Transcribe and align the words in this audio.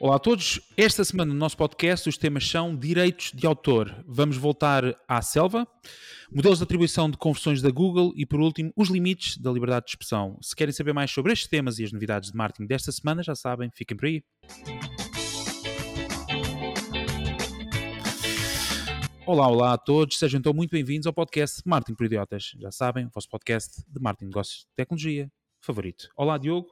Olá 0.00 0.16
a 0.16 0.18
todos. 0.18 0.58
Esta 0.78 1.04
semana 1.04 1.30
no 1.30 1.38
nosso 1.38 1.58
podcast 1.58 2.08
os 2.08 2.16
temas 2.16 2.48
são 2.48 2.74
direitos 2.74 3.32
de 3.34 3.46
autor. 3.46 4.02
Vamos 4.08 4.38
voltar 4.38 4.96
à 5.06 5.20
selva, 5.20 5.68
modelos 6.32 6.56
de 6.56 6.64
atribuição 6.64 7.10
de 7.10 7.18
conversões 7.18 7.60
da 7.60 7.70
Google 7.70 8.10
e, 8.16 8.24
por 8.24 8.40
último, 8.40 8.72
os 8.74 8.88
limites 8.88 9.36
da 9.36 9.52
liberdade 9.52 9.84
de 9.84 9.90
expressão. 9.90 10.38
Se 10.40 10.56
querem 10.56 10.72
saber 10.72 10.94
mais 10.94 11.10
sobre 11.10 11.34
estes 11.34 11.50
temas 11.50 11.78
e 11.78 11.84
as 11.84 11.92
novidades 11.92 12.30
de 12.30 12.36
marketing 12.38 12.66
desta 12.66 12.90
semana, 12.90 13.22
já 13.22 13.34
sabem, 13.34 13.70
fiquem 13.74 13.94
por 13.94 14.06
aí. 14.06 14.24
Olá, 19.26 19.48
olá 19.48 19.74
a 19.74 19.78
todos, 19.78 20.18
sejam 20.18 20.38
então 20.38 20.54
muito 20.54 20.70
bem-vindos 20.70 21.06
ao 21.06 21.12
podcast 21.12 21.60
Marketing 21.66 21.94
por 21.94 22.06
Idiotas. 22.06 22.52
Já 22.58 22.70
sabem, 22.70 23.04
o 23.04 23.10
vosso 23.14 23.28
podcast 23.28 23.84
de 23.86 24.00
marketing, 24.00 24.30
negócios 24.30 24.60
de 24.60 24.66
tecnologia 24.74 25.30
favorito. 25.60 26.08
Olá, 26.16 26.38
Diogo. 26.38 26.68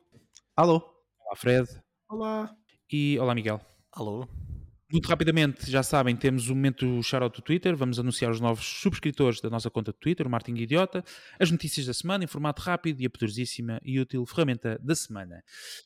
Alô. 0.57 0.83
Olá, 1.27 1.37
Fred. 1.37 1.69
Olá. 2.09 2.57
E 2.91 3.19
olá, 3.19 3.35
Miguel. 3.35 3.61
Alô. 3.93 4.27
Muito 4.91 5.07
rapidamente, 5.07 5.71
já 5.71 5.83
sabem, 5.83 6.17
temos 6.17 6.49
o 6.49 6.55
momento 6.55 7.03
shoutout 7.03 7.39
do 7.39 7.45
Twitter, 7.45 7.77
vamos 7.77 7.99
anunciar 7.99 8.31
os 8.31 8.41
novos 8.41 8.65
subscritores 8.65 9.39
da 9.39 9.51
nossa 9.51 9.69
conta 9.69 9.93
de 9.93 9.99
Twitter, 9.99 10.27
o 10.27 10.31
Martin 10.31 10.55
Idiota, 10.55 11.05
as 11.39 11.51
notícias 11.51 11.85
da 11.85 11.93
semana 11.93 12.25
em 12.25 12.27
formato 12.27 12.63
rápido 12.63 13.03
e 13.03 13.05
a 13.05 13.11
poderosíssima 13.11 13.79
e 13.85 14.01
útil 14.01 14.25
ferramenta 14.25 14.81
da 14.83 14.95
semana. 14.95 15.45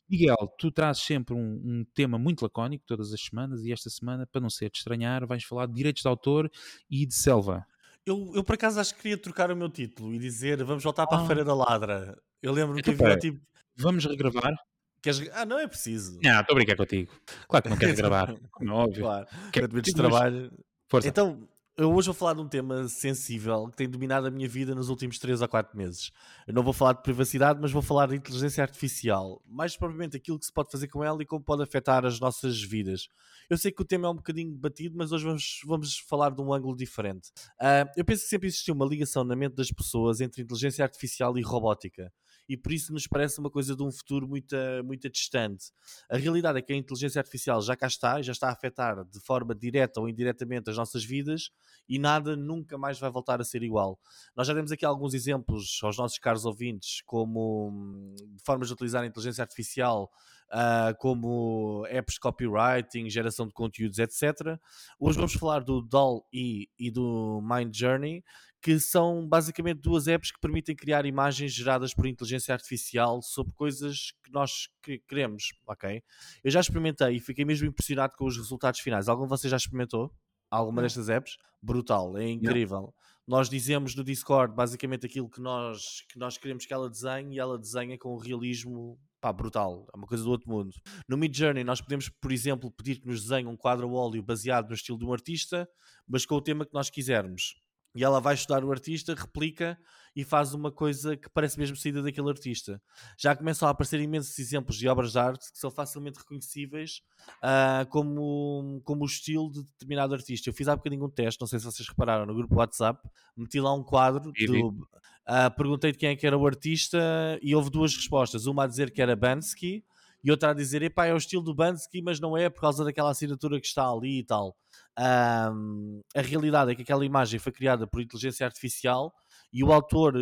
Miguel, 0.09 0.37
tu 0.57 0.71
trazes 0.71 1.03
sempre 1.03 1.33
um, 1.35 1.39
um, 1.39 1.85
tema 1.93 2.17
muito 2.17 2.43
lacónico 2.43 2.85
todas 2.87 3.11
as 3.11 3.19
semanas 3.19 3.65
e 3.65 3.73
esta 3.73 3.89
semana, 3.89 4.25
para 4.25 4.39
não 4.39 4.49
ser 4.49 4.69
de 4.69 4.77
estranhar, 4.77 5.27
vais 5.27 5.43
falar 5.43 5.65
de 5.65 5.73
direitos 5.73 6.01
de 6.01 6.07
autor 6.07 6.49
e 6.89 7.05
de 7.05 7.13
selva. 7.13 7.65
Eu, 8.05 8.31
eu 8.33 8.43
por 8.45 8.55
acaso 8.55 8.79
acho 8.79 8.95
que 8.95 9.01
queria 9.01 9.17
trocar 9.17 9.51
o 9.51 9.55
meu 9.57 9.67
título 9.67 10.13
e 10.13 10.17
dizer 10.17 10.63
vamos 10.63 10.81
voltar 10.81 11.05
para 11.07 11.17
ah. 11.17 11.23
a 11.23 11.27
Feira 11.27 11.43
da 11.43 11.53
Ladra. 11.53 12.17
Eu 12.41 12.53
lembro-me 12.53 12.79
então, 12.79 12.95
que 12.95 13.03
havia 13.03 13.17
tipo... 13.17 13.41
Vamos 13.75 14.05
regravar? 14.05 14.55
Queres... 15.03 15.29
Ah, 15.33 15.45
não 15.45 15.59
é 15.59 15.67
preciso. 15.67 16.17
Não, 16.23 16.39
estou 16.39 16.53
a 16.53 16.55
brincar 16.55 16.77
contigo. 16.77 17.11
Claro 17.49 17.63
que 17.63 17.69
não 17.69 17.77
quero 17.77 17.93
gravar. 17.97 18.35
Como 18.51 18.71
é 18.71 18.73
óbvio. 18.73 19.03
Claro. 19.03 19.27
Quero 19.51 19.67
menos 19.67 19.83
de 19.83 19.93
trabalho. 19.93 20.51
Força. 20.87 21.09
Então, 21.09 21.45
eu 21.75 21.91
hoje 21.93 22.05
vou 22.05 22.13
falar 22.13 22.35
de 22.35 22.39
um 22.39 22.47
tema 22.47 22.87
sensível 22.87 23.67
que 23.67 23.75
tem 23.75 23.89
dominado 23.89 24.27
a 24.27 24.31
minha 24.31 24.47
vida 24.47 24.73
nos 24.73 24.87
últimos 24.87 25.19
3 25.19 25.41
a 25.41 25.47
4 25.47 25.77
meses. 25.77 26.11
Eu 26.47 26.53
não 26.53 26.63
vou 26.63 26.71
falar 26.71 26.93
de 26.93 27.03
privacidade, 27.03 27.59
mas 27.59 27.71
vou 27.71 27.81
falar 27.81 28.07
de 28.07 28.15
inteligência 28.15 28.63
artificial. 28.63 29.41
Mais 29.45 29.75
propriamente 29.75 30.15
aquilo 30.15 30.39
que 30.39 30.45
se 30.45 30.53
pode 30.53 30.71
fazer 30.71 30.87
com 30.87 31.03
ela 31.03 31.21
e 31.21 31.25
como 31.25 31.43
pode 31.43 31.63
afetar 31.63 32.05
as 32.05 32.17
nossas 32.19 32.61
vidas. 32.61 33.09
Eu 33.49 33.57
sei 33.57 33.73
que 33.73 33.81
o 33.81 33.85
tema 33.85 34.07
é 34.07 34.09
um 34.11 34.15
bocadinho 34.15 34.55
batido, 34.55 34.95
mas 34.97 35.11
hoje 35.11 35.25
vamos, 35.25 35.61
vamos 35.65 35.97
falar 35.97 36.29
de 36.29 36.41
um 36.41 36.53
ângulo 36.53 36.77
diferente. 36.77 37.29
Uh, 37.59 37.89
eu 37.97 38.05
penso 38.05 38.21
que 38.21 38.29
sempre 38.29 38.47
existiu 38.47 38.73
uma 38.73 38.85
ligação 38.85 39.25
na 39.25 39.35
mente 39.35 39.55
das 39.55 39.69
pessoas 39.69 40.21
entre 40.21 40.43
inteligência 40.43 40.85
artificial 40.85 41.37
e 41.37 41.41
robótica 41.41 42.09
e 42.47 42.57
por 42.57 42.71
isso 42.71 42.93
nos 42.93 43.07
parece 43.07 43.39
uma 43.39 43.49
coisa 43.49 43.75
de 43.75 43.83
um 43.83 43.91
futuro 43.91 44.27
muito, 44.27 44.55
muito 44.83 45.09
distante. 45.09 45.71
A 46.09 46.17
realidade 46.17 46.59
é 46.59 46.61
que 46.61 46.73
a 46.73 46.75
inteligência 46.75 47.19
artificial 47.19 47.61
já 47.61 47.75
cá 47.75 47.87
está, 47.87 48.21
já 48.21 48.31
está 48.31 48.49
a 48.49 48.51
afetar 48.51 49.03
de 49.05 49.19
forma 49.19 49.55
direta 49.55 49.99
ou 49.99 50.09
indiretamente 50.09 50.69
as 50.69 50.77
nossas 50.77 51.03
vidas 51.03 51.51
e 51.87 51.97
nada 51.97 52.35
nunca 52.35 52.77
mais 52.77 52.99
vai 52.99 53.09
voltar 53.09 53.39
a 53.41 53.43
ser 53.43 53.63
igual. 53.63 53.99
Nós 54.35 54.47
já 54.47 54.53
demos 54.53 54.71
aqui 54.71 54.85
alguns 54.85 55.13
exemplos 55.13 55.79
aos 55.83 55.97
nossos 55.97 56.19
caros 56.19 56.45
ouvintes, 56.45 57.01
como 57.05 57.69
hum, 57.69 58.15
formas 58.43 58.67
de 58.67 58.73
utilizar 58.73 59.03
a 59.03 59.07
inteligência 59.07 59.41
artificial 59.41 60.11
uh, 60.53 60.95
como 60.99 61.85
apps 61.89 62.15
de 62.15 62.19
copywriting, 62.19 63.09
geração 63.09 63.47
de 63.47 63.53
conteúdos, 63.53 63.97
etc. 63.97 64.57
Hoje 64.99 65.17
vamos 65.17 65.33
falar 65.33 65.63
do 65.63 65.81
DAL-E 65.81 66.69
e 66.77 66.91
do 66.91 67.41
Mind 67.41 67.75
Journey, 67.75 68.23
que 68.61 68.79
são 68.79 69.27
basicamente 69.27 69.81
duas 69.81 70.07
apps 70.07 70.31
que 70.31 70.39
permitem 70.39 70.75
criar 70.75 71.05
imagens 71.05 71.51
geradas 71.51 71.93
por 71.93 72.05
inteligência 72.05 72.53
artificial 72.53 73.21
sobre 73.21 73.53
coisas 73.53 74.13
que 74.23 74.31
nós 74.31 74.69
queremos, 75.07 75.51
ok? 75.67 76.01
Eu 76.43 76.51
já 76.51 76.59
experimentei 76.59 77.17
e 77.17 77.19
fiquei 77.19 77.43
mesmo 77.43 77.67
impressionado 77.67 78.13
com 78.15 78.25
os 78.25 78.37
resultados 78.37 78.79
finais. 78.79 79.09
Algum 79.09 79.23
de 79.23 79.29
vocês 79.29 79.51
já 79.51 79.57
experimentou? 79.57 80.11
Alguma 80.49 80.77
Não. 80.77 80.83
destas 80.83 81.09
apps? 81.09 81.37
Brutal, 81.61 82.17
é 82.17 82.29
incrível. 82.29 82.81
Não. 82.81 82.93
Nós 83.25 83.49
dizemos 83.49 83.95
no 83.95 84.03
Discord 84.03 84.53
basicamente 84.53 85.05
aquilo 85.05 85.29
que 85.29 85.41
nós, 85.41 86.03
que 86.09 86.19
nós 86.19 86.37
queremos 86.37 86.65
que 86.65 86.73
ela 86.73 86.89
desenhe 86.89 87.35
e 87.35 87.39
ela 87.39 87.57
desenha 87.57 87.97
com 87.97 88.13
um 88.13 88.17
realismo 88.17 88.99
pá, 89.23 89.31
brutal, 89.31 89.87
é 89.93 89.95
uma 89.95 90.05
coisa 90.05 90.21
do 90.21 90.29
outro 90.29 90.49
mundo. 90.49 90.75
No 91.07 91.15
Mid 91.15 91.33
Journey 91.33 91.63
nós 91.63 91.79
podemos, 91.79 92.09
por 92.09 92.29
exemplo, 92.29 92.69
pedir 92.69 92.99
que 92.99 93.07
nos 93.07 93.21
desenhe 93.21 93.47
um 93.47 93.55
quadro 93.55 93.87
a 93.87 93.91
óleo 93.93 94.21
baseado 94.21 94.67
no 94.67 94.75
estilo 94.75 94.97
de 94.97 95.05
um 95.05 95.13
artista, 95.13 95.65
mas 96.05 96.25
com 96.25 96.35
o 96.35 96.41
tema 96.41 96.65
que 96.65 96.73
nós 96.73 96.89
quisermos 96.89 97.55
e 97.95 98.03
ela 98.03 98.19
vai 98.19 98.33
estudar 98.33 98.63
o 98.63 98.71
artista, 98.71 99.13
replica 99.13 99.77
e 100.15 100.23
faz 100.23 100.53
uma 100.53 100.71
coisa 100.71 101.17
que 101.17 101.29
parece 101.29 101.57
mesmo 101.57 101.75
saída 101.75 102.01
daquele 102.01 102.29
artista. 102.29 102.81
Já 103.17 103.35
começam 103.35 103.67
a 103.67 103.71
aparecer 103.71 103.99
imensos 103.99 104.37
exemplos 104.37 104.77
de 104.77 104.87
obras 104.87 105.13
de 105.13 105.19
arte 105.19 105.51
que 105.51 105.57
são 105.57 105.71
facilmente 105.71 106.19
reconhecíveis 106.19 107.01
uh, 107.39 107.87
como, 107.89 108.81
como 108.83 109.03
o 109.03 109.05
estilo 109.05 109.51
de 109.51 109.63
determinado 109.63 110.13
artista. 110.13 110.49
Eu 110.49 110.53
fiz 110.53 110.67
há 110.67 110.75
bocadinho 110.75 111.05
um 111.05 111.09
teste, 111.09 111.41
não 111.41 111.47
sei 111.47 111.59
se 111.59 111.65
vocês 111.65 111.87
repararam, 111.87 112.25
no 112.25 112.35
grupo 112.35 112.55
WhatsApp, 112.55 113.07
meti 113.35 113.59
lá 113.59 113.73
um 113.73 113.83
quadro, 113.83 114.31
do, 114.31 114.67
uh, 114.67 115.55
perguntei 115.55 115.91
de 115.91 115.97
quem 115.97 116.09
é 116.09 116.15
que 116.15 116.27
era 116.27 116.37
o 116.37 116.45
artista 116.45 116.99
e 117.41 117.55
houve 117.55 117.69
duas 117.69 117.95
respostas. 117.95 118.45
Uma 118.45 118.65
a 118.65 118.67
dizer 118.67 118.91
que 118.91 119.01
era 119.01 119.15
Bansky 119.15 119.83
e 120.23 120.31
outra 120.31 120.51
a 120.51 120.53
dizer, 120.53 120.81
epá, 120.81 121.05
é 121.05 121.13
o 121.13 121.17
estilo 121.17 121.43
do 121.43 121.53
Bansky, 121.53 122.01
mas 122.01 122.19
não 122.19 122.37
é 122.37 122.49
por 122.49 122.61
causa 122.61 122.83
daquela 122.83 123.11
assinatura 123.11 123.59
que 123.59 123.67
está 123.67 123.89
ali 123.89 124.19
e 124.19 124.23
tal. 124.23 124.55
Um, 124.97 126.01
a 126.15 126.21
realidade 126.21 126.71
é 126.71 126.75
que 126.75 126.83
aquela 126.83 127.05
imagem 127.05 127.39
foi 127.39 127.51
criada 127.51 127.85
por 127.85 128.01
inteligência 128.01 128.45
artificial 128.45 129.13
e 129.53 129.63
o 129.63 129.71
autor, 129.71 130.15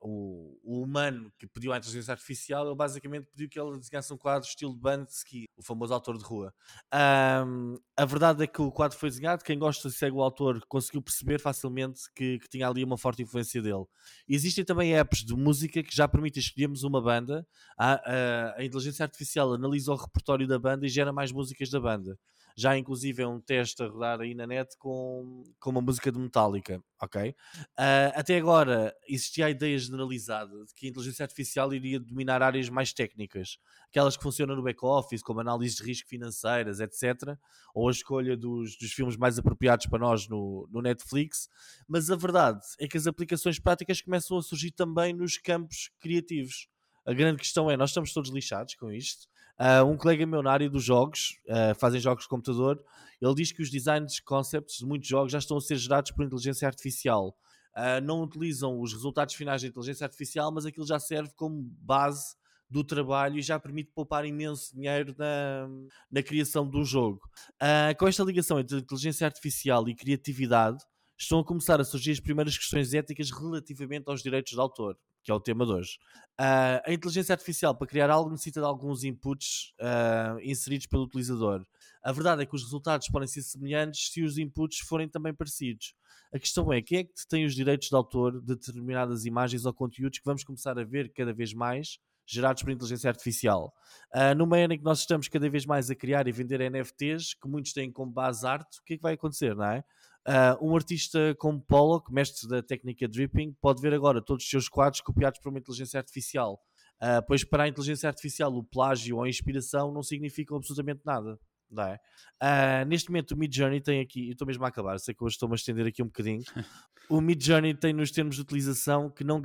o, 0.00 0.60
o, 0.62 0.82
humano 0.82 1.32
que 1.38 1.46
pediu 1.46 1.72
à 1.72 1.78
inteligência 1.78 2.12
artificial, 2.12 2.66
ele 2.66 2.76
basicamente 2.76 3.26
pediu 3.30 3.48
que 3.48 3.58
ela 3.58 3.76
desenhasse 3.78 4.12
um 4.12 4.16
quadro 4.18 4.46
estilo 4.46 4.76
Bansky, 4.76 5.46
o 5.56 5.62
famoso 5.62 5.94
autor 5.94 6.18
de 6.18 6.24
rua. 6.24 6.52
Um, 6.94 7.78
a 7.96 8.04
verdade 8.04 8.44
é 8.44 8.46
que 8.46 8.60
o 8.60 8.70
quadro 8.70 8.98
foi 8.98 9.08
desenhado, 9.08 9.42
quem 9.42 9.58
gosta 9.58 9.88
e 9.88 9.90
segue 9.90 10.14
o 10.14 10.22
autor 10.22 10.60
conseguiu 10.68 11.00
perceber 11.00 11.40
facilmente 11.40 12.02
que, 12.14 12.38
que, 12.38 12.48
tinha 12.48 12.68
ali 12.68 12.84
uma 12.84 12.98
forte 12.98 13.22
influência 13.22 13.62
dele. 13.62 13.86
Existem 14.28 14.64
também 14.64 14.94
apps 14.94 15.24
de 15.24 15.34
música 15.34 15.82
que 15.82 15.96
já 15.96 16.06
permitem 16.06 16.40
escolhermos 16.40 16.82
uma 16.82 17.02
banda, 17.02 17.46
a, 17.78 17.94
a, 17.94 18.54
a 18.58 18.64
inteligência 18.64 19.02
artificial 19.02 19.54
analisa 19.54 19.92
o 19.92 19.96
repertório 19.96 20.46
da 20.46 20.58
banda 20.58 20.84
e 20.84 20.90
gera 20.90 21.12
mais 21.12 21.32
músicas 21.32 21.70
da 21.70 21.80
banda 21.80 22.18
já 22.58 22.76
inclusive 22.76 23.22
é 23.22 23.26
um 23.26 23.40
teste 23.40 23.80
a 23.84 23.86
rodar 23.86 24.20
aí 24.20 24.34
na 24.34 24.44
net 24.44 24.76
com, 24.78 25.44
com 25.60 25.70
uma 25.70 25.80
música 25.80 26.10
de 26.10 26.18
Metallica, 26.18 26.82
ok? 27.00 27.30
Uh, 27.30 28.10
até 28.16 28.36
agora 28.36 28.92
existia 29.06 29.46
a 29.46 29.50
ideia 29.50 29.78
generalizada 29.78 30.64
de 30.64 30.74
que 30.74 30.86
a 30.86 30.90
inteligência 30.90 31.22
artificial 31.22 31.72
iria 31.72 32.00
dominar 32.00 32.42
áreas 32.42 32.68
mais 32.68 32.92
técnicas, 32.92 33.58
aquelas 33.88 34.16
que 34.16 34.24
funcionam 34.24 34.56
no 34.56 34.62
back-office, 34.64 35.22
como 35.22 35.38
análise 35.38 35.76
de 35.76 35.84
risco 35.84 36.08
financeiras, 36.08 36.80
etc., 36.80 37.38
ou 37.72 37.86
a 37.86 37.92
escolha 37.92 38.36
dos, 38.36 38.76
dos 38.76 38.90
filmes 38.92 39.16
mais 39.16 39.38
apropriados 39.38 39.86
para 39.86 40.00
nós 40.00 40.26
no, 40.28 40.68
no 40.72 40.82
Netflix, 40.82 41.48
mas 41.86 42.10
a 42.10 42.16
verdade 42.16 42.66
é 42.80 42.88
que 42.88 42.96
as 42.96 43.06
aplicações 43.06 43.60
práticas 43.60 44.02
começam 44.02 44.36
a 44.36 44.42
surgir 44.42 44.72
também 44.72 45.12
nos 45.12 45.38
campos 45.38 45.92
criativos. 46.00 46.66
A 47.06 47.14
grande 47.14 47.38
questão 47.38 47.70
é, 47.70 47.76
nós 47.76 47.90
estamos 47.90 48.12
todos 48.12 48.32
lixados 48.32 48.74
com 48.74 48.90
isto, 48.90 49.28
Uh, 49.60 49.84
um 49.84 49.96
colega 49.96 50.24
meu 50.24 50.42
na 50.42 50.52
área 50.52 50.70
dos 50.70 50.84
jogos, 50.84 51.36
uh, 51.48 51.74
fazem 51.78 52.00
jogos 52.00 52.24
de 52.24 52.28
computador, 52.28 52.80
ele 53.20 53.34
diz 53.34 53.50
que 53.50 53.60
os 53.60 53.70
designs 53.70 54.20
concepts 54.20 54.78
de 54.78 54.86
muitos 54.86 55.08
jogos 55.08 55.32
já 55.32 55.38
estão 55.38 55.56
a 55.56 55.60
ser 55.60 55.76
gerados 55.76 56.12
por 56.12 56.24
inteligência 56.24 56.66
artificial. 56.68 57.36
Uh, 57.76 58.00
não 58.02 58.22
utilizam 58.22 58.80
os 58.80 58.92
resultados 58.92 59.34
finais 59.34 59.62
da 59.62 59.68
inteligência 59.68 60.04
artificial, 60.04 60.52
mas 60.52 60.64
aquilo 60.64 60.86
já 60.86 61.00
serve 61.00 61.32
como 61.34 61.62
base 61.80 62.36
do 62.70 62.84
trabalho 62.84 63.38
e 63.38 63.42
já 63.42 63.58
permite 63.58 63.90
poupar 63.92 64.24
imenso 64.24 64.74
dinheiro 64.74 65.14
na, 65.18 65.68
na 66.10 66.22
criação 66.22 66.68
do 66.68 66.84
jogo. 66.84 67.20
Uh, 67.60 67.96
com 67.98 68.06
esta 68.06 68.22
ligação 68.22 68.60
entre 68.60 68.78
inteligência 68.78 69.26
artificial 69.26 69.88
e 69.88 69.94
criatividade, 69.94 70.78
estão 71.18 71.40
a 71.40 71.44
começar 71.44 71.80
a 71.80 71.84
surgir 71.84 72.12
as 72.12 72.20
primeiras 72.20 72.56
questões 72.56 72.94
éticas 72.94 73.30
relativamente 73.32 74.08
aos 74.08 74.22
direitos 74.22 74.52
de 74.52 74.60
autor 74.60 74.96
que 75.28 75.32
é 75.32 75.34
o 75.34 75.40
tema 75.40 75.66
de 75.66 75.72
hoje. 75.72 75.98
Uh, 76.40 76.80
a 76.86 76.90
inteligência 76.90 77.34
artificial, 77.34 77.74
para 77.74 77.86
criar 77.86 78.08
algo, 78.08 78.30
necessita 78.30 78.60
de 78.60 78.66
alguns 78.66 79.04
inputs 79.04 79.74
uh, 79.78 80.40
inseridos 80.40 80.86
pelo 80.86 81.02
utilizador. 81.02 81.66
A 82.02 82.12
verdade 82.12 82.42
é 82.42 82.46
que 82.46 82.56
os 82.56 82.62
resultados 82.62 83.08
podem 83.08 83.28
ser 83.28 83.42
semelhantes 83.42 84.10
se 84.10 84.22
os 84.22 84.38
inputs 84.38 84.78
forem 84.78 85.06
também 85.06 85.34
parecidos. 85.34 85.94
A 86.32 86.38
questão 86.38 86.72
é, 86.72 86.80
quem 86.80 87.00
é 87.00 87.04
que 87.04 87.12
tem 87.28 87.44
os 87.44 87.54
direitos 87.54 87.88
de 87.88 87.94
autor 87.94 88.40
de 88.40 88.54
determinadas 88.54 89.26
imagens 89.26 89.66
ou 89.66 89.74
conteúdos 89.74 90.18
que 90.18 90.24
vamos 90.24 90.44
começar 90.44 90.78
a 90.78 90.84
ver 90.84 91.12
cada 91.12 91.34
vez 91.34 91.52
mais 91.52 91.98
gerados 92.26 92.62
por 92.62 92.70
inteligência 92.70 93.10
artificial. 93.10 93.74
Uh, 94.14 94.34
numa 94.34 94.58
era 94.58 94.72
em 94.72 94.78
que 94.78 94.84
nós 94.84 95.00
estamos 95.00 95.28
cada 95.28 95.50
vez 95.50 95.66
mais 95.66 95.90
a 95.90 95.94
criar 95.94 96.26
e 96.26 96.32
vender 96.32 96.70
NFTs, 96.70 97.34
que 97.34 97.48
muitos 97.48 97.74
têm 97.74 97.92
como 97.92 98.10
base 98.10 98.46
arte, 98.46 98.78
o 98.78 98.84
que 98.84 98.94
é 98.94 98.96
que 98.96 99.02
vai 99.02 99.14
acontecer, 99.14 99.54
não 99.54 99.64
é? 99.64 99.84
Uh, 100.26 100.68
um 100.68 100.76
artista 100.76 101.34
como 101.38 101.60
Pollock, 101.60 102.12
mestre 102.12 102.48
da 102.48 102.62
técnica 102.62 103.08
dripping, 103.08 103.54
pode 103.60 103.80
ver 103.80 103.94
agora 103.94 104.20
todos 104.20 104.44
os 104.44 104.50
seus 104.50 104.68
quadros 104.68 105.00
copiados 105.00 105.40
por 105.40 105.48
uma 105.48 105.58
inteligência 105.58 105.98
artificial. 105.98 106.60
Uh, 107.00 107.24
pois 107.26 107.44
para 107.44 107.62
a 107.62 107.68
inteligência 107.68 108.08
artificial 108.08 108.52
o 108.52 108.62
plágio 108.62 109.16
ou 109.16 109.22
a 109.22 109.28
inspiração 109.28 109.92
não 109.92 110.02
significam 110.02 110.56
absolutamente 110.56 111.00
nada. 111.04 111.38
Não 111.70 111.82
é? 111.82 111.98
Uh, 112.42 112.86
neste 112.86 113.10
momento 113.10 113.32
o 113.32 113.36
Mid 113.36 113.54
Journey 113.54 113.80
tem 113.80 114.00
aqui, 114.00 114.28
eu 114.28 114.32
estou 114.32 114.46
mesmo 114.46 114.64
a 114.64 114.68
acabar, 114.68 114.98
sei 114.98 115.14
que 115.14 115.22
hoje 115.22 115.34
estou-me 115.34 115.54
a 115.54 115.56
estender 115.56 115.86
aqui 115.86 116.02
um 116.02 116.06
bocadinho. 116.06 116.42
o 117.08 117.20
Mid 117.20 117.42
Journey 117.42 117.74
tem 117.74 117.92
nos 117.92 118.10
termos 118.10 118.36
de 118.36 118.42
utilização 118.42 119.10
que 119.10 119.22
não, 119.22 119.40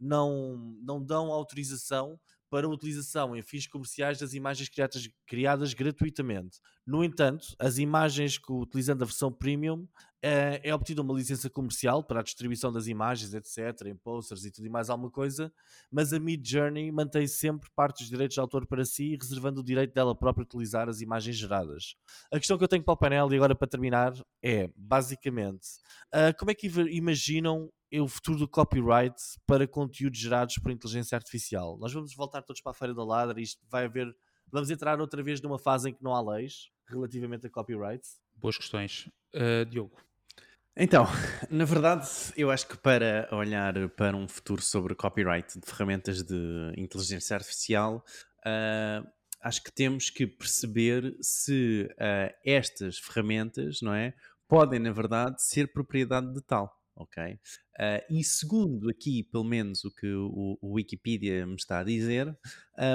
não, 0.00 0.76
não 0.82 1.02
dão 1.02 1.30
autorização 1.32 2.18
para 2.56 2.66
utilização 2.66 3.36
em 3.36 3.42
fins 3.42 3.66
comerciais 3.66 4.18
das 4.18 4.32
imagens 4.32 4.70
criadas, 4.70 5.10
criadas 5.26 5.74
gratuitamente. 5.74 6.58
No 6.86 7.04
entanto, 7.04 7.54
as 7.58 7.76
imagens 7.76 8.38
que 8.38 8.50
utilizando 8.50 9.02
a 9.02 9.04
versão 9.04 9.30
premium 9.30 9.86
é, 10.22 10.62
é 10.64 10.74
obtida 10.74 11.02
uma 11.02 11.12
licença 11.12 11.50
comercial 11.50 12.02
para 12.02 12.20
a 12.20 12.22
distribuição 12.22 12.72
das 12.72 12.86
imagens, 12.86 13.34
etc., 13.34 13.88
em 13.88 13.94
posters 13.94 14.46
e 14.46 14.50
tudo 14.50 14.66
e 14.66 14.70
mais 14.70 14.88
alguma 14.88 15.10
coisa, 15.10 15.52
mas 15.92 16.14
a 16.14 16.18
Mid 16.18 16.48
Journey 16.48 16.90
mantém 16.90 17.26
sempre 17.26 17.68
parte 17.76 17.98
dos 17.98 18.08
direitos 18.08 18.34
de 18.34 18.40
autor 18.40 18.66
para 18.66 18.86
si, 18.86 19.18
reservando 19.20 19.60
o 19.60 19.64
direito 19.64 19.92
dela 19.92 20.16
própria 20.16 20.42
utilizar 20.42 20.88
as 20.88 21.02
imagens 21.02 21.36
geradas. 21.36 21.94
A 22.32 22.38
questão 22.38 22.56
que 22.56 22.64
eu 22.64 22.68
tenho 22.68 22.82
para 22.82 22.94
o 22.94 22.96
painel 22.96 23.30
e 23.30 23.36
agora 23.36 23.54
para 23.54 23.68
terminar 23.68 24.14
é, 24.42 24.70
basicamente, 24.74 25.66
uh, 26.14 26.34
como 26.38 26.50
é 26.50 26.54
que 26.54 26.68
imaginam 26.68 27.70
o 27.92 28.08
futuro 28.08 28.38
do 28.38 28.48
copyright 28.48 29.16
para 29.46 29.66
conteúdos 29.66 30.18
gerados 30.18 30.56
por 30.58 30.70
inteligência 30.70 31.16
artificial? 31.16 31.78
Nós 31.78 31.92
vamos 31.92 32.14
voltar 32.14 32.42
todos 32.42 32.60
para 32.60 32.72
a 32.72 32.74
Feira 32.74 32.94
da 32.94 33.04
Ladra 33.04 33.40
e 33.40 33.44
isto 33.44 33.64
vai 33.68 33.84
haver. 33.84 34.14
Vamos 34.50 34.70
entrar 34.70 35.00
outra 35.00 35.22
vez 35.22 35.40
numa 35.40 35.58
fase 35.58 35.90
em 35.90 35.94
que 35.94 36.02
não 36.02 36.14
há 36.14 36.20
leis 36.20 36.70
relativamente 36.88 37.46
a 37.46 37.50
copyright? 37.50 38.06
Boas 38.34 38.56
questões. 38.56 39.08
Uh, 39.34 39.64
Diogo. 39.68 39.96
Então, 40.76 41.06
na 41.48 41.64
verdade, 41.64 42.06
eu 42.36 42.50
acho 42.50 42.68
que 42.68 42.76
para 42.76 43.28
olhar 43.32 43.88
para 43.90 44.14
um 44.14 44.28
futuro 44.28 44.60
sobre 44.60 44.94
copyright 44.94 45.58
de 45.58 45.66
ferramentas 45.66 46.22
de 46.22 46.72
inteligência 46.76 47.34
artificial, 47.34 48.04
uh, 48.40 49.08
acho 49.40 49.62
que 49.62 49.72
temos 49.72 50.10
que 50.10 50.26
perceber 50.26 51.16
se 51.20 51.88
uh, 51.92 52.34
estas 52.44 52.98
ferramentas, 52.98 53.80
não 53.80 53.94
é, 53.94 54.12
podem 54.46 54.78
na 54.78 54.92
verdade 54.92 55.42
ser 55.42 55.72
propriedade 55.72 56.32
de 56.34 56.42
tal 56.42 56.76
ok? 56.96 57.34
Uh, 57.34 57.38
e 58.18 58.24
segundo 58.24 58.88
aqui, 58.88 59.22
pelo 59.22 59.44
menos, 59.44 59.84
o 59.84 59.90
que 59.90 60.06
o, 60.06 60.58
o 60.60 60.72
Wikipedia 60.72 61.46
me 61.46 61.54
está 61.54 61.80
a 61.80 61.84
dizer, 61.84 62.28
uh, 62.28 62.36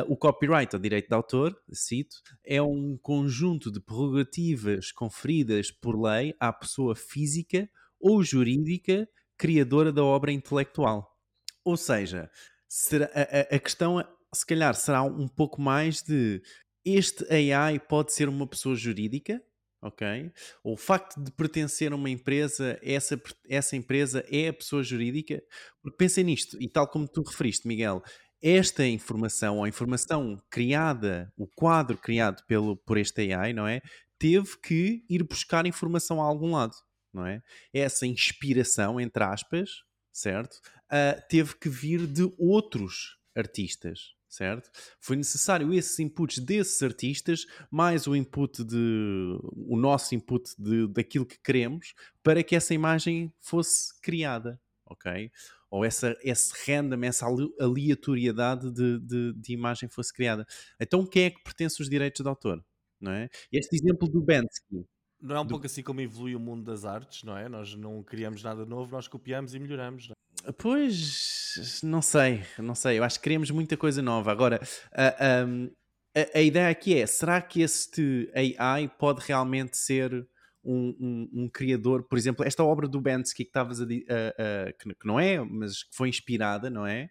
o 0.07 0.17
copyright, 0.17 0.75
ou 0.75 0.81
direito 0.81 1.07
de 1.07 1.15
autor, 1.15 1.55
cito, 1.71 2.17
é 2.43 2.61
um 2.61 2.97
conjunto 3.01 3.71
de 3.71 3.79
prerrogativas 3.79 4.91
conferidas 4.91 5.71
por 5.71 5.99
lei 5.99 6.35
à 6.39 6.51
pessoa 6.51 6.95
física 6.95 7.69
ou 7.99 8.23
jurídica 8.23 9.07
criadora 9.37 9.91
da 9.91 10.03
obra 10.03 10.31
intelectual. 10.31 11.15
Ou 11.63 11.77
seja, 11.77 12.29
será, 12.67 13.09
a, 13.13 13.55
a 13.55 13.59
questão, 13.59 14.03
se 14.33 14.45
calhar, 14.45 14.73
será 14.73 15.03
um 15.03 15.27
pouco 15.27 15.61
mais 15.61 16.01
de 16.01 16.41
este 16.83 17.25
AI 17.31 17.79
pode 17.79 18.11
ser 18.11 18.27
uma 18.27 18.47
pessoa 18.47 18.75
jurídica, 18.75 19.41
ok? 19.81 20.31
O 20.63 20.77
facto 20.77 21.21
de 21.21 21.31
pertencer 21.31 21.91
a 21.91 21.95
uma 21.95 22.09
empresa, 22.09 22.79
essa, 22.83 23.19
essa 23.49 23.75
empresa 23.75 24.23
é 24.29 24.49
a 24.49 24.53
pessoa 24.53 24.83
jurídica, 24.83 25.41
porque 25.81 25.97
pensem 25.97 26.23
nisto, 26.23 26.57
e 26.61 26.67
tal 26.67 26.87
como 26.87 27.07
tu 27.07 27.23
referiste, 27.23 27.67
Miguel, 27.67 28.03
esta 28.41 28.85
informação, 28.85 29.57
ou 29.57 29.63
a 29.63 29.69
informação 29.69 30.41
criada, 30.49 31.31
o 31.37 31.47
quadro 31.47 31.97
criado 31.97 32.43
pelo, 32.47 32.75
por 32.75 32.97
este 32.97 33.33
AI, 33.33 33.53
não 33.53 33.67
é? 33.67 33.81
Teve 34.17 34.57
que 34.57 35.03
ir 35.09 35.23
buscar 35.23 35.65
informação 35.65 36.21
a 36.21 36.25
algum 36.25 36.51
lado, 36.51 36.75
não 37.13 37.25
é? 37.25 37.41
Essa 37.73 38.05
inspiração, 38.05 38.99
entre 38.99 39.23
aspas, 39.23 39.69
certo? 40.11 40.55
Uh, 40.85 41.21
teve 41.29 41.55
que 41.55 41.69
vir 41.69 42.05
de 42.05 42.31
outros 42.37 43.17
artistas, 43.35 44.13
certo? 44.31 44.71
Foi 44.99 45.17
necessário 45.17 45.73
esses 45.73 45.99
inputs 45.99 46.39
desses 46.39 46.81
artistas, 46.81 47.45
mais 47.69 48.07
o 48.07 48.15
input 48.15 48.63
de 48.63 49.37
o 49.53 49.75
nosso 49.75 50.15
input 50.15 50.49
de, 50.57 50.87
daquilo 50.87 51.25
que 51.25 51.37
queremos, 51.39 51.93
para 52.23 52.41
que 52.41 52.55
essa 52.55 52.73
imagem 52.73 53.31
fosse 53.41 53.99
criada, 54.01 54.59
ok? 54.85 55.29
Ou 55.69 55.83
essa, 55.83 56.17
esse 56.23 56.53
random, 56.65 57.03
essa 57.03 57.25
aleatoriedade 57.59 58.71
de, 58.71 58.99
de, 58.99 59.33
de 59.33 59.53
imagem 59.53 59.89
fosse 59.89 60.13
criada. 60.13 60.45
Então, 60.79 61.05
quem 61.05 61.25
é 61.25 61.29
que 61.29 61.43
pertence 61.43 61.81
os 61.81 61.89
direitos 61.89 62.21
de 62.21 62.29
autor? 62.29 62.63
Não 62.99 63.11
é? 63.11 63.29
Este 63.51 63.75
exemplo 63.75 64.07
do 64.07 64.21
Bensky. 64.21 64.85
Não 65.21 65.35
é 65.35 65.39
um 65.39 65.45
do... 65.45 65.49
pouco 65.49 65.65
assim 65.65 65.83
como 65.83 66.01
evolui 66.01 66.35
o 66.35 66.39
mundo 66.39 66.63
das 66.63 66.85
artes, 66.85 67.23
não 67.23 67.37
é? 67.37 67.49
Nós 67.49 67.75
não 67.75 68.01
criamos 68.03 68.41
nada 68.43 68.65
novo, 68.65 68.91
nós 68.95 69.07
copiamos 69.07 69.53
e 69.53 69.59
melhoramos. 69.59 70.07
Não 70.07 70.13
é? 70.13 70.30
Pois, 70.57 71.81
não 71.83 72.01
sei, 72.01 72.43
não 72.57 72.75
sei. 72.75 72.99
Eu 72.99 73.03
acho 73.03 73.19
que 73.19 73.23
queremos 73.23 73.51
muita 73.51 73.77
coisa 73.77 74.01
nova. 74.01 74.31
Agora, 74.31 74.59
a, 74.93 75.43
a, 76.15 76.39
a 76.39 76.41
ideia 76.41 76.69
aqui 76.69 76.97
é: 76.99 77.05
será 77.05 77.41
que 77.41 77.61
este 77.61 78.31
AI 78.35 78.87
pode 78.87 79.25
realmente 79.25 79.77
ser 79.77 80.27
um, 80.63 80.95
um, 80.99 81.43
um 81.43 81.49
criador? 81.49 82.03
Por 82.03 82.17
exemplo, 82.17 82.45
esta 82.45 82.63
obra 82.63 82.87
do 82.87 83.01
Bensky 83.01 83.43
que 83.43 83.49
estavas 83.49 83.81
a, 83.81 83.85
a, 83.85 84.73
que, 84.73 84.95
não 85.05 85.19
é, 85.19 85.39
mas 85.39 85.83
que 85.83 85.95
foi 85.95 86.09
inspirada, 86.09 86.69
não 86.69 86.85
é? 86.85 87.09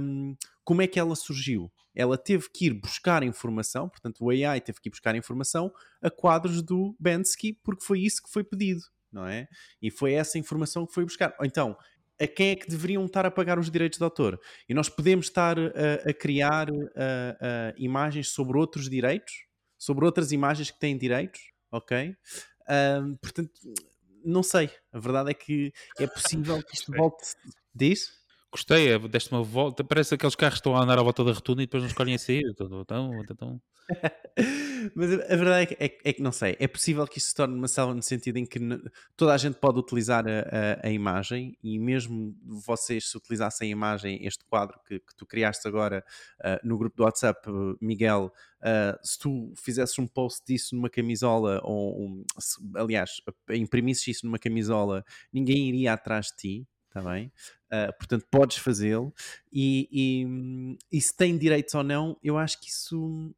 Um, 0.00 0.36
como 0.64 0.82
é 0.82 0.86
que 0.86 0.98
ela 0.98 1.14
surgiu? 1.14 1.70
Ela 1.94 2.16
teve 2.16 2.48
que 2.50 2.66
ir 2.66 2.72
buscar 2.72 3.22
informação, 3.22 3.88
portanto, 3.88 4.24
o 4.24 4.30
AI 4.30 4.60
teve 4.60 4.80
que 4.80 4.88
ir 4.88 4.90
buscar 4.90 5.14
informação 5.14 5.72
a 6.00 6.10
quadros 6.10 6.62
do 6.62 6.96
Bensky, 6.98 7.58
porque 7.62 7.84
foi 7.84 8.00
isso 8.00 8.22
que 8.22 8.30
foi 8.30 8.42
pedido, 8.42 8.82
não 9.12 9.26
é? 9.26 9.46
E 9.80 9.90
foi 9.90 10.14
essa 10.14 10.38
informação 10.38 10.86
que 10.86 10.94
foi 10.94 11.04
buscar. 11.04 11.34
Então, 11.42 11.76
a 12.22 12.26
quem 12.26 12.50
é 12.50 12.56
que 12.56 12.68
deveriam 12.68 13.04
estar 13.04 13.26
a 13.26 13.30
pagar 13.30 13.58
os 13.58 13.70
direitos 13.70 13.98
de 13.98 14.04
autor. 14.04 14.40
E 14.68 14.74
nós 14.74 14.88
podemos 14.88 15.26
estar 15.26 15.58
a, 15.58 16.08
a 16.08 16.14
criar 16.14 16.68
a, 16.70 17.74
imagens 17.76 18.28
sobre 18.28 18.56
outros 18.56 18.88
direitos, 18.88 19.32
sobre 19.76 20.04
outras 20.04 20.30
imagens 20.30 20.70
que 20.70 20.78
têm 20.78 20.96
direitos, 20.96 21.40
ok? 21.70 22.14
portanto, 23.20 23.52
não 24.24 24.42
sei. 24.42 24.70
A 24.92 24.98
verdade 25.00 25.30
é 25.30 25.34
que 25.34 25.72
é 25.98 26.06
possível 26.06 26.62
que 26.62 26.74
isto 26.74 26.92
volte. 26.92 27.34
Diz? 27.74 28.21
Gostei, 28.52 28.92
é, 28.92 28.98
deste 28.98 29.32
uma 29.32 29.42
volta. 29.42 29.82
Parece 29.82 30.14
aqueles 30.14 30.34
carros 30.34 30.56
que 30.56 30.60
estão 30.60 30.76
a 30.76 30.82
andar 30.82 30.98
à 30.98 31.02
volta 31.02 31.24
da 31.24 31.32
rotunda 31.32 31.62
e 31.62 31.66
depois 31.66 31.82
não 31.82 31.88
escolhem 31.88 32.14
a 32.14 32.18
sair. 32.18 32.42
Então, 32.50 32.82
então, 32.82 33.10
então... 33.30 33.62
Mas 34.94 35.12
a 35.12 35.36
verdade 35.36 35.62
é 35.62 35.66
que, 35.66 35.74
é, 35.80 35.98
é 36.10 36.12
que, 36.12 36.22
não 36.22 36.32
sei, 36.32 36.56
é 36.60 36.68
possível 36.68 37.06
que 37.06 37.18
isto 37.18 37.28
se 37.28 37.34
torne 37.34 37.54
uma 37.54 37.66
selva 37.66 37.94
no 37.94 38.02
sentido 38.02 38.36
em 38.36 38.44
que 38.44 38.58
toda 39.16 39.32
a 39.32 39.38
gente 39.38 39.54
pode 39.58 39.78
utilizar 39.78 40.24
a, 40.26 40.40
a, 40.82 40.88
a, 40.88 40.90
imagem 40.90 41.56
e 41.62 41.78
mesmo 41.78 42.36
vocês 42.42 43.10
se 43.10 43.16
utilizassem 43.16 43.68
a 43.68 43.72
imagem, 43.72 44.24
este 44.24 44.44
quadro 44.44 44.78
que, 44.86 44.98
que 44.98 45.16
tu 45.16 45.26
criaste 45.26 45.66
agora 45.66 46.04
uh, 46.40 46.66
no 46.66 46.76
grupo 46.76 46.96
do 46.96 47.04
WhatsApp, 47.04 47.40
Miguel, 47.80 48.32
uh, 48.60 48.98
se 49.02 49.18
tu 49.18 49.52
fizesses 49.56 49.98
um 49.98 50.06
post 50.06 50.42
disso 50.46 50.74
numa 50.76 50.90
camisola 50.90 51.60
ou, 51.64 52.06
um, 52.06 52.24
se, 52.38 52.60
aliás, 52.76 53.20
imprimisses 53.50 54.06
isso 54.08 54.26
numa 54.26 54.38
camisola, 54.38 55.04
ninguém 55.32 55.68
iria 55.68 55.94
atrás 55.94 56.26
de 56.26 56.36
ti, 56.36 56.68
está 56.92 57.00
bem? 57.00 57.32
Uh, 57.72 57.92
portanto, 57.98 58.26
podes 58.30 58.58
fazê-lo. 58.58 59.12
E, 59.50 59.88
e, 59.90 60.76
e, 60.92 61.00
se 61.00 61.16
tem 61.16 61.38
direitos 61.38 61.74
ou 61.74 61.82
não, 61.82 62.16
eu 62.22 62.36
acho 62.36 62.60
que 62.60 62.68
isso 62.68 63.34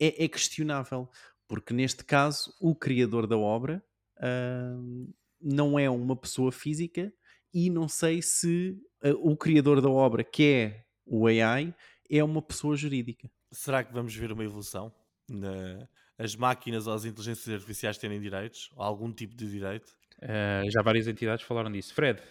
é, 0.00 0.24
é 0.24 0.28
questionável, 0.28 1.08
porque 1.46 1.74
neste 1.74 2.04
caso 2.04 2.54
o 2.60 2.74
criador 2.74 3.26
da 3.26 3.36
obra 3.36 3.84
uh, 4.18 5.14
não 5.40 5.78
é 5.78 5.88
uma 5.90 6.16
pessoa 6.16 6.50
física 6.50 7.12
e 7.52 7.68
não 7.68 7.86
sei 7.88 8.22
se 8.22 8.78
uh, 9.04 9.30
o 9.30 9.36
criador 9.36 9.80
da 9.80 9.90
obra, 9.90 10.24
que 10.24 10.44
é 10.44 10.84
o 11.04 11.26
AI, 11.26 11.74
é 12.10 12.24
uma 12.24 12.40
pessoa 12.40 12.76
jurídica. 12.76 13.30
Será 13.52 13.84
que 13.84 13.92
vamos 13.92 14.14
ver 14.14 14.32
uma 14.32 14.44
evolução? 14.44 14.92
Na... 15.28 15.86
As 16.18 16.34
máquinas 16.34 16.86
ou 16.86 16.94
as 16.94 17.04
inteligências 17.04 17.54
artificiais 17.54 17.98
terem 17.98 18.18
direitos? 18.18 18.70
Ou 18.74 18.82
algum 18.82 19.12
tipo 19.12 19.36
de 19.36 19.50
direito? 19.50 19.94
Uh, 20.22 20.70
já 20.70 20.80
várias 20.82 21.06
entidades 21.06 21.44
falaram 21.44 21.70
disso. 21.70 21.92
Fred? 21.92 22.22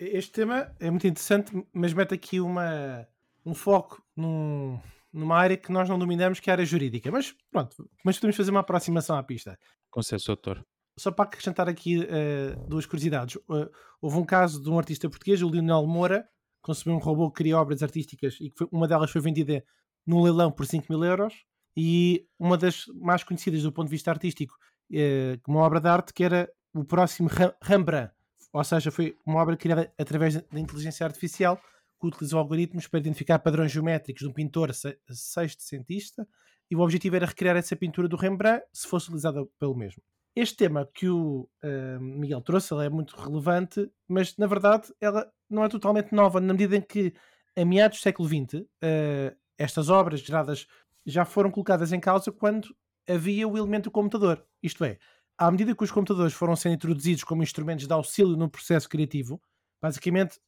Este 0.00 0.32
tema 0.32 0.74
é 0.80 0.90
muito 0.90 1.06
interessante, 1.06 1.52
mas 1.72 1.92
mete 1.92 2.14
aqui 2.14 2.40
uma, 2.40 3.06
um 3.46 3.54
foco 3.54 4.02
num, 4.16 4.80
numa 5.12 5.36
área 5.36 5.56
que 5.56 5.70
nós 5.70 5.88
não 5.88 5.98
dominamos, 5.98 6.40
que 6.40 6.50
é 6.50 6.52
a 6.52 6.54
área 6.54 6.66
jurídica. 6.66 7.10
Mas 7.10 7.34
pronto, 7.50 7.88
mas 8.04 8.16
podemos 8.16 8.36
fazer 8.36 8.50
uma 8.50 8.60
aproximação 8.60 9.16
à 9.16 9.22
pista. 9.22 9.58
Concesso, 9.90 10.26
doutor. 10.26 10.64
Só 10.98 11.10
para 11.10 11.24
acrescentar 11.24 11.68
aqui 11.68 12.00
uh, 12.00 12.68
duas 12.68 12.86
curiosidades. 12.86 13.36
Uh, 13.36 13.70
houve 14.00 14.18
um 14.18 14.24
caso 14.24 14.62
de 14.62 14.68
um 14.68 14.78
artista 14.78 15.08
português, 15.08 15.42
o 15.42 15.48
Lionel 15.48 15.86
Moura, 15.86 16.28
concebeu 16.62 16.94
um 16.94 16.98
robô 16.98 17.30
que 17.30 17.42
cria 17.42 17.58
obras 17.58 17.82
artísticas 17.82 18.38
e 18.40 18.50
que 18.50 18.56
foi, 18.56 18.68
uma 18.72 18.88
delas 18.88 19.10
foi 19.10 19.20
vendida 19.20 19.64
num 20.06 20.22
leilão 20.22 20.50
por 20.50 20.66
5 20.66 20.86
mil 20.90 21.04
euros. 21.04 21.34
E 21.76 22.26
uma 22.38 22.56
das 22.56 22.86
mais 22.94 23.24
conhecidas 23.24 23.62
do 23.62 23.72
ponto 23.72 23.86
de 23.86 23.92
vista 23.92 24.10
artístico, 24.10 24.54
uh, 24.92 25.40
uma 25.48 25.60
obra 25.60 25.80
de 25.80 25.88
arte, 25.88 26.12
que 26.12 26.24
era 26.24 26.48
o 26.72 26.84
próximo 26.84 27.28
Rembrandt. 27.62 28.13
Ou 28.54 28.62
seja, 28.62 28.92
foi 28.92 29.18
uma 29.26 29.40
obra 29.40 29.56
criada 29.56 29.92
através 29.98 30.36
da 30.36 30.60
inteligência 30.60 31.04
artificial 31.04 31.60
que 32.00 32.06
utilizou 32.06 32.38
algoritmos 32.38 32.86
para 32.86 33.00
identificar 33.00 33.40
padrões 33.40 33.72
geométricos 33.72 34.22
de 34.22 34.28
um 34.28 34.32
pintor 34.32 34.70
sextecentista 35.10 36.26
e 36.70 36.76
o 36.76 36.80
objetivo 36.80 37.16
era 37.16 37.26
recriar 37.26 37.56
essa 37.56 37.74
pintura 37.74 38.06
do 38.06 38.16
Rembrandt 38.16 38.64
se 38.72 38.86
fosse 38.86 39.06
utilizada 39.06 39.44
pelo 39.58 39.74
mesmo. 39.74 40.00
Este 40.36 40.56
tema 40.56 40.88
que 40.94 41.08
o 41.08 41.48
uh, 41.64 42.00
Miguel 42.00 42.40
trouxe 42.42 42.72
é 42.74 42.88
muito 42.88 43.16
relevante, 43.16 43.90
mas 44.06 44.36
na 44.36 44.46
verdade 44.46 44.92
ela 45.00 45.28
não 45.50 45.64
é 45.64 45.68
totalmente 45.68 46.12
nova, 46.12 46.40
na 46.40 46.52
medida 46.52 46.76
em 46.76 46.80
que 46.80 47.12
a 47.56 47.64
meados 47.64 47.98
do 47.98 48.02
século 48.02 48.28
XX 48.28 48.60
uh, 48.60 49.36
estas 49.58 49.88
obras 49.88 50.20
geradas 50.20 50.68
já 51.04 51.24
foram 51.24 51.50
colocadas 51.50 51.92
em 51.92 51.98
causa 51.98 52.30
quando 52.30 52.68
havia 53.08 53.48
o 53.48 53.58
elemento 53.58 53.84
do 53.84 53.90
computador. 53.90 54.46
Isto 54.62 54.84
é, 54.84 54.98
à 55.36 55.50
medida 55.50 55.74
que 55.74 55.84
os 55.84 55.90
computadores 55.90 56.32
foram 56.32 56.54
sendo 56.56 56.74
introduzidos 56.74 57.24
como 57.24 57.42
instrumentos 57.42 57.86
de 57.86 57.92
auxílio 57.92 58.36
no 58.36 58.48
processo 58.48 58.88
criativo, 58.88 59.40
basicamente, 59.80 60.38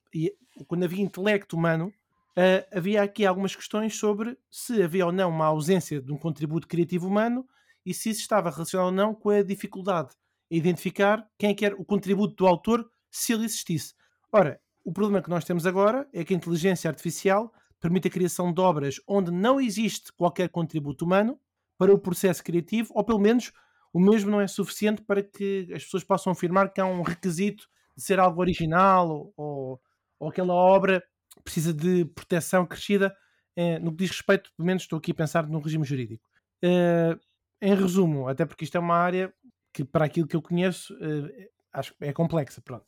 quando 0.67 0.85
havia 0.85 1.03
intelecto 1.03 1.57
humano, 1.57 1.93
uh, 2.37 2.77
havia 2.77 3.03
aqui 3.03 3.27
algumas 3.27 3.55
questões 3.55 3.97
sobre 3.97 4.39
se 4.51 4.83
havia 4.83 5.07
ou 5.07 5.13
não 5.13 5.29
uma 5.29 5.47
ausência 5.47 6.01
de 6.01 6.13
um 6.13 6.19
contributo 6.19 6.69
criativo 6.69 7.07
humano 7.07 7.47
e 7.85 7.93
se 7.93 8.11
isso 8.11 8.21
estava 8.21 8.51
relacionado 8.51 8.87
ou 8.87 8.93
não 8.93 9.15
com 9.15 9.31
a 9.31 9.43
dificuldade 9.43 10.15
em 10.51 10.57
identificar 10.57 11.29
quem 11.39 11.51
é 11.51 11.55
que 11.55 11.67
era 11.67 11.75
o 11.77 11.85
contributo 11.85 12.35
do 12.37 12.47
autor 12.47 12.89
se 13.11 13.33
ele 13.33 13.45
existisse. 13.45 13.95
Ora, 14.33 14.61
o 14.85 14.93
problema 14.93 15.23
que 15.23 15.31
nós 15.31 15.45
temos 15.45 15.67
agora 15.67 16.09
é 16.13 16.25
que 16.25 16.33
a 16.33 16.37
inteligência 16.37 16.89
artificial 16.89 17.53
permite 17.81 18.09
a 18.09 18.11
criação 18.11 18.53
de 18.53 18.61
obras 18.61 19.01
onde 19.07 19.31
não 19.31 19.61
existe 19.61 20.13
qualquer 20.13 20.49
contributo 20.49 21.05
humano 21.05 21.39
para 21.77 21.93
o 21.93 21.99
processo 21.99 22.43
criativo, 22.43 22.93
ou 22.95 23.05
pelo 23.05 23.19
menos 23.19 23.53
o 23.97 23.99
mesmo 23.99 24.31
não 24.31 24.43
é 24.43 24.47
suficiente 24.47 25.01
para 25.01 25.23
que 25.23 25.73
as 25.75 25.83
pessoas 25.85 26.05
possam 26.05 26.31
afirmar 26.31 26.71
que 26.71 26.83
há 26.83 26.85
um 26.85 27.01
requisito 27.01 27.67
de 27.97 28.03
ser 28.03 28.21
algo 28.21 28.43
original 28.43 29.33
ou, 29.35 29.81
ou 30.21 30.29
aquela 30.29 30.53
obra 30.53 31.03
precisa 31.43 31.73
de 31.73 32.05
proteção 32.05 32.67
crescida 32.67 33.17
eh, 33.57 33.79
no 33.79 33.91
que 33.93 34.05
diz 34.05 34.11
respeito, 34.11 34.53
pelo 34.55 34.67
menos 34.67 34.83
estou 34.83 34.99
aqui 34.99 35.13
a 35.13 35.15
pensar 35.15 35.47
no 35.49 35.61
regime 35.61 35.83
jurídico. 35.87 36.29
Eh, 36.63 37.19
em 37.63 37.75
resumo, 37.75 38.29
até 38.29 38.45
porque 38.45 38.65
isto 38.65 38.77
é 38.77 38.81
uma 38.81 38.99
área 38.99 39.33
que 39.73 39.83
para 39.83 40.05
aquilo 40.05 40.29
que 40.29 40.37
eu 40.37 40.43
conheço 40.43 40.95
eh, 41.01 41.49
acho 41.73 41.95
que 41.95 42.05
é 42.05 42.13
complexa, 42.13 42.61
pronto. 42.61 42.85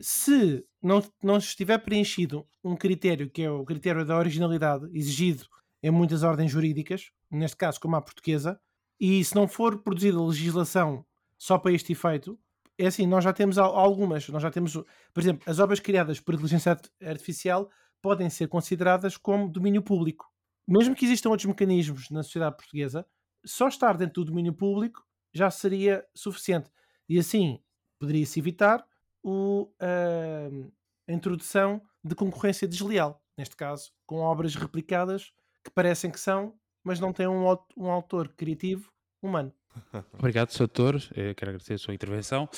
Se 0.00 0.64
não, 0.82 1.04
não 1.22 1.36
estiver 1.36 1.76
preenchido 1.78 2.46
um 2.64 2.74
critério 2.74 3.28
que 3.28 3.42
é 3.42 3.50
o 3.50 3.62
critério 3.62 4.06
da 4.06 4.16
originalidade 4.16 4.88
exigido 4.96 5.44
em 5.82 5.90
muitas 5.90 6.22
ordens 6.22 6.50
jurídicas, 6.50 7.10
neste 7.30 7.58
caso 7.58 7.78
como 7.78 7.94
a 7.94 8.00
portuguesa, 8.00 8.58
e 8.98 9.24
se 9.24 9.34
não 9.34 9.48
for 9.48 9.78
produzida 9.78 10.22
legislação 10.22 11.04
só 11.36 11.58
para 11.58 11.72
este 11.72 11.92
efeito, 11.92 12.38
é 12.78 12.86
assim, 12.86 13.06
nós 13.06 13.24
já 13.24 13.32
temos 13.32 13.58
algumas, 13.58 14.28
nós 14.28 14.42
já 14.42 14.50
temos, 14.50 14.74
por 14.74 15.20
exemplo, 15.20 15.42
as 15.46 15.58
obras 15.58 15.80
criadas 15.80 16.20
por 16.20 16.34
inteligência 16.34 16.78
artificial 17.02 17.70
podem 18.00 18.28
ser 18.30 18.48
consideradas 18.48 19.16
como 19.16 19.48
domínio 19.48 19.82
público. 19.82 20.30
Mesmo 20.66 20.94
que 20.94 21.04
existam 21.04 21.30
outros 21.30 21.46
mecanismos 21.46 22.10
na 22.10 22.22
sociedade 22.22 22.56
portuguesa, 22.56 23.06
só 23.44 23.68
estar 23.68 23.96
dentro 23.96 24.24
do 24.24 24.30
domínio 24.30 24.52
público 24.52 25.04
já 25.32 25.50
seria 25.50 26.04
suficiente. 26.14 26.70
E 27.08 27.18
assim 27.18 27.60
poderia-se 27.98 28.38
evitar 28.38 28.84
o, 29.22 29.70
a 29.80 31.12
introdução 31.12 31.80
de 32.02 32.14
concorrência 32.14 32.66
desleal, 32.66 33.22
neste 33.36 33.56
caso, 33.56 33.92
com 34.06 34.16
obras 34.18 34.54
replicadas 34.54 35.32
que 35.62 35.70
parecem 35.70 36.10
que 36.10 36.18
são, 36.18 36.54
mas 36.84 37.00
não 37.00 37.12
têm 37.12 37.28
um, 37.28 37.44
um 37.76 37.90
autor 37.90 38.28
criativo 38.28 38.90
humano. 39.20 39.52
Obrigado, 40.18 40.50
Soutor. 40.50 40.96
Eh, 41.14 41.34
quero 41.34 41.50
agradecer 41.50 41.74
a 41.74 41.78
sua 41.78 41.94
intervenção. 41.94 42.48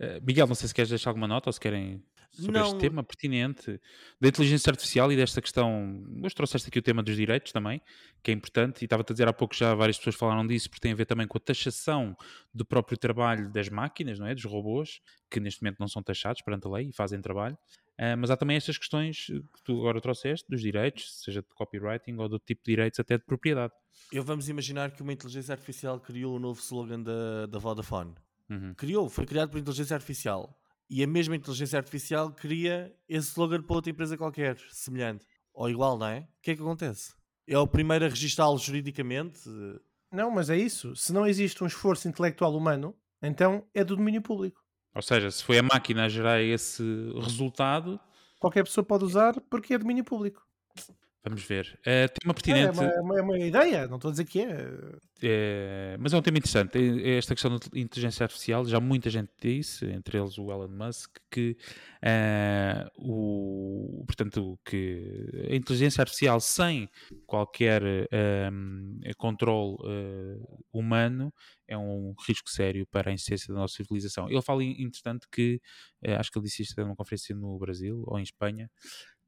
Uh, 0.00 0.20
Miguel, 0.24 0.46
não 0.46 0.54
sei 0.54 0.68
se 0.68 0.74
queres 0.74 0.88
deixar 0.88 1.10
alguma 1.10 1.28
nota 1.28 1.48
ou 1.48 1.52
se 1.52 1.60
querem 1.60 2.02
sobre 2.34 2.52
não. 2.52 2.66
este 2.66 2.78
tema 2.78 3.02
pertinente 3.02 3.80
da 4.20 4.28
inteligência 4.28 4.70
artificial 4.70 5.10
e 5.12 5.16
desta 5.16 5.40
questão. 5.40 6.02
Hoje 6.22 6.34
trouxeste 6.34 6.68
aqui 6.68 6.78
o 6.78 6.82
tema 6.82 7.02
dos 7.02 7.14
direitos 7.16 7.52
também, 7.52 7.80
que 8.22 8.30
é 8.30 8.34
importante, 8.34 8.82
e 8.82 8.84
estava-te 8.86 9.12
a 9.12 9.14
dizer 9.14 9.28
há 9.28 9.32
pouco 9.32 9.54
já 9.54 9.74
várias 9.74 9.96
pessoas 9.96 10.16
falaram 10.16 10.46
disso, 10.46 10.68
porque 10.68 10.80
tem 10.80 10.92
a 10.92 10.96
ver 10.96 11.06
também 11.06 11.26
com 11.26 11.38
a 11.38 11.40
taxação 11.40 12.16
do 12.52 12.64
próprio 12.64 12.98
trabalho 12.98 13.50
das 13.52 13.68
máquinas, 13.68 14.18
não 14.18 14.26
é? 14.26 14.34
dos 14.34 14.44
robôs, 14.44 15.00
que 15.30 15.38
neste 15.38 15.62
momento 15.62 15.78
não 15.78 15.88
são 15.88 16.02
taxados 16.02 16.42
perante 16.42 16.66
a 16.66 16.70
lei 16.70 16.88
e 16.88 16.92
fazem 16.92 17.20
trabalho. 17.20 17.56
Uh, 17.98 18.18
mas 18.18 18.30
há 18.30 18.36
também 18.36 18.56
estas 18.56 18.76
questões 18.76 19.26
que 19.26 19.62
tu 19.64 19.78
agora 19.80 20.00
trouxeste, 20.00 20.46
dos 20.48 20.60
direitos, 20.60 21.22
seja 21.22 21.42
de 21.42 21.48
copywriting 21.54 22.16
ou 22.16 22.28
do 22.28 22.38
tipo 22.38 22.62
de 22.64 22.72
direitos 22.72 22.98
até 22.98 23.16
de 23.16 23.24
propriedade. 23.24 23.72
Eu 24.12 24.24
vamos 24.24 24.48
imaginar 24.48 24.90
que 24.90 25.02
uma 25.02 25.12
inteligência 25.12 25.52
artificial 25.52 26.00
criou 26.00 26.34
o 26.34 26.36
um 26.36 26.40
novo 26.40 26.60
slogan 26.60 27.00
da, 27.00 27.46
da 27.46 27.58
Vodafone. 27.58 28.14
Uhum. 28.50 28.74
Criou, 28.74 29.08
foi 29.08 29.24
criado 29.24 29.50
por 29.50 29.58
inteligência 29.58 29.94
artificial. 29.94 30.58
E 30.90 31.02
a 31.02 31.06
mesma 31.06 31.36
inteligência 31.36 31.78
artificial 31.78 32.32
cria 32.32 32.94
esse 33.08 33.28
slogan 33.28 33.62
para 33.62 33.76
outra 33.76 33.90
empresa 33.90 34.16
qualquer, 34.16 34.58
semelhante. 34.70 35.26
Ou 35.52 35.70
igual, 35.70 35.96
não 35.96 36.06
é? 36.06 36.20
O 36.20 36.42
que 36.42 36.50
é 36.50 36.56
que 36.56 36.62
acontece? 36.62 37.14
É 37.46 37.58
o 37.58 37.66
primeiro 37.66 38.04
a 38.04 38.08
registá-lo 38.08 38.58
juridicamente? 38.58 39.40
Não, 40.10 40.30
mas 40.30 40.50
é 40.50 40.56
isso. 40.56 40.94
Se 40.96 41.12
não 41.12 41.26
existe 41.26 41.62
um 41.62 41.66
esforço 41.66 42.08
intelectual 42.08 42.54
humano, 42.56 42.94
então 43.22 43.66
é 43.72 43.84
do 43.84 43.96
domínio 43.96 44.22
público. 44.22 44.63
Ou 44.94 45.02
seja, 45.02 45.30
se 45.30 45.42
foi 45.42 45.58
a 45.58 45.62
máquina 45.62 46.04
a 46.04 46.08
gerar 46.08 46.40
esse 46.40 46.82
resultado. 47.20 47.98
Qualquer 48.38 48.64
pessoa 48.64 48.84
pode 48.84 49.04
usar 49.04 49.40
porque 49.50 49.74
é 49.74 49.78
domínio 49.78 50.04
público. 50.04 50.46
Vamos 51.26 51.42
ver. 51.42 51.78
Uh, 51.80 52.20
tema 52.20 52.34
pertinente. 52.34 52.78
É, 52.78 52.84
é, 52.84 53.00
uma, 53.00 53.18
é 53.18 53.22
uma 53.22 53.38
ideia, 53.38 53.86
não 53.88 53.96
estou 53.96 54.10
a 54.10 54.12
dizer 54.12 54.26
que 54.26 54.42
é. 54.42 54.68
é. 55.22 55.96
Mas 55.98 56.12
é 56.12 56.18
um 56.18 56.20
tema 56.20 56.36
interessante. 56.36 56.78
Esta 57.16 57.34
questão 57.34 57.50
da 57.56 57.58
inteligência 57.74 58.24
artificial, 58.24 58.66
já 58.66 58.78
muita 58.78 59.08
gente 59.08 59.30
disse, 59.40 59.86
entre 59.86 60.18
eles 60.18 60.36
o 60.36 60.52
Elon 60.52 60.68
Musk, 60.68 61.16
que, 61.30 61.56
uh, 62.02 62.90
o, 62.98 64.04
portanto, 64.06 64.58
que 64.66 65.46
a 65.50 65.56
inteligência 65.56 66.02
artificial 66.02 66.38
sem 66.40 66.90
qualquer 67.26 67.82
um, 67.82 69.00
ehm, 69.02 69.12
controle 69.16 69.76
uh, 69.80 70.64
humano 70.70 71.32
é 71.66 71.78
um 71.78 72.14
risco 72.28 72.50
sério 72.50 72.86
para 72.86 73.10
a 73.10 73.14
existência 73.14 73.52
da 73.54 73.60
nossa 73.60 73.76
civilização. 73.76 74.28
Ele 74.28 74.42
fala, 74.42 74.62
interessante, 74.62 75.26
que 75.32 75.58
acho 76.18 76.30
que 76.30 76.38
ele 76.38 76.44
disse 76.44 76.62
isto 76.62 76.78
numa 76.82 76.94
conferência 76.94 77.34
no 77.34 77.58
Brasil 77.58 78.04
ou 78.06 78.18
em 78.18 78.22
Espanha 78.22 78.70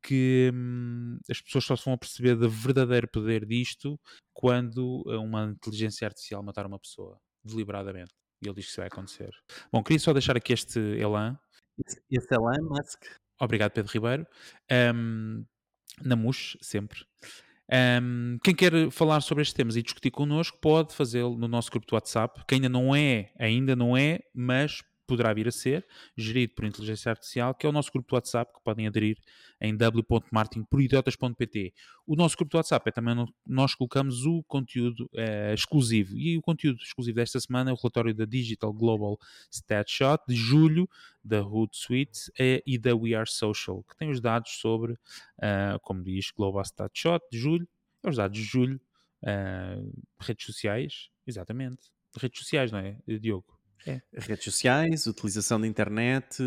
que 0.07 0.53
hum, 0.55 1.19
as 1.29 1.41
pessoas 1.41 1.65
só 1.65 1.75
se 1.75 1.85
vão 1.85 1.99
perceber 1.99 2.37
do 2.37 2.49
verdadeiro 2.49 3.09
poder 3.09 3.45
disto 3.45 3.99
quando 4.33 5.03
eh, 5.09 5.17
uma 5.17 5.47
inteligência 5.47 6.07
artificial 6.07 6.45
matar 6.45 6.65
uma 6.65 6.79
pessoa, 6.79 7.19
deliberadamente. 7.45 8.13
E 8.41 8.47
ele 8.47 8.55
diz 8.55 8.67
que 8.67 8.71
isso 8.71 8.81
vai 8.81 8.87
acontecer. 8.87 9.31
Bom, 9.73 9.83
queria 9.83 9.99
só 9.99 10.13
deixar 10.13 10.37
aqui 10.37 10.53
este 10.53 10.79
elan. 10.79 11.37
Esse 12.09 12.33
elan, 12.33 12.63
Musk. 12.63 13.03
Obrigado, 13.41 13.73
Pedro 13.73 13.93
Ribeiro. 13.93 14.27
Um, 14.95 15.45
na 16.05 16.15
MUS, 16.15 16.57
sempre. 16.61 17.05
Um, 18.01 18.39
quem 18.45 18.55
quer 18.55 18.91
falar 18.93 19.21
sobre 19.23 19.43
estes 19.43 19.55
temas 19.55 19.75
e 19.75 19.83
discutir 19.83 20.13
connosco 20.13 20.57
pode 20.61 20.95
fazê-lo 20.95 21.37
no 21.37 21.49
nosso 21.49 21.71
grupo 21.71 21.87
de 21.87 21.95
WhatsApp, 21.95 22.45
que 22.47 22.55
ainda 22.55 22.69
não 22.69 22.95
é, 22.95 23.33
ainda 23.39 23.75
não 23.75 23.97
é, 23.97 24.21
mas 24.33 24.83
poderá 25.07 25.33
vir 25.33 25.49
a 25.49 25.53
ser, 25.53 25.87
gerido 26.17 26.55
por 26.55 26.65
inteligência 26.65 27.11
artificial, 27.11 27.55
que 27.55 27.67
é 27.67 27.69
o 27.69 27.73
nosso 27.73 27.91
grupo 27.93 28.09
de 28.09 28.15
WhatsApp, 28.15 28.53
que 28.53 28.61
podem 28.63 28.87
aderir 28.87 29.19
em 29.61 29.77
w.marketingporidiotas.pt. 29.77 31.73
O 32.07 32.15
nosso 32.15 32.37
grupo 32.37 32.51
de 32.51 32.57
WhatsApp 32.57 32.89
é 32.89 32.93
também 32.93 33.17
onde 33.17 33.33
nós 33.47 33.75
colocamos 33.75 34.25
o 34.27 34.43
conteúdo 34.45 35.09
é, 35.15 35.55
exclusivo. 35.55 36.17
E 36.17 36.37
o 36.37 36.43
conteúdo 36.43 36.83
exclusivo 36.83 37.17
desta 37.17 37.41
semana 37.41 37.71
é 37.71 37.73
o 37.73 37.77
relatório 37.77 38.15
da 38.15 38.25
Digital 38.25 38.73
Global 38.73 39.19
Statshot 39.51 40.23
de 40.29 40.35
julho, 40.35 40.89
da 41.25 41.43
Hootsuite 41.43 42.31
é, 42.39 42.63
e 42.67 42.79
da 42.79 42.95
We 42.95 43.15
Are 43.15 43.29
Social, 43.29 43.83
que 43.85 43.97
tem 43.97 44.11
os 44.11 44.21
dados 44.21 44.53
sobre, 44.61 44.93
uh, 44.93 45.79
como 45.83 46.03
diz 46.03 46.31
Global 46.31 46.63
Statshot 46.63 47.25
de 47.31 47.39
julho, 47.39 47.69
é 48.03 48.09
os 48.09 48.17
dados 48.17 48.39
de 48.39 48.45
julho, 48.45 48.81
uh, 49.23 50.05
redes 50.21 50.47
sociais, 50.47 51.09
exatamente. 51.27 51.91
Redes 52.17 52.41
sociais, 52.41 52.71
não 52.71 52.79
é, 52.79 52.99
Diogo? 53.07 53.56
É. 53.87 54.01
Redes 54.13 54.45
sociais, 54.45 55.07
utilização 55.07 55.61
da 55.61 55.67
internet, 55.67 56.43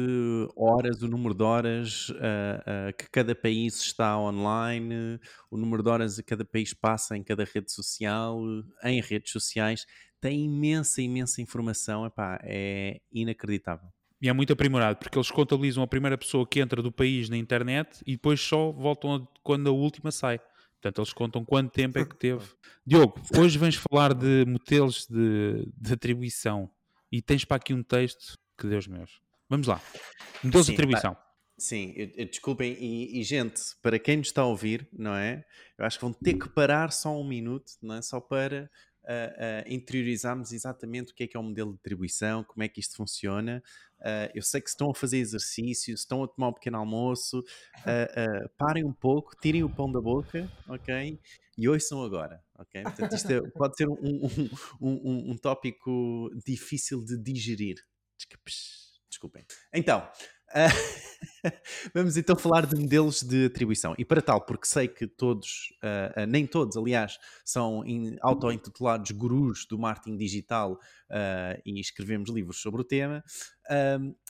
horas, 0.57 1.01
o 1.01 1.07
número 1.07 1.33
de 1.33 1.43
horas 1.43 2.09
uh, 2.09 2.13
uh, 2.13 2.97
que 2.97 3.09
cada 3.09 3.33
país 3.33 3.79
está 3.79 4.19
online, 4.19 5.19
o 5.49 5.57
número 5.57 5.81
de 5.81 5.89
horas 5.89 6.17
que 6.17 6.23
cada 6.23 6.43
país 6.43 6.73
passa 6.73 7.15
em 7.15 7.23
cada 7.23 7.45
rede 7.45 7.71
social, 7.71 8.41
em 8.83 8.99
redes 9.01 9.31
sociais, 9.31 9.85
tem 10.19 10.43
imensa, 10.43 11.01
imensa 11.01 11.41
informação, 11.41 12.05
epá, 12.05 12.39
é 12.43 12.99
inacreditável. 13.11 13.87
E 14.21 14.27
é 14.27 14.33
muito 14.33 14.51
aprimorado, 14.51 14.99
porque 14.99 15.17
eles 15.17 15.31
contabilizam 15.31 15.81
a 15.81 15.87
primeira 15.87 16.17
pessoa 16.17 16.45
que 16.45 16.59
entra 16.59 16.81
do 16.81 16.91
país 16.91 17.29
na 17.29 17.37
internet 17.37 18.01
e 18.05 18.13
depois 18.13 18.41
só 18.41 18.69
voltam 18.69 19.15
a, 19.15 19.27
quando 19.41 19.69
a 19.69 19.71
última 19.71 20.11
sai. 20.11 20.39
Portanto, 20.81 20.99
eles 20.99 21.13
contam 21.13 21.45
quanto 21.45 21.71
tempo 21.71 21.97
é 21.99 22.05
que 22.05 22.15
teve. 22.19 22.45
Diogo, 22.85 23.21
hoje 23.37 23.57
vens 23.57 23.75
falar 23.75 24.13
de 24.13 24.45
modelos 24.45 25.07
de, 25.07 25.71
de 25.77 25.93
atribuição 25.93 26.69
e 27.11 27.21
tens 27.21 27.45
para 27.45 27.57
aqui 27.57 27.73
um 27.73 27.83
texto 27.83 28.37
que 28.57 28.67
Deus 28.67 28.87
meus. 28.87 29.19
Vamos 29.49 29.67
lá. 29.67 29.81
Modelos 30.43 30.67
de 30.67 30.73
atribuição. 30.73 31.15
Pá, 31.15 31.25
sim, 31.57 31.93
eu, 31.95 32.11
eu, 32.15 32.25
desculpem, 32.25 32.77
e, 32.79 33.19
e, 33.19 33.23
gente, 33.23 33.61
para 33.81 33.97
quem 33.97 34.17
nos 34.17 34.27
está 34.27 34.41
a 34.41 34.45
ouvir, 34.45 34.87
não 34.93 35.15
é? 35.15 35.43
Eu 35.77 35.85
acho 35.85 35.97
que 35.97 36.05
vão 36.05 36.13
ter 36.13 36.35
que 36.35 36.47
parar 36.49 36.91
só 36.91 37.19
um 37.19 37.27
minuto, 37.27 37.71
não 37.81 37.95
é? 37.95 38.01
Só 38.01 38.19
para 38.19 38.69
uh, 39.03 39.07
uh, 39.09 39.73
interiorizarmos 39.73 40.51
exatamente 40.51 41.11
o 41.11 41.15
que 41.15 41.23
é 41.23 41.27
que 41.27 41.35
é 41.35 41.39
o 41.39 41.43
modelo 41.43 41.71
de 41.71 41.79
atribuição, 41.79 42.43
como 42.43 42.63
é 42.63 42.67
que 42.67 42.79
isto 42.79 42.95
funciona. 42.95 43.63
Uh, 43.99 44.31
eu 44.33 44.41
sei 44.41 44.61
que 44.61 44.69
estão 44.69 44.91
a 44.91 44.95
fazer 44.95 45.17
exercício, 45.17 45.93
estão 45.93 46.23
a 46.23 46.27
tomar 46.27 46.49
um 46.49 46.53
pequeno 46.53 46.77
almoço, 46.77 47.43
parem 48.57 48.85
um 48.85 48.93
pouco, 48.93 49.35
tirem 49.41 49.63
o 49.63 49.69
pão 49.69 49.91
da 49.91 49.99
boca, 49.99 50.49
ok? 50.67 51.19
e 51.59 51.67
ouçam 51.67 52.01
agora, 52.01 52.41
ok? 52.57 52.81
Portanto, 52.83 53.15
isto 53.15 53.31
é, 53.33 53.41
pode 53.51 53.75
ser 53.75 53.89
um, 53.89 53.97
um, 54.01 54.49
um, 54.81 55.31
um, 55.31 55.37
tópico 55.37 56.29
difícil 56.45 57.03
de 57.03 57.21
digerir. 57.21 57.75
Desculpem. 59.09 59.45
Então, 59.73 60.09
vamos 61.93 62.17
então 62.17 62.35
falar 62.35 62.65
de 62.65 62.75
modelos 62.75 63.21
de 63.21 63.45
atribuição. 63.45 63.95
E 63.97 64.05
para 64.05 64.21
tal, 64.21 64.45
porque 64.45 64.67
sei 64.67 64.87
que 64.87 65.07
todos, 65.07 65.73
uh, 65.83 66.21
uh, 66.21 66.25
nem 66.27 66.45
todos, 66.45 66.77
aliás, 66.77 67.17
são 67.45 67.83
auto-intitulados 68.21 69.11
gurus 69.11 69.65
do 69.65 69.77
marketing 69.77 70.17
digital 70.17 70.79
e 71.65 71.79
escrevemos 71.79 72.29
livros 72.29 72.61
sobre 72.61 72.81
o 72.81 72.83
tema, 72.83 73.23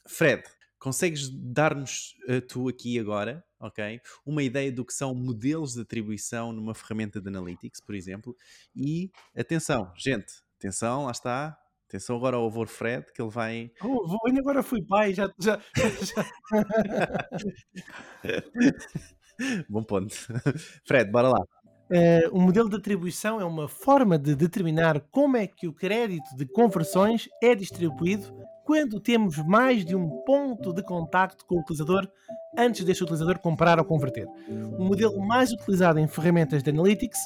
Fred, 0.07 0.43
consegues 0.79 1.29
dar-nos 1.29 2.15
tu 2.47 2.69
aqui 2.69 2.97
agora, 2.97 3.43
ok? 3.59 3.99
Uma 4.25 4.41
ideia 4.41 4.71
do 4.71 4.85
que 4.85 4.93
são 4.93 5.13
modelos 5.13 5.73
de 5.73 5.81
atribuição 5.81 6.53
numa 6.53 6.73
ferramenta 6.73 7.19
de 7.19 7.27
Analytics, 7.27 7.81
por 7.81 7.95
exemplo. 7.95 8.35
E 8.73 9.11
atenção, 9.35 9.91
gente, 9.97 10.31
atenção, 10.57 11.05
lá 11.05 11.11
está. 11.11 11.57
Atenção 11.89 12.17
agora 12.17 12.37
ao 12.37 12.45
avô 12.45 12.67
Fred, 12.67 13.03
que 13.11 13.19
ele 13.19 13.31
vai. 13.31 13.71
Oh, 13.81 14.07
vou, 14.07 14.19
ainda 14.27 14.41
agora 14.41 14.61
fui 14.61 14.79
pai, 14.79 15.11
já. 15.11 15.27
já, 15.39 15.59
já. 15.75 16.23
Bom 19.67 19.83
ponto. 19.83 20.13
Fred, 20.85 21.09
bora 21.09 21.29
lá. 21.29 21.39
Uh, 21.39 22.29
o 22.31 22.39
modelo 22.39 22.69
de 22.69 22.75
atribuição 22.75 23.41
é 23.41 23.43
uma 23.43 23.67
forma 23.67 24.19
de 24.19 24.35
determinar 24.35 24.99
como 25.09 25.35
é 25.35 25.47
que 25.47 25.67
o 25.67 25.73
crédito 25.73 26.35
de 26.37 26.45
conversões 26.45 27.27
é 27.41 27.55
distribuído 27.55 28.37
quando 28.65 28.99
temos 28.99 29.39
mais 29.39 29.83
de 29.83 29.95
um 29.95 30.07
ponto 30.23 30.71
de 30.71 30.83
contacto 30.83 31.43
com 31.47 31.55
o 31.55 31.61
utilizador 31.61 32.07
antes 32.55 32.85
deste 32.85 33.01
utilizador 33.01 33.39
comprar 33.39 33.79
ou 33.79 33.85
converter. 33.85 34.27
O 34.77 34.83
modelo 34.83 35.19
mais 35.25 35.51
utilizado 35.51 35.97
em 35.97 36.07
ferramentas 36.07 36.61
de 36.61 36.69
Analytics 36.69 37.17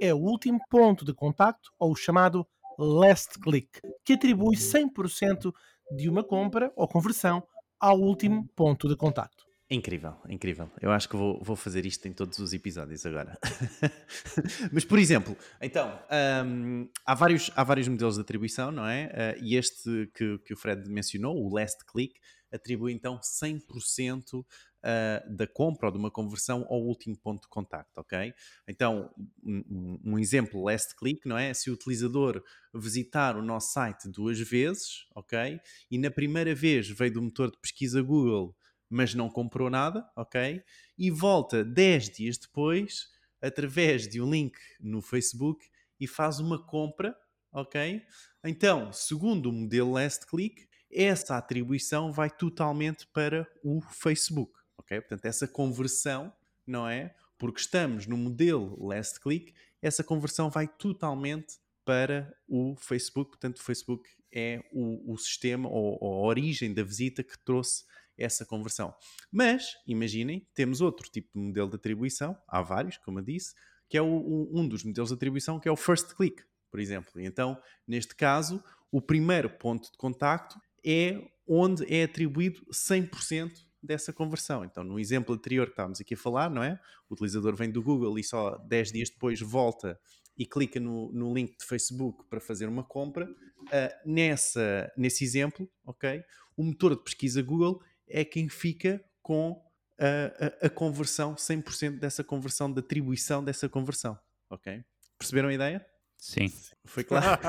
é 0.00 0.14
o 0.14 0.18
último 0.18 0.60
ponto 0.70 1.04
de 1.04 1.12
contacto, 1.12 1.72
ou 1.76 1.90
o 1.90 1.96
chamado 1.96 2.46
last 2.82 3.38
click, 3.40 3.80
que 4.04 4.14
atribui 4.14 4.56
100% 4.56 5.52
de 5.96 6.08
uma 6.08 6.24
compra 6.24 6.72
ou 6.76 6.88
conversão 6.88 7.42
ao 7.78 7.98
último 7.98 8.48
ponto 8.54 8.88
de 8.88 8.96
contacto. 8.96 9.44
Incrível, 9.72 10.16
incrível. 10.28 10.70
Eu 10.82 10.90
acho 10.92 11.08
que 11.08 11.16
vou, 11.16 11.42
vou 11.42 11.56
fazer 11.56 11.86
isto 11.86 12.06
em 12.06 12.12
todos 12.12 12.38
os 12.38 12.52
episódios 12.52 13.06
agora. 13.06 13.38
Mas, 14.70 14.84
por 14.84 14.98
exemplo, 14.98 15.34
então, 15.62 15.98
um, 16.44 16.86
há, 17.06 17.14
vários, 17.14 17.50
há 17.56 17.64
vários 17.64 17.88
modelos 17.88 18.16
de 18.16 18.20
atribuição, 18.20 18.70
não 18.70 18.86
é? 18.86 19.06
Uh, 19.38 19.42
e 19.42 19.56
este 19.56 20.10
que, 20.14 20.38
que 20.40 20.52
o 20.52 20.56
Fred 20.58 20.86
mencionou, 20.90 21.34
o 21.36 21.54
last 21.54 21.78
click, 21.90 22.20
atribui 22.52 22.92
então 22.92 23.18
100% 23.18 24.44
uh, 24.84 25.34
da 25.34 25.46
compra 25.46 25.88
ou 25.88 25.92
de 25.92 25.98
uma 25.98 26.10
conversão 26.10 26.66
ao 26.68 26.80
último 26.80 27.16
ponto 27.16 27.42
de 27.42 27.48
contacto, 27.48 28.00
ok? 28.00 28.32
Então, 28.68 29.10
um, 29.44 29.98
um, 30.04 30.18
exemplo 30.18 30.62
last 30.62 30.94
click, 30.96 31.26
não 31.26 31.38
é? 31.38 31.54
Se 31.54 31.70
o 31.70 31.74
utilizador 31.74 32.42
visitar 32.74 33.36
o 33.36 33.42
nosso 33.42 33.72
site 33.72 34.08
duas 34.08 34.38
vezes, 34.38 35.06
ok? 35.14 35.60
E 35.90 35.98
na 35.98 36.10
primeira 36.10 36.54
vez 36.54 36.88
veio 36.88 37.12
do 37.12 37.22
motor 37.22 37.50
de 37.50 37.58
pesquisa 37.58 38.02
Google 38.02 38.54
mas 38.92 39.14
não 39.14 39.30
comprou 39.30 39.70
nada, 39.70 40.06
ok? 40.14 40.62
E 40.98 41.10
volta 41.10 41.64
10 41.64 42.10
dias 42.10 42.36
depois, 42.36 43.08
através 43.40 44.06
de 44.06 44.20
um 44.20 44.30
link 44.30 44.54
no 44.78 45.00
Facebook, 45.00 45.64
e 45.98 46.06
faz 46.06 46.38
uma 46.38 46.62
compra, 46.62 47.16
ok? 47.50 48.02
Então, 48.44 48.92
segundo 48.92 49.46
o 49.46 49.52
modelo 49.52 49.92
Last 49.92 50.26
Click, 50.26 50.68
essa 50.92 51.38
atribuição 51.38 52.12
vai 52.12 52.28
totalmente 52.28 53.06
para 53.06 53.50
o 53.64 53.80
Facebook, 53.80 54.52
ok? 54.82 55.00
Portanto, 55.00 55.24
essa 55.24 55.48
conversão, 55.48 56.32
não 56.66 56.88
é? 56.88 57.14
Porque 57.38 57.60
estamos 57.60 58.06
no 58.06 58.16
modelo 58.16 58.76
Last 58.86 59.20
Click, 59.20 59.54
essa 59.80 60.04
conversão 60.04 60.50
vai 60.50 60.68
totalmente 60.68 61.58
para 61.84 62.32
o 62.46 62.76
Facebook. 62.76 63.30
Portanto, 63.30 63.58
o 63.58 63.62
Facebook 63.62 64.08
é 64.30 64.64
o, 64.72 65.12
o 65.12 65.18
sistema 65.18 65.68
ou, 65.68 65.98
ou, 66.00 66.24
a 66.24 66.26
origem 66.26 66.72
da 66.72 66.82
visita 66.82 67.22
que 67.22 67.38
trouxe 67.38 67.84
essa 68.16 68.44
conversão. 68.44 68.94
Mas, 69.30 69.76
imaginem, 69.86 70.46
temos 70.54 70.80
outro 70.80 71.10
tipo 71.10 71.30
de 71.34 71.40
modelo 71.44 71.70
de 71.70 71.76
atribuição, 71.76 72.36
há 72.46 72.62
vários, 72.62 72.96
como 72.98 73.18
eu 73.18 73.24
disse, 73.24 73.54
que 73.88 73.96
é 73.96 74.02
o, 74.02 74.48
um 74.52 74.66
dos 74.66 74.84
modelos 74.84 75.10
de 75.10 75.14
atribuição, 75.14 75.58
que 75.58 75.68
é 75.68 75.72
o 75.72 75.76
first 75.76 76.14
click, 76.14 76.42
por 76.70 76.78
exemplo. 76.78 77.20
Então, 77.20 77.60
neste 77.86 78.14
caso, 78.14 78.62
o 78.90 79.00
primeiro 79.00 79.50
ponto 79.50 79.90
de 79.90 79.98
contacto 79.98 80.60
é 80.84 81.20
onde 81.46 81.84
é 81.92 82.04
atribuído 82.04 82.64
100% 82.72 83.64
dessa 83.82 84.12
conversão. 84.12 84.64
Então, 84.64 84.84
no 84.84 84.98
exemplo 84.98 85.34
anterior 85.34 85.66
que 85.66 85.72
estávamos 85.72 86.00
aqui 86.00 86.14
a 86.14 86.16
falar, 86.16 86.50
não 86.50 86.62
é? 86.62 86.78
O 87.08 87.14
utilizador 87.14 87.56
vem 87.56 87.70
do 87.70 87.82
Google 87.82 88.18
e 88.18 88.24
só 88.24 88.56
10 88.58 88.92
dias 88.92 89.10
depois 89.10 89.40
volta 89.40 89.98
e 90.36 90.46
clica 90.46 90.80
no, 90.80 91.12
no 91.12 91.34
link 91.34 91.58
de 91.58 91.64
Facebook 91.64 92.24
para 92.28 92.40
fazer 92.40 92.68
uma 92.68 92.84
compra. 92.84 93.26
Uh, 93.26 94.10
nessa, 94.10 94.92
nesse 94.96 95.24
exemplo, 95.24 95.68
ok? 95.84 96.22
O 96.56 96.64
motor 96.64 96.96
de 96.96 97.02
pesquisa 97.02 97.42
Google 97.42 97.82
é 98.08 98.24
quem 98.24 98.48
fica 98.48 99.02
com 99.22 99.62
a, 99.98 100.64
a, 100.64 100.66
a 100.66 100.70
conversão, 100.70 101.34
100% 101.34 101.98
dessa 101.98 102.24
conversão, 102.24 102.72
da 102.72 102.80
atribuição 102.80 103.42
dessa 103.42 103.68
conversão. 103.68 104.18
Ok? 104.50 104.84
Perceberam 105.18 105.48
a 105.48 105.54
ideia? 105.54 105.86
Sim. 106.18 106.52
Foi 106.84 107.04
claro? 107.04 107.26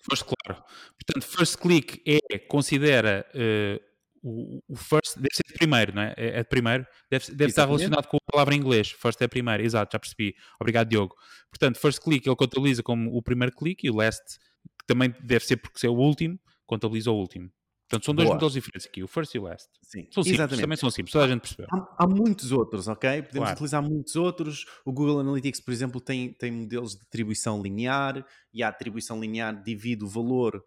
Foste 0.00 0.24
claro. 0.24 0.62
Portanto, 0.98 1.26
first 1.26 1.56
click 1.56 2.02
é, 2.06 2.38
considera 2.38 3.26
uh, 3.30 3.93
o, 4.26 4.62
o, 4.66 4.74
first, 4.74 5.16
deve 5.16 5.34
ser 5.34 5.42
de 5.46 5.52
primeiro, 5.52 5.94
não 5.94 6.00
é? 6.00 6.14
É, 6.16 6.38
é 6.38 6.42
de 6.42 6.48
primeiro, 6.48 6.86
deve, 7.10 7.26
deve 7.32 7.50
estar 7.50 7.66
relacionado 7.66 8.06
com 8.06 8.16
a 8.16 8.32
palavra 8.32 8.54
em 8.54 8.58
inglês. 8.58 8.90
First 8.90 9.20
é 9.20 9.28
primeiro, 9.28 9.62
exato, 9.62 9.92
já 9.92 9.98
percebi. 9.98 10.34
Obrigado, 10.58 10.88
Diogo. 10.88 11.14
Portanto, 11.50 11.78
first 11.78 12.02
click 12.02 12.26
ele 12.26 12.34
contabiliza 12.34 12.82
como 12.82 13.14
o 13.14 13.22
primeiro 13.22 13.54
clique 13.54 13.86
e 13.86 13.90
o 13.90 13.96
last, 13.96 14.38
que 14.78 14.86
também 14.86 15.14
deve 15.22 15.44
ser 15.44 15.58
porque 15.58 15.86
é 15.86 15.90
o 15.90 15.94
último, 15.94 16.40
contabiliza 16.64 17.10
o 17.10 17.14
último. 17.14 17.50
Portanto, 17.86 18.06
são 18.06 18.14
dois 18.14 18.26
Boa. 18.26 18.36
modelos 18.36 18.54
diferentes 18.54 18.86
aqui, 18.86 19.02
o 19.02 19.06
first 19.06 19.34
e 19.34 19.38
o 19.38 19.42
last. 19.42 19.68
Sim, 19.82 20.08
são 20.10 20.22
simples, 20.22 20.40
exatamente. 20.40 20.62
também 20.62 20.76
são 20.78 20.90
simples, 20.90 21.12
toda 21.12 21.26
a 21.26 21.28
gente 21.28 21.40
percebeu. 21.42 21.66
Há, 21.70 22.04
há 22.04 22.06
muitos 22.06 22.50
outros, 22.50 22.88
ok? 22.88 23.10
Podemos 23.10 23.32
claro. 23.34 23.52
utilizar 23.52 23.82
muitos 23.82 24.16
outros. 24.16 24.64
O 24.86 24.92
Google 24.92 25.20
Analytics, 25.20 25.60
por 25.60 25.70
exemplo, 25.70 26.00
tem, 26.00 26.32
tem 26.32 26.50
modelos 26.50 26.96
de 26.96 27.02
atribuição 27.02 27.62
linear 27.62 28.26
e 28.54 28.62
a 28.62 28.68
atribuição 28.68 29.20
linear 29.20 29.62
divide 29.62 30.02
o 30.02 30.08
valor 30.08 30.64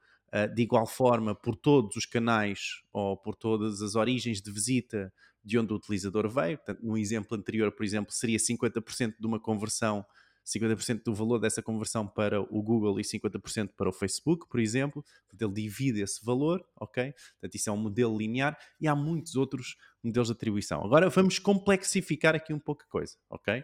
de 0.54 0.62
igual 0.62 0.86
forma 0.86 1.34
por 1.34 1.56
todos 1.56 1.96
os 1.96 2.06
canais 2.06 2.82
ou 2.92 3.16
por 3.16 3.36
todas 3.36 3.82
as 3.82 3.96
origens 3.96 4.42
de 4.42 4.52
visita 4.52 5.12
de 5.44 5.58
onde 5.58 5.72
o 5.72 5.78
utilizador 5.78 6.28
veio. 6.30 6.58
Portanto, 6.58 6.80
no 6.84 6.98
exemplo 6.98 7.38
anterior, 7.38 7.72
por 7.72 7.86
exemplo, 7.86 8.12
seria 8.12 8.38
50% 8.38 9.16
de 9.20 9.26
uma 9.26 9.40
conversão 9.40 10.06
50% 10.48 11.04
do 11.04 11.14
valor 11.14 11.40
dessa 11.40 11.62
conversão 11.62 12.08
para 12.08 12.42
o 12.42 12.64
Google 12.64 12.98
e 13.00 13.04
50% 13.04 13.72
para 13.76 13.90
o 13.90 13.92
Facebook, 13.92 14.48
por 14.48 14.62
exemplo. 14.62 15.04
Portanto, 15.04 15.42
ele 15.42 15.54
divide 15.62 16.02
esse 16.02 16.24
valor, 16.24 16.66
ok? 16.80 17.14
Portanto, 17.34 17.56
isso 17.56 17.70
é 17.70 17.74
um 17.74 17.78
modelo 17.78 18.18
linear 18.18 18.58
e 18.80 18.88
há 18.88 18.96
muitos 18.96 19.36
outros 19.36 19.76
modelos 20.02 20.30
de 20.30 20.34
atribuição. 20.34 20.84
Agora 20.86 21.10
vamos 21.10 21.38
complexificar 21.38 22.34
aqui 22.34 22.54
um 22.54 22.60
pouco 22.60 22.84
a 22.84 22.88
coisa, 22.90 23.18
ok? 23.30 23.62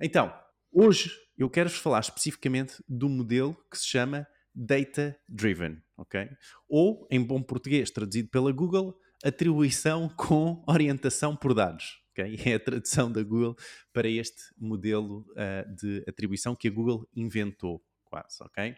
Então, 0.00 0.34
hoje 0.72 1.10
eu 1.36 1.50
quero-vos 1.50 1.78
falar 1.78 2.00
especificamente 2.00 2.82
do 2.88 3.08
modelo 3.08 3.54
que 3.70 3.76
se 3.76 3.86
chama 3.86 4.26
Data 4.54 5.14
Driven, 5.28 5.82
ok? 5.96 6.28
Ou, 6.68 7.06
em 7.10 7.22
bom 7.22 7.42
português, 7.42 7.90
traduzido 7.90 8.28
pela 8.28 8.52
Google, 8.52 8.98
atribuição 9.24 10.08
com 10.08 10.62
orientação 10.66 11.34
por 11.36 11.54
dados. 11.54 12.02
Okay? 12.12 12.36
É 12.46 12.54
a 12.54 12.60
tradução 12.60 13.10
da 13.10 13.22
Google 13.22 13.56
para 13.92 14.08
este 14.08 14.42
modelo 14.56 15.26
uh, 15.32 15.74
de 15.74 16.04
atribuição 16.08 16.54
que 16.54 16.68
a 16.68 16.70
Google 16.70 17.08
inventou, 17.14 17.84
quase. 18.04 18.36
ok? 18.40 18.70
Uh, 18.70 18.76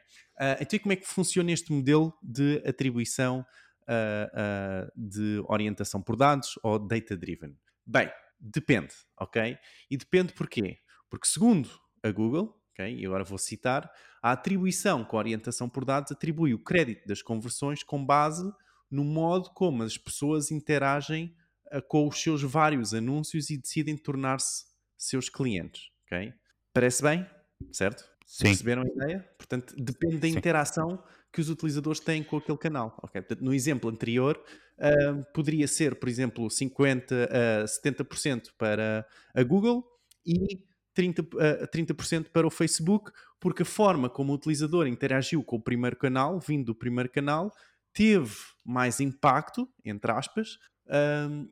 então, 0.61 0.79
como 0.79 0.93
é 0.93 0.97
que 0.97 1.07
funciona 1.07 1.53
este 1.53 1.73
modelo 1.73 2.13
de 2.23 2.63
atribuição 2.67 3.45
uh, 3.83 4.91
de 4.97 5.43
orientação 5.49 6.01
por 6.01 6.17
dados 6.17 6.59
ou 6.63 6.79
data-driven? 6.79 7.57
Bem, 7.85 8.11
depende, 8.41 8.95
ok? 9.19 9.59
E 9.91 9.97
depende 9.97 10.33
porquê? 10.33 10.79
Porque, 11.11 11.27
segundo 11.27 11.69
a 12.03 12.11
Google? 12.11 12.55
E 12.79 13.07
agora 13.07 13.25
vou 13.25 13.39
citar, 13.39 13.91
a 14.27 14.33
atribuição 14.33 15.05
com 15.05 15.17
orientação 15.17 15.69
por 15.69 15.85
dados 15.85 16.11
atribui 16.11 16.53
o 16.53 16.59
crédito 16.59 17.07
das 17.07 17.23
conversões 17.23 17.85
com 17.85 18.05
base 18.05 18.53
no 18.91 19.05
modo 19.05 19.51
como 19.51 19.85
as 19.85 19.97
pessoas 19.97 20.51
interagem 20.51 21.33
com 21.87 22.09
os 22.09 22.21
seus 22.21 22.43
vários 22.43 22.93
anúncios 22.93 23.51
e 23.51 23.57
decidem 23.57 23.97
tornar-se 23.97 24.65
seus 24.99 25.29
clientes. 25.29 25.91
ok? 26.05 26.35
Parece 26.73 27.05
bem? 27.05 27.25
Certo? 27.71 28.05
Sim. 28.27 28.47
Perceberam 28.47 28.83
a 28.83 28.87
ideia? 28.87 29.31
Portanto, 29.39 29.77
depende 29.79 30.19
da 30.19 30.29
Sim. 30.29 30.37
interação 30.37 31.01
que 31.33 31.41
os 31.41 31.49
utilizadores 31.49 32.01
têm 32.01 32.25
com 32.25 32.39
aquele 32.39 32.59
canal. 32.59 32.99
ok? 33.05 33.23
Portanto, 33.23 33.45
no 33.45 33.55
exemplo 33.55 33.89
anterior, 33.89 34.43
uh, 34.79 35.25
poderia 35.33 35.69
ser, 35.69 36.01
por 36.01 36.09
exemplo, 36.09 36.49
50% 36.49 37.13
a 37.13 37.63
uh, 37.63 37.65
70% 37.65 38.49
para 38.59 39.07
a 39.33 39.43
Google 39.45 39.85
e 40.27 40.67
30%, 40.97 41.35
uh, 41.35 41.67
30 41.67 41.95
para 42.33 42.47
o 42.47 42.51
Facebook, 42.51 43.11
porque 43.39 43.63
a 43.63 43.67
forma 43.67 44.09
como 44.09 44.33
o 44.33 44.37
utilizador 44.37 44.87
interagiu 44.87 45.43
com 45.45 45.57
o 45.57 45.63
primeiro 45.63 45.97
canal, 45.97 46.41
vindo 46.41 46.67
do 46.67 46.75
primeiro 46.75 47.11
canal, 47.11 47.53
teve 47.93 48.35
mais 48.65 49.01
impacto, 49.01 49.69
entre 49.85 50.11
aspas, 50.13 50.59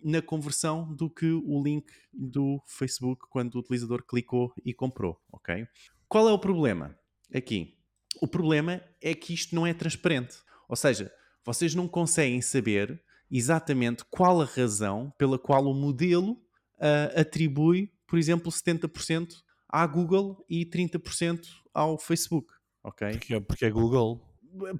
na 0.02 0.22
conversão 0.22 0.94
do 0.94 1.10
que 1.10 1.26
o 1.26 1.62
link 1.62 1.90
do 2.12 2.62
Facebook 2.66 3.26
quando 3.28 3.56
o 3.56 3.58
utilizador 3.58 4.04
clicou 4.06 4.52
e 4.64 4.72
comprou, 4.72 5.20
ok? 5.32 5.66
Qual 6.08 6.28
é 6.28 6.32
o 6.32 6.38
problema 6.38 6.96
aqui? 7.34 7.76
O 8.20 8.28
problema 8.28 8.80
é 9.02 9.14
que 9.14 9.34
isto 9.34 9.54
não 9.54 9.66
é 9.66 9.74
transparente. 9.74 10.36
Ou 10.68 10.76
seja, 10.76 11.12
vocês 11.44 11.74
não 11.74 11.88
conseguem 11.88 12.40
saber 12.40 13.02
exatamente 13.30 14.04
qual 14.10 14.40
a 14.40 14.44
razão 14.44 15.12
pela 15.18 15.38
qual 15.38 15.64
o 15.66 15.74
modelo 15.74 16.32
uh, 16.32 17.20
atribui, 17.20 17.92
por 18.14 18.18
exemplo, 18.18 18.52
70% 18.52 19.42
à 19.68 19.84
Google 19.88 20.46
e 20.48 20.64
30% 20.64 21.48
ao 21.74 21.98
Facebook, 21.98 22.46
ok? 22.80 23.10
Porque, 23.10 23.40
porque 23.40 23.64
é 23.64 23.70
Google. 23.70 24.24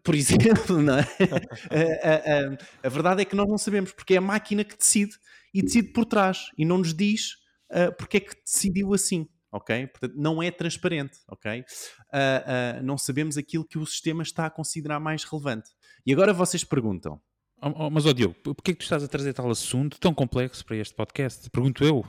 Por 0.05 0.15
exemplo, 0.15 0.81
não 0.81 0.97
é? 0.97 1.03
a, 1.03 2.87
a, 2.87 2.87
a, 2.87 2.89
verdade 2.89 3.23
é 3.23 3.25
que 3.25 3.35
nós 3.35 3.49
não 3.49 3.59
sabemos 3.59 3.91
porque 3.91 4.15
é 4.15 4.19
a 4.19 4.21
máquina 4.21 4.63
que 4.63 4.79
decide 4.79 5.17
e 5.53 5.63
decide 5.63 5.89
por 5.89 6.05
trás 6.05 6.47
e 6.57 6.65
não 6.65 6.79
nos 6.79 6.95
diz 6.95 7.33
uh, 7.73 7.93
porque 7.99 8.19
é 8.19 8.21
que 8.21 8.41
decidiu 8.41 8.95
assim. 8.95 9.29
Ok? 9.51 9.89
Portanto, 9.89 10.15
não 10.17 10.41
é 10.41 10.53
transparente, 10.53 11.19
ok? 11.27 11.61
Uh, 11.61 11.65
uh, 11.65 12.83
não 12.85 12.97
sabemos 12.97 13.37
aquilo 13.37 13.65
que 13.65 13.79
o 13.79 13.85
sistema 13.85 14.23
está 14.23 14.47
a 14.47 14.51
considerar 14.51 15.01
mais 15.01 15.25
relevante. 15.25 15.71
E 16.07 16.13
agora 16.13 16.33
vocês 16.33 16.63
perguntam: 16.63 17.21
Oh, 17.61 17.87
oh, 17.87 17.91
mas, 17.91 18.07
ó 18.07 18.11
oh, 18.11 18.13
Diogo, 18.13 18.35
porquê 18.45 18.71
é 18.71 18.75
que 18.75 18.79
tu 18.79 18.83
estás 18.83 19.03
a 19.03 19.09
trazer 19.09 19.33
tal 19.33 19.51
assunto 19.51 19.99
tão 19.99 20.15
complexo 20.15 20.65
para 20.65 20.77
este 20.77 20.95
podcast? 20.95 21.51
Pergunto 21.51 21.83
eu. 21.83 22.05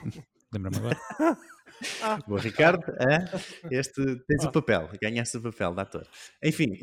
Lembra-me 0.56 0.78
agora. 0.78 1.00
Ah. 2.02 2.18
Boa, 2.26 2.40
Ricardo, 2.40 2.86
é? 3.02 3.26
este 3.70 4.02
tens 4.26 4.46
o 4.46 4.52
papel, 4.52 4.90
ganhaste 5.02 5.36
o 5.36 5.42
papel 5.42 5.74
da 5.74 5.82
ator. 5.82 6.08
Enfim, 6.42 6.80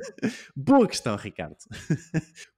boa 0.54 0.86
questão, 0.86 1.16
Ricardo. 1.16 1.56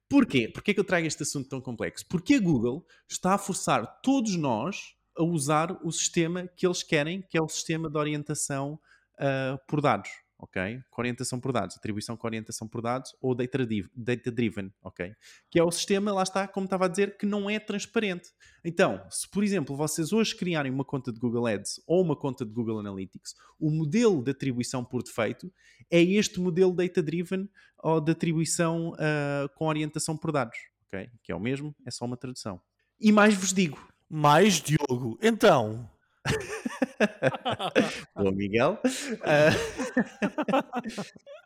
Porquê? 0.09 0.49
Porquê 0.49 0.73
que 0.73 0.81
eu 0.81 0.83
trago 0.83 1.07
este 1.07 1.23
assunto 1.23 1.47
tão 1.47 1.61
complexo? 1.61 2.05
Porque 2.09 2.35
a 2.35 2.41
Google 2.41 2.85
está 3.09 3.35
a 3.35 3.37
forçar 3.37 4.01
todos 4.01 4.35
nós 4.35 4.95
a 5.17 5.23
usar 5.23 5.71
o 5.81 5.89
sistema 5.89 6.45
que 6.57 6.67
eles 6.67 6.83
querem, 6.83 7.21
que 7.21 7.37
é 7.37 7.41
o 7.41 7.47
sistema 7.47 7.89
de 7.89 7.97
orientação 7.97 8.73
uh, 9.13 9.57
por 9.65 9.79
dados 9.79 10.09
ok? 10.37 10.81
Com 10.89 11.01
orientação 11.01 11.39
por 11.39 11.51
dados, 11.51 11.75
atribuição 11.77 12.15
com 12.15 12.27
orientação 12.27 12.67
por 12.67 12.81
dados 12.81 13.15
ou 13.21 13.33
data-driven, 13.33 13.89
data 13.95 14.31
-driven, 14.31 14.71
ok? 14.83 15.13
Que 15.49 15.59
é 15.59 15.63
o 15.63 15.71
sistema, 15.71 16.13
lá 16.13 16.23
está, 16.23 16.47
como 16.47 16.65
estava 16.65 16.85
a 16.85 16.87
dizer, 16.87 17.17
que 17.17 17.25
não 17.25 17.49
é 17.49 17.59
transparente. 17.59 18.29
Então, 18.63 19.01
se 19.09 19.29
por 19.29 19.43
exemplo 19.43 19.75
vocês 19.75 20.13
hoje 20.13 20.35
criarem 20.35 20.71
uma 20.71 20.85
conta 20.85 21.11
de 21.11 21.19
Google 21.19 21.47
Ads 21.47 21.81
ou 21.87 22.03
uma 22.03 22.15
conta 22.15 22.45
de 22.45 22.51
Google 22.51 22.79
Analytics, 22.79 23.35
o 23.59 23.71
modelo 23.71 24.23
de 24.23 24.31
atribuição 24.31 24.83
por 24.83 25.01
defeito 25.03 25.51
é 25.89 26.01
este 26.01 26.39
modelo 26.39 26.73
data-driven 26.73 27.49
ou 27.79 27.99
de 28.01 28.11
atribuição 28.11 28.91
uh, 28.91 29.49
com 29.55 29.65
orientação 29.65 30.15
por 30.15 30.31
dados, 30.31 30.57
ok? 30.85 31.09
Que 31.23 31.31
é 31.31 31.35
o 31.35 31.39
mesmo, 31.39 31.75
é 31.85 31.91
só 31.91 32.05
uma 32.05 32.17
tradução. 32.17 32.61
E 32.99 33.11
mais 33.11 33.33
vos 33.35 33.53
digo. 33.53 33.87
Mais, 34.09 34.61
Diogo. 34.61 35.19
Então, 35.21 35.89
Boa, 38.15 38.31
Miguel. 38.31 38.79
Uh, 38.83 39.53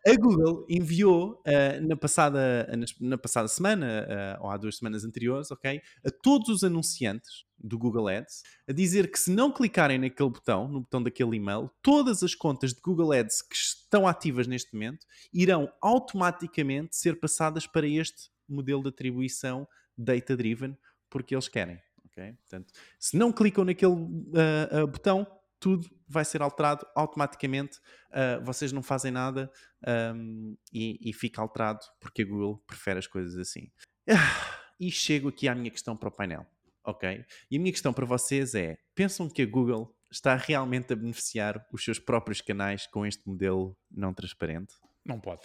a 0.08 0.16
Google 0.16 0.66
enviou 0.70 1.42
uh, 1.48 1.88
na, 1.88 1.96
passada, 1.96 2.68
na, 3.00 3.18
passada 3.18 3.48
semana, 3.48 4.38
uh, 4.40 4.44
ou 4.44 4.50
há 4.50 4.58
duas 4.58 4.78
semanas 4.78 5.04
anteriores, 5.04 5.52
ok, 5.52 5.82
a 6.06 6.12
todos 6.12 6.50
os 6.50 6.64
anunciantes 6.64 7.46
do 7.64 7.78
Google 7.78 8.08
Ads 8.08 8.42
a 8.68 8.74
dizer 8.74 9.12
que 9.12 9.20
se 9.20 9.32
não 9.32 9.52
clicarem 9.52 10.00
naquele 10.00 10.30
botão, 10.30 10.68
no 10.68 10.82
botão 10.82 11.02
daquele 11.02 11.36
e-mail, 11.36 11.70
todas 11.82 12.24
as 12.24 12.34
contas 12.34 12.74
de 12.74 12.82
Google 12.82 13.12
Ads 13.12 13.42
que 13.44 13.56
estão 13.56 14.08
ativas 14.08 14.48
neste 14.48 14.74
momento 14.74 15.06
irão 15.32 15.72
automaticamente 15.82 16.96
ser 16.96 17.20
passadas 17.20 17.68
para 17.68 17.88
este 17.88 18.30
modelo 18.50 18.82
de 18.82 18.90
atribuição 18.90 19.68
data-driven, 19.98 20.76
porque 21.10 21.36
eles 21.36 21.48
querem. 21.48 21.80
Okay? 22.12 22.34
Portanto, 22.34 22.74
se 23.00 23.18
não 23.18 23.32
clicam 23.32 23.64
naquele 23.64 23.94
uh, 23.94 24.84
uh, 24.84 24.88
botão, 24.88 25.26
tudo 25.60 25.88
vai 26.08 26.26
ser 26.26 26.42
alterado 26.42 26.86
automaticamente. 26.96 27.78
Uh, 28.10 28.44
vocês 28.44 28.72
não 28.72 28.84
fazem 28.84 29.12
nada 29.12 29.50
um, 30.16 30.58
e, 30.74 31.10
e, 31.10 31.14
fica 31.14 31.42
alterado 31.42 31.80
porque 32.00 32.24
a 32.24 32.26
Google 32.26 32.58
prefere 32.68 33.00
as 33.00 33.08
coisas 33.08 33.38
assim. 33.38 33.72
e 34.80 34.92
chego 34.92 35.30
aqui 35.30 35.48
à 35.48 35.56
minha 35.56 35.72
questão 35.72 35.96
para 35.96 36.10
o 36.10 36.12
painel. 36.12 36.46
Ok? 36.84 37.24
E 37.50 37.58
a 37.58 37.60
minha 37.60 37.72
questão 37.72 37.94
para 37.94 38.06
vocês 38.06 38.56
é: 38.56 38.78
pensam 38.96 39.30
que 39.30 39.44
a 39.44 39.46
Google 39.46 39.96
está 40.12 40.36
realmente 40.36 40.92
a 40.92 40.96
beneficiar 40.96 41.66
os 41.72 41.86
seus 41.86 42.00
próprios 42.00 42.42
canais 42.42 42.88
com 42.88 43.06
este 43.06 43.26
modelo 43.28 43.78
não 43.90 44.14
transparente? 44.14 44.74
Não 45.06 45.20
pode. 45.20 45.42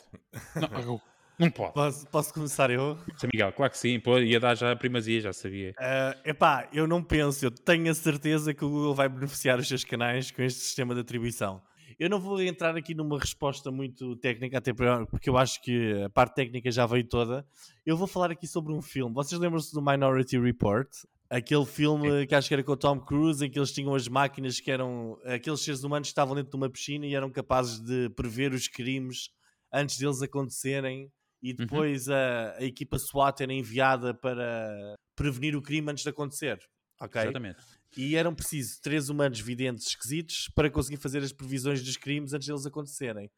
Não, 0.54 1.00
não 1.38 1.50
pode. 1.50 1.74
Posso, 1.74 2.06
posso 2.08 2.32
começar 2.32 2.70
eu? 2.70 2.96
Sim, 3.16 3.28
Miguel, 3.32 3.52
claro 3.52 3.70
que 3.70 3.78
sim. 3.78 4.00
Pô, 4.00 4.18
ia 4.18 4.40
dar 4.40 4.54
já 4.54 4.72
a 4.72 4.76
primazia, 4.76 5.20
já 5.20 5.32
sabia. 5.32 5.72
Uh, 5.72 6.30
epá, 6.30 6.68
eu 6.72 6.86
não 6.86 7.02
penso, 7.02 7.44
eu 7.44 7.50
tenho 7.50 7.90
a 7.90 7.94
certeza 7.94 8.54
que 8.54 8.64
o 8.64 8.70
Google 8.70 8.94
vai 8.94 9.08
beneficiar 9.08 9.58
os 9.58 9.68
seus 9.68 9.84
canais 9.84 10.30
com 10.30 10.42
este 10.42 10.60
sistema 10.60 10.94
de 10.94 11.00
atribuição. 11.00 11.62
Eu 11.98 12.10
não 12.10 12.20
vou 12.20 12.42
entrar 12.42 12.76
aqui 12.76 12.94
numa 12.94 13.18
resposta 13.18 13.70
muito 13.70 14.16
técnica, 14.16 14.58
até 14.58 14.72
porque 15.10 15.30
eu 15.30 15.36
acho 15.38 15.62
que 15.62 16.02
a 16.02 16.10
parte 16.10 16.34
técnica 16.34 16.70
já 16.70 16.84
veio 16.84 17.04
toda. 17.04 17.46
Eu 17.86 17.96
vou 17.96 18.06
falar 18.06 18.30
aqui 18.30 18.46
sobre 18.46 18.72
um 18.72 18.82
filme. 18.82 19.14
Vocês 19.14 19.40
lembram-se 19.40 19.72
do 19.72 19.80
Minority 19.80 20.38
Report? 20.38 20.88
Aquele 21.28 21.64
filme 21.64 22.20
Sim. 22.20 22.26
que 22.26 22.34
acho 22.34 22.48
que 22.48 22.54
era 22.54 22.62
com 22.62 22.72
o 22.72 22.76
Tom 22.76 23.00
Cruise, 23.00 23.44
em 23.44 23.50
que 23.50 23.58
eles 23.58 23.72
tinham 23.72 23.94
as 23.94 24.08
máquinas 24.08 24.60
que 24.60 24.70
eram 24.70 25.18
aqueles 25.24 25.60
seres 25.60 25.82
humanos 25.84 26.08
que 26.08 26.12
estavam 26.12 26.34
dentro 26.34 26.50
de 26.50 26.56
uma 26.56 26.68
piscina 26.68 27.06
e 27.06 27.14
eram 27.14 27.30
capazes 27.30 27.80
de 27.80 28.10
prever 28.10 28.52
os 28.52 28.68
crimes 28.68 29.30
antes 29.72 29.98
deles 29.98 30.20
acontecerem 30.22 31.10
e 31.46 31.50
uhum. 31.50 31.56
depois 31.58 32.08
uhum. 32.08 32.14
a, 32.14 32.56
a, 32.58 32.64
equipa 32.64 32.98
SWAT 32.98 33.40
era 33.40 33.52
enviada 33.52 34.12
para 34.12 34.96
prevenir 35.14 35.54
o 35.54 35.62
crime 35.62 35.92
antes 35.92 36.02
de 36.02 36.10
acontecer. 36.10 36.58
Ok? 37.00 37.22
Exatamente. 37.22 37.58
E 37.96 38.16
eram 38.16 38.34
precisos 38.34 38.80
três 38.80 39.08
humanos 39.08 39.38
videntes 39.38 39.86
esquisitos 39.86 40.50
para 40.54 40.68
conseguir 40.68 40.96
fazer 40.96 41.22
as 41.22 41.32
previsões 41.32 41.82
dos 41.82 41.96
crimes 41.96 42.32
antes 42.32 42.48
deles 42.48 42.66
acontecerem. 42.66 43.30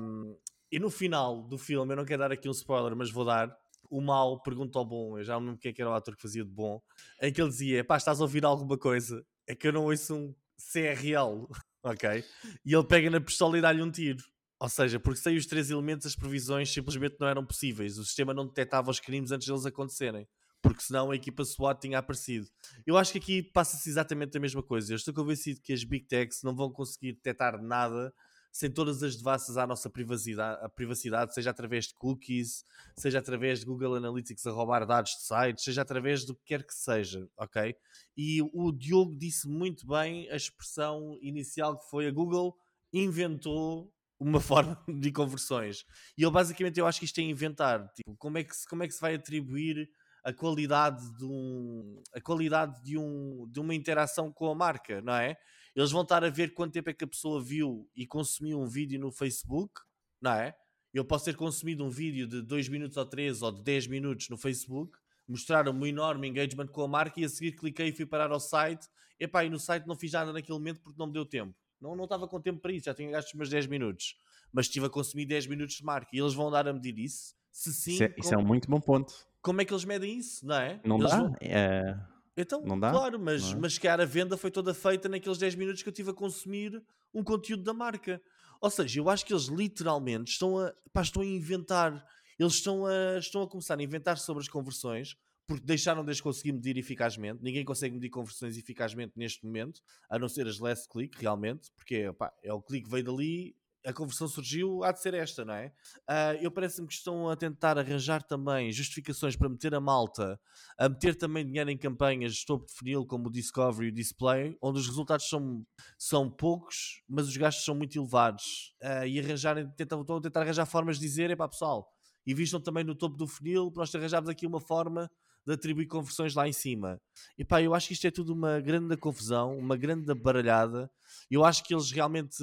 Um, 0.00 0.34
e 0.72 0.78
no 0.78 0.88
final 0.88 1.42
do 1.42 1.58
filme, 1.58 1.92
eu 1.92 1.96
não 1.96 2.04
quero 2.04 2.20
dar 2.20 2.32
aqui 2.32 2.48
um 2.48 2.52
spoiler, 2.52 2.96
mas 2.96 3.10
vou 3.10 3.24
dar. 3.24 3.54
O 3.88 4.00
mal 4.00 4.42
pergunta 4.42 4.78
ao 4.80 4.84
bom, 4.84 5.16
eu 5.16 5.22
já 5.22 5.34
não 5.34 5.46
lembro 5.46 5.60
quem 5.60 5.70
é 5.70 5.80
era 5.80 5.90
o 5.90 5.94
ator 5.94 6.16
que 6.16 6.22
fazia 6.22 6.44
de 6.44 6.50
bom, 6.50 6.82
em 7.22 7.32
que 7.32 7.40
ele 7.40 7.50
dizia: 7.50 7.84
pá, 7.84 7.96
estás 7.96 8.18
a 8.18 8.24
ouvir 8.24 8.44
alguma 8.44 8.76
coisa? 8.76 9.24
É 9.46 9.54
que 9.54 9.68
eu 9.68 9.72
não 9.72 9.84
ouço 9.84 10.12
um 10.12 10.34
CRL, 10.72 11.46
ok? 11.84 12.24
E 12.64 12.74
ele 12.74 12.84
pega 12.84 13.10
na 13.10 13.20
pistola 13.20 13.56
e 13.56 13.60
dá-lhe 13.60 13.82
um 13.82 13.90
tiro. 13.90 14.24
Ou 14.58 14.68
seja, 14.68 14.98
porque 14.98 15.20
sem 15.20 15.36
os 15.36 15.46
três 15.46 15.70
elementos 15.70 16.06
as 16.06 16.16
previsões 16.16 16.72
simplesmente 16.72 17.16
não 17.20 17.28
eram 17.28 17.44
possíveis. 17.44 17.98
O 17.98 18.04
sistema 18.04 18.32
não 18.32 18.46
detectava 18.46 18.90
os 18.90 19.00
crimes 19.00 19.30
antes 19.30 19.46
deles 19.46 19.66
acontecerem. 19.66 20.26
Porque 20.62 20.80
senão 20.80 21.10
a 21.10 21.16
equipa 21.16 21.44
SWAT 21.44 21.80
tinha 21.80 21.98
aparecido. 21.98 22.48
Eu 22.86 22.96
acho 22.96 23.12
que 23.12 23.18
aqui 23.18 23.42
passa-se 23.42 23.88
exatamente 23.88 24.36
a 24.36 24.40
mesma 24.40 24.62
coisa. 24.62 24.92
Eu 24.92 24.96
estou 24.96 25.12
convencido 25.12 25.60
que 25.60 25.72
as 25.72 25.84
Big 25.84 26.06
Techs 26.06 26.42
não 26.42 26.56
vão 26.56 26.72
conseguir 26.72 27.12
detectar 27.12 27.62
nada 27.62 28.12
sem 28.56 28.70
todas 28.70 29.02
as 29.02 29.16
devasas 29.16 29.58
à 29.58 29.66
nossa 29.66 29.90
privacidade, 29.90 30.64
a 30.64 30.68
privacidade, 30.70 31.34
seja 31.34 31.50
através 31.50 31.88
de 31.88 31.94
cookies, 31.94 32.64
seja 32.96 33.18
através 33.18 33.60
de 33.60 33.66
Google 33.66 33.96
Analytics 33.96 34.46
a 34.46 34.50
roubar 34.50 34.86
dados 34.86 35.10
de 35.10 35.22
sites, 35.26 35.62
seja 35.62 35.82
através 35.82 36.24
do 36.24 36.34
que 36.34 36.42
quer 36.46 36.64
que 36.64 36.72
seja, 36.72 37.28
ok? 37.36 37.76
E 38.16 38.40
o 38.54 38.72
Diogo 38.72 39.14
disse 39.14 39.46
muito 39.46 39.86
bem 39.86 40.26
a 40.30 40.36
expressão 40.36 41.18
inicial 41.20 41.78
que 41.78 41.90
foi 41.90 42.06
a 42.06 42.10
Google 42.10 42.56
inventou 42.90 43.92
uma 44.18 44.40
forma 44.40 44.82
de 44.88 45.12
conversões. 45.12 45.84
E 46.16 46.22
ele 46.22 46.30
basicamente 46.30 46.78
eu 46.78 46.86
acho 46.86 46.98
que 46.98 47.04
isto 47.04 47.18
é 47.18 47.22
inventar, 47.22 47.88
tipo, 47.94 48.16
como 48.16 48.38
é 48.38 48.44
que 48.44 48.54
se, 48.54 48.68
como 48.68 48.82
é 48.82 48.88
que 48.88 48.94
se 48.94 49.00
vai 49.00 49.14
atribuir 49.14 49.88
a 50.24 50.32
qualidade 50.32 51.16
de 51.16 51.24
um 51.24 52.02
a 52.12 52.20
qualidade 52.20 52.82
de 52.82 52.98
um 52.98 53.46
de 53.48 53.60
uma 53.60 53.74
interação 53.74 54.32
com 54.32 54.50
a 54.50 54.54
marca, 54.54 55.00
não 55.00 55.14
é? 55.14 55.36
Eles 55.74 55.92
vão 55.92 56.02
estar 56.02 56.24
a 56.24 56.30
ver 56.30 56.52
quanto 56.54 56.72
tempo 56.72 56.90
é 56.90 56.94
que 56.94 57.04
a 57.04 57.06
pessoa 57.06 57.40
viu 57.40 57.88
e 57.94 58.06
consumiu 58.06 58.58
um 58.58 58.66
vídeo 58.66 58.98
no 58.98 59.12
Facebook, 59.12 59.72
não 60.20 60.32
é? 60.32 60.56
Eu 60.92 61.04
posso 61.04 61.26
ter 61.26 61.36
consumido 61.36 61.84
um 61.84 61.90
vídeo 61.90 62.26
de 62.26 62.42
2 62.42 62.68
minutos 62.68 62.96
ou 62.96 63.04
3 63.04 63.42
ou 63.42 63.52
de 63.52 63.62
10 63.62 63.86
minutos 63.86 64.28
no 64.30 64.38
Facebook, 64.38 64.98
mostraram-me 65.28 65.78
um 65.78 65.86
enorme 65.86 66.26
engagement 66.26 66.68
com 66.68 66.82
a 66.82 66.88
marca 66.88 67.20
e 67.20 67.24
a 67.24 67.28
seguir 67.28 67.52
cliquei 67.52 67.88
e 67.88 67.92
fui 67.92 68.06
parar 68.06 68.32
ao 68.32 68.40
site. 68.40 68.88
Epá, 69.20 69.44
e 69.44 69.50
no 69.50 69.60
site 69.60 69.86
não 69.86 69.94
fiz 69.94 70.12
nada 70.12 70.32
naquele 70.32 70.58
momento 70.58 70.80
porque 70.80 70.98
não 70.98 71.06
me 71.06 71.12
deu 71.12 71.24
tempo. 71.26 71.54
Não, 71.80 71.94
não 71.94 72.04
estava 72.04 72.26
com 72.26 72.40
tempo 72.40 72.60
para 72.60 72.72
isso, 72.72 72.86
já 72.86 72.94
tinha 72.94 73.10
gasto 73.10 73.28
os 73.28 73.34
meus 73.34 73.48
10 73.48 73.66
minutos. 73.66 74.16
Mas 74.52 74.66
estive 74.66 74.86
a 74.86 74.90
consumir 74.90 75.26
10 75.26 75.46
minutos 75.46 75.76
de 75.76 75.84
marca 75.84 76.08
e 76.12 76.18
eles 76.18 76.34
vão 76.34 76.50
dar 76.50 76.66
a 76.66 76.72
medir 76.72 76.98
isso? 76.98 77.34
Se 77.50 77.72
sim, 77.72 77.92
isso 77.92 78.04
é, 78.04 78.14
isso 78.18 78.34
é 78.34 78.38
um 78.38 78.44
muito 78.44 78.68
bom 78.70 78.80
ponto. 78.80 79.14
Como 79.42 79.60
é 79.60 79.64
que 79.64 79.72
eles 79.72 79.84
medem 79.84 80.18
isso, 80.18 80.46
não 80.46 80.56
é? 80.56 80.80
Não 80.84 80.98
eles 80.98 81.10
dá? 81.10 81.16
Vão... 81.18 81.36
É... 81.40 81.98
Então, 82.36 82.62
não 82.62 82.78
dá? 82.78 82.90
claro, 82.90 83.18
mas, 83.18 83.52
é? 83.52 83.56
mas 83.56 83.78
que 83.78 83.88
a 83.88 83.96
venda 84.04 84.36
foi 84.36 84.50
toda 84.50 84.74
feita 84.74 85.08
naqueles 85.08 85.38
10 85.38 85.54
minutos 85.54 85.82
que 85.82 85.88
eu 85.88 85.92
estive 85.92 86.10
a 86.10 86.14
consumir 86.14 86.82
um 87.14 87.24
conteúdo 87.24 87.62
da 87.62 87.72
marca. 87.72 88.20
Ou 88.60 88.70
seja, 88.70 89.00
eu 89.00 89.08
acho 89.08 89.24
que 89.24 89.32
eles 89.32 89.46
literalmente 89.46 90.32
estão 90.32 90.58
a, 90.58 90.72
pá, 90.92 91.02
estão 91.02 91.22
a 91.22 91.26
inventar, 91.26 92.04
eles 92.38 92.54
estão 92.54 92.84
a, 92.84 93.18
estão 93.18 93.42
a 93.42 93.48
começar 93.48 93.78
a 93.78 93.82
inventar 93.82 94.18
sobre 94.18 94.42
as 94.42 94.48
conversões 94.48 95.16
porque 95.46 95.64
deixaram 95.64 96.04
de 96.04 96.22
conseguir 96.22 96.52
medir 96.52 96.76
eficazmente. 96.76 97.42
Ninguém 97.42 97.64
consegue 97.64 97.94
medir 97.94 98.10
conversões 98.10 98.58
eficazmente 98.58 99.12
neste 99.16 99.44
momento, 99.44 99.80
a 100.10 100.18
não 100.18 100.28
ser 100.28 100.46
as 100.46 100.58
last 100.58 100.88
click, 100.88 101.16
realmente, 101.20 101.70
porque 101.72 102.08
opa, 102.08 102.32
é 102.42 102.52
o 102.52 102.60
clique 102.60 102.90
veio 102.90 103.04
dali, 103.04 103.56
a 103.86 103.92
conversão 103.92 104.26
surgiu, 104.26 104.82
há 104.82 104.90
de 104.90 105.00
ser 105.00 105.14
esta, 105.14 105.44
não 105.44 105.54
é? 105.54 105.72
Uh, 106.10 106.42
eu 106.42 106.50
parece-me 106.50 106.88
que 106.88 106.94
estão 106.94 107.30
a 107.30 107.36
tentar 107.36 107.78
arranjar 107.78 108.20
também 108.20 108.72
justificações 108.72 109.36
para 109.36 109.48
meter 109.48 109.72
a 109.76 109.80
malta, 109.80 110.40
a 110.76 110.88
meter 110.88 111.14
também 111.14 111.46
dinheiro 111.46 111.70
em 111.70 111.78
campanhas 111.78 112.34
de 112.34 112.44
topo 112.44 112.66
de 112.66 112.72
funil, 112.72 113.06
como 113.06 113.28
o 113.28 113.30
Discovery 113.30 113.86
e 113.86 113.90
o 113.90 113.94
Display, 113.94 114.56
onde 114.60 114.80
os 114.80 114.88
resultados 114.88 115.28
são, 115.28 115.64
são 115.96 116.28
poucos, 116.28 117.00
mas 117.08 117.28
os 117.28 117.36
gastos 117.36 117.64
são 117.64 117.76
muito 117.76 117.96
elevados. 117.96 118.74
Uh, 118.82 119.06
e 119.06 119.20
arranjarem, 119.20 119.70
tentam, 119.76 120.00
estão 120.00 120.16
a 120.16 120.20
tentar 120.20 120.40
arranjar 120.40 120.66
formas 120.66 120.98
de 120.98 121.06
dizer, 121.06 121.36
para 121.36 121.48
pessoal, 121.48 121.88
e 122.26 122.34
vistam 122.34 122.60
também 122.60 122.82
no 122.82 122.94
topo 122.96 123.16
do 123.16 123.28
funil, 123.28 123.72
nós 123.76 123.94
arranjarmos 123.94 124.28
aqui 124.28 124.48
uma 124.48 124.60
forma 124.60 125.08
de 125.46 125.52
atribuir 125.52 125.86
conversões 125.86 126.34
lá 126.34 126.48
em 126.48 126.52
cima. 126.52 127.00
E 127.38 127.44
pá, 127.44 127.62
eu 127.62 127.74
acho 127.74 127.86
que 127.86 127.92
isto 127.94 128.06
é 128.06 128.10
tudo 128.10 128.32
uma 128.32 128.60
grande 128.60 128.96
confusão, 128.96 129.56
uma 129.56 129.76
grande 129.76 130.12
baralhada. 130.14 130.90
Eu 131.30 131.44
acho 131.44 131.62
que 131.62 131.72
eles 131.72 131.90
realmente 131.90 132.36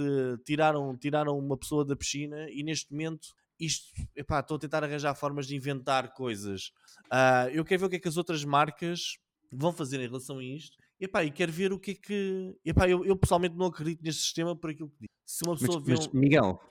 tiraram, 0.45 0.95
tiraram 0.97 1.37
uma 1.37 1.57
pessoa 1.57 1.83
da 1.83 1.95
piscina 1.95 2.49
e 2.49 2.63
neste 2.63 2.91
momento 2.91 3.27
isto, 3.59 3.93
epá, 4.15 4.39
estou 4.39 4.55
a 4.57 4.59
tentar 4.59 4.83
arranjar 4.83 5.13
formas 5.15 5.47
de 5.47 5.55
inventar 5.55 6.13
coisas. 6.13 6.71
Uh, 7.05 7.49
eu 7.51 7.65
quero 7.65 7.81
ver 7.81 7.85
o 7.85 7.89
que 7.89 7.95
é 7.97 7.99
que 7.99 8.07
as 8.07 8.17
outras 8.17 8.43
marcas 8.45 9.17
vão 9.51 9.73
fazer 9.73 9.99
em 9.99 10.07
relação 10.07 10.39
a 10.39 10.43
isto. 10.43 10.77
Epá, 10.99 11.23
e 11.23 11.31
quero 11.31 11.51
ver 11.51 11.73
o 11.73 11.79
que 11.79 11.91
é 11.91 11.95
que. 11.95 12.55
Epá, 12.63 12.87
eu, 12.87 13.05
eu 13.05 13.15
pessoalmente 13.17 13.55
não 13.55 13.65
acredito 13.65 14.01
neste 14.01 14.21
sistema 14.21 14.55
por 14.55 14.69
aquilo 14.69 14.89
que 14.89 15.01
digo. 15.01 15.13
Se 15.25 15.43
uma 15.45 15.57
pessoa 15.57 15.79
mas, 15.79 15.87
vê. 15.87 15.93
Mas, 15.95 16.07
um... 16.07 16.17
Miguel, 16.17 16.61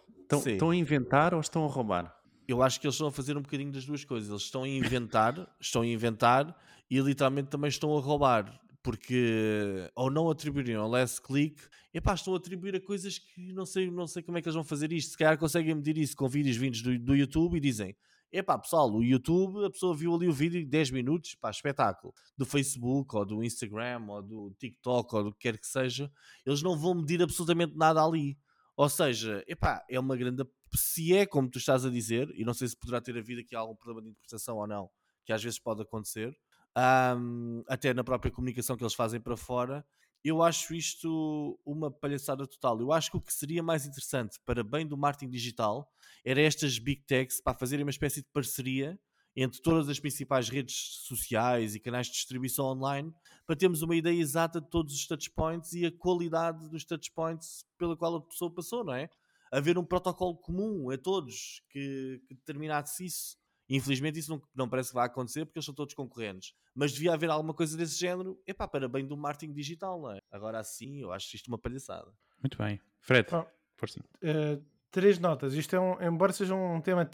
estão 0.46 0.70
a 0.70 0.76
inventar 0.76 1.34
ou 1.34 1.40
estão 1.40 1.64
a 1.64 1.68
roubar? 1.68 2.21
Eu 2.46 2.62
acho 2.62 2.80
que 2.80 2.86
eles 2.86 2.94
estão 2.94 3.08
a 3.08 3.12
fazer 3.12 3.36
um 3.36 3.42
bocadinho 3.42 3.72
das 3.72 3.84
duas 3.84 4.04
coisas. 4.04 4.28
Eles 4.28 4.42
estão 4.42 4.64
a 4.64 4.68
inventar, 4.68 5.48
estão 5.60 5.82
a 5.82 5.86
inventar 5.86 6.56
e 6.90 6.98
literalmente 7.00 7.48
também 7.48 7.68
estão 7.68 7.96
a 7.96 8.00
roubar. 8.00 8.60
Porque 8.82 9.88
ou 9.94 10.10
não 10.10 10.28
atribuiriam 10.28 10.82
ao 10.82 10.90
last 10.90 11.22
click, 11.22 11.62
epá, 11.94 12.14
estão 12.14 12.34
a 12.34 12.36
atribuir 12.36 12.74
a 12.74 12.80
coisas 12.80 13.16
que 13.16 13.52
não 13.52 13.64
sei, 13.64 13.88
não 13.90 14.08
sei 14.08 14.22
como 14.22 14.38
é 14.38 14.42
que 14.42 14.48
eles 14.48 14.56
vão 14.56 14.64
fazer 14.64 14.92
isto. 14.92 15.12
Se 15.12 15.18
calhar 15.18 15.38
conseguem 15.38 15.74
medir 15.74 15.96
isso 15.98 16.16
com 16.16 16.28
vídeos 16.28 16.56
vindos 16.56 16.82
do, 16.82 16.98
do 16.98 17.14
YouTube 17.14 17.56
e 17.56 17.60
dizem: 17.60 17.94
Epá, 18.32 18.58
pessoal, 18.58 18.90
o 18.90 19.04
YouTube, 19.04 19.62
a 19.62 19.70
pessoa 19.70 19.94
viu 19.94 20.14
ali 20.14 20.26
o 20.26 20.32
vídeo 20.32 20.58
de 20.60 20.66
10 20.66 20.90
minutos, 20.90 21.34
pá, 21.34 21.50
espetáculo. 21.50 22.14
Do 22.36 22.46
Facebook, 22.46 23.14
ou 23.14 23.26
do 23.26 23.44
Instagram, 23.44 24.06
ou 24.08 24.22
do 24.22 24.50
TikTok, 24.58 25.14
ou 25.14 25.24
do 25.24 25.32
que 25.32 25.40
quer 25.40 25.58
que 25.58 25.66
seja, 25.66 26.10
eles 26.46 26.62
não 26.62 26.74
vão 26.74 26.94
medir 26.94 27.22
absolutamente 27.22 27.76
nada 27.76 28.02
ali. 28.02 28.38
Ou 28.76 28.88
seja, 28.88 29.44
epá, 29.46 29.84
é 29.88 29.98
uma 29.98 30.16
grande. 30.16 30.44
Se 30.74 31.14
é 31.14 31.26
como 31.26 31.50
tu 31.50 31.58
estás 31.58 31.84
a 31.84 31.90
dizer, 31.90 32.30
e 32.34 32.44
não 32.44 32.54
sei 32.54 32.68
se 32.68 32.76
poderá 32.76 33.00
ter 33.00 33.16
havido 33.16 33.40
aqui 33.40 33.54
algum 33.54 33.76
problema 33.76 34.02
de 34.02 34.08
interpretação 34.08 34.56
ou 34.56 34.66
não, 34.66 34.90
que 35.24 35.32
às 35.32 35.42
vezes 35.42 35.58
pode 35.58 35.82
acontecer, 35.82 36.34
um, 37.16 37.62
até 37.68 37.92
na 37.92 38.02
própria 38.02 38.32
comunicação 38.32 38.76
que 38.76 38.82
eles 38.82 38.94
fazem 38.94 39.20
para 39.20 39.36
fora, 39.36 39.84
eu 40.24 40.42
acho 40.42 40.74
isto 40.74 41.58
uma 41.64 41.90
palhaçada 41.90 42.46
total. 42.46 42.80
Eu 42.80 42.92
acho 42.92 43.10
que 43.10 43.16
o 43.16 43.20
que 43.20 43.32
seria 43.32 43.62
mais 43.62 43.84
interessante 43.84 44.38
para 44.44 44.62
bem 44.62 44.86
do 44.86 44.96
marketing 44.96 45.30
digital 45.30 45.90
era 46.24 46.40
estas 46.40 46.78
big 46.78 47.02
techs 47.02 47.40
para 47.40 47.58
fazerem 47.58 47.84
uma 47.84 47.90
espécie 47.90 48.22
de 48.22 48.28
parceria 48.32 48.98
entre 49.36 49.60
todas 49.62 49.88
as 49.88 49.98
principais 49.98 50.48
redes 50.48 50.74
sociais 51.06 51.74
e 51.74 51.80
canais 51.80 52.06
de 52.06 52.12
distribuição 52.12 52.66
online 52.66 53.12
para 53.46 53.56
termos 53.56 53.82
uma 53.82 53.96
ideia 53.96 54.18
exata 54.18 54.60
de 54.60 54.68
todos 54.68 54.94
os 54.94 55.06
touchpoints 55.06 55.72
e 55.72 55.86
a 55.86 55.92
qualidade 55.92 56.68
dos 56.68 56.84
touchpoints 56.84 57.64
pela 57.78 57.96
qual 57.96 58.16
a 58.16 58.22
pessoa 58.22 58.52
passou, 58.52 58.84
não 58.84 58.94
é? 58.94 59.08
Haver 59.50 59.76
um 59.78 59.84
protocolo 59.84 60.36
comum 60.36 60.90
a 60.90 60.98
todos 60.98 61.62
que, 61.70 62.22
que 62.26 62.34
determinasse 62.34 63.04
isso. 63.04 63.36
Infelizmente 63.68 64.18
isso 64.18 64.30
não, 64.30 64.42
não, 64.54 64.68
parece 64.68 64.90
que 64.90 64.94
vai 64.94 65.06
acontecer 65.06 65.44
porque 65.46 65.58
eles 65.58 65.66
são 65.66 65.74
todos 65.74 65.94
concorrentes. 65.94 66.54
Mas 66.74 66.92
devia 66.92 67.14
haver 67.14 67.30
alguma 67.30 67.54
coisa 67.54 67.76
desse 67.76 67.98
género, 67.98 68.38
epá, 68.46 68.68
para 68.68 68.88
bem 68.88 69.06
do 69.06 69.16
marketing 69.16 69.52
digital, 69.52 70.00
não 70.00 70.12
é? 70.12 70.18
Agora 70.30 70.58
assim, 70.58 71.00
eu 71.00 71.12
acho 71.12 71.34
isto 71.34 71.48
uma 71.48 71.58
palhaçada. 71.58 72.10
Muito 72.42 72.58
bem. 72.58 72.80
Fred, 73.00 73.28
oh, 73.34 73.46
força. 73.76 74.00
Uh, 74.22 74.62
três 74.90 75.18
notas. 75.18 75.54
Isto 75.54 75.76
é 75.76 75.80
um, 75.80 76.02
embora 76.02 76.32
seja 76.32 76.54
um 76.54 76.80
tema 76.80 77.04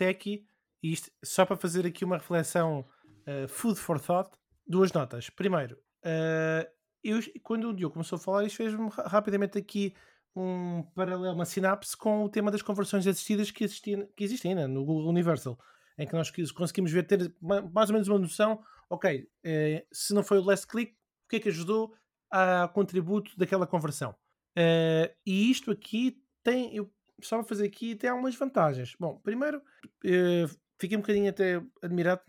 techy, 0.80 0.92
isto, 0.92 1.10
só 1.24 1.44
para 1.44 1.56
fazer 1.56 1.86
aqui 1.86 2.04
uma 2.04 2.18
reflexão 2.18 2.84
uh, 3.26 3.48
food 3.48 3.78
for 3.78 4.00
thought, 4.00 4.30
duas 4.66 4.92
notas. 4.92 5.30
Primeiro, 5.30 5.76
uh, 6.04 6.68
eu, 7.02 7.20
quando 7.42 7.68
o 7.68 7.74
Diogo 7.74 7.94
começou 7.94 8.16
a 8.16 8.20
falar, 8.20 8.44
isto 8.44 8.56
fez-me 8.56 8.88
rapidamente 9.06 9.58
aqui 9.58 9.94
um 10.34 10.82
paralelo, 10.94 11.34
uma 11.34 11.44
sinapse 11.44 11.96
com 11.96 12.24
o 12.24 12.28
tema 12.28 12.50
das 12.50 12.62
conversões 12.62 13.06
assistidas 13.06 13.50
que, 13.50 13.64
existia, 13.64 14.08
que 14.16 14.24
existem 14.24 14.52
ainda 14.52 14.68
no 14.68 14.84
Google 14.84 15.08
Universal, 15.08 15.58
em 15.98 16.06
que 16.06 16.12
nós 16.12 16.30
conseguimos 16.52 16.92
ver, 16.92 17.04
ter 17.04 17.34
mais 17.40 17.90
ou 17.90 17.94
menos 17.94 18.08
uma 18.08 18.18
noção, 18.18 18.62
ok, 18.88 19.28
eh, 19.42 19.84
se 19.90 20.14
não 20.14 20.22
foi 20.22 20.38
o 20.38 20.44
last 20.44 20.66
click, 20.66 20.92
o 20.92 21.28
que 21.28 21.36
é 21.36 21.40
que 21.40 21.48
ajudou 21.48 21.92
ao 22.30 22.68
contributo 22.68 23.36
daquela 23.36 23.66
conversão? 23.66 24.14
Uh, 24.56 25.12
e 25.26 25.50
isto 25.50 25.70
aqui 25.70 26.22
tem, 26.42 26.74
eu 26.74 26.92
só 27.20 27.36
para 27.36 27.46
fazer 27.46 27.66
aqui, 27.66 27.94
tem 27.94 28.10
algumas 28.10 28.36
vantagens. 28.36 28.94
Bom, 28.98 29.18
primeiro, 29.18 29.60
fiquei 30.78 30.96
um 30.96 31.00
bocadinho 31.00 31.28
até 31.28 31.62
admirado. 31.82 32.22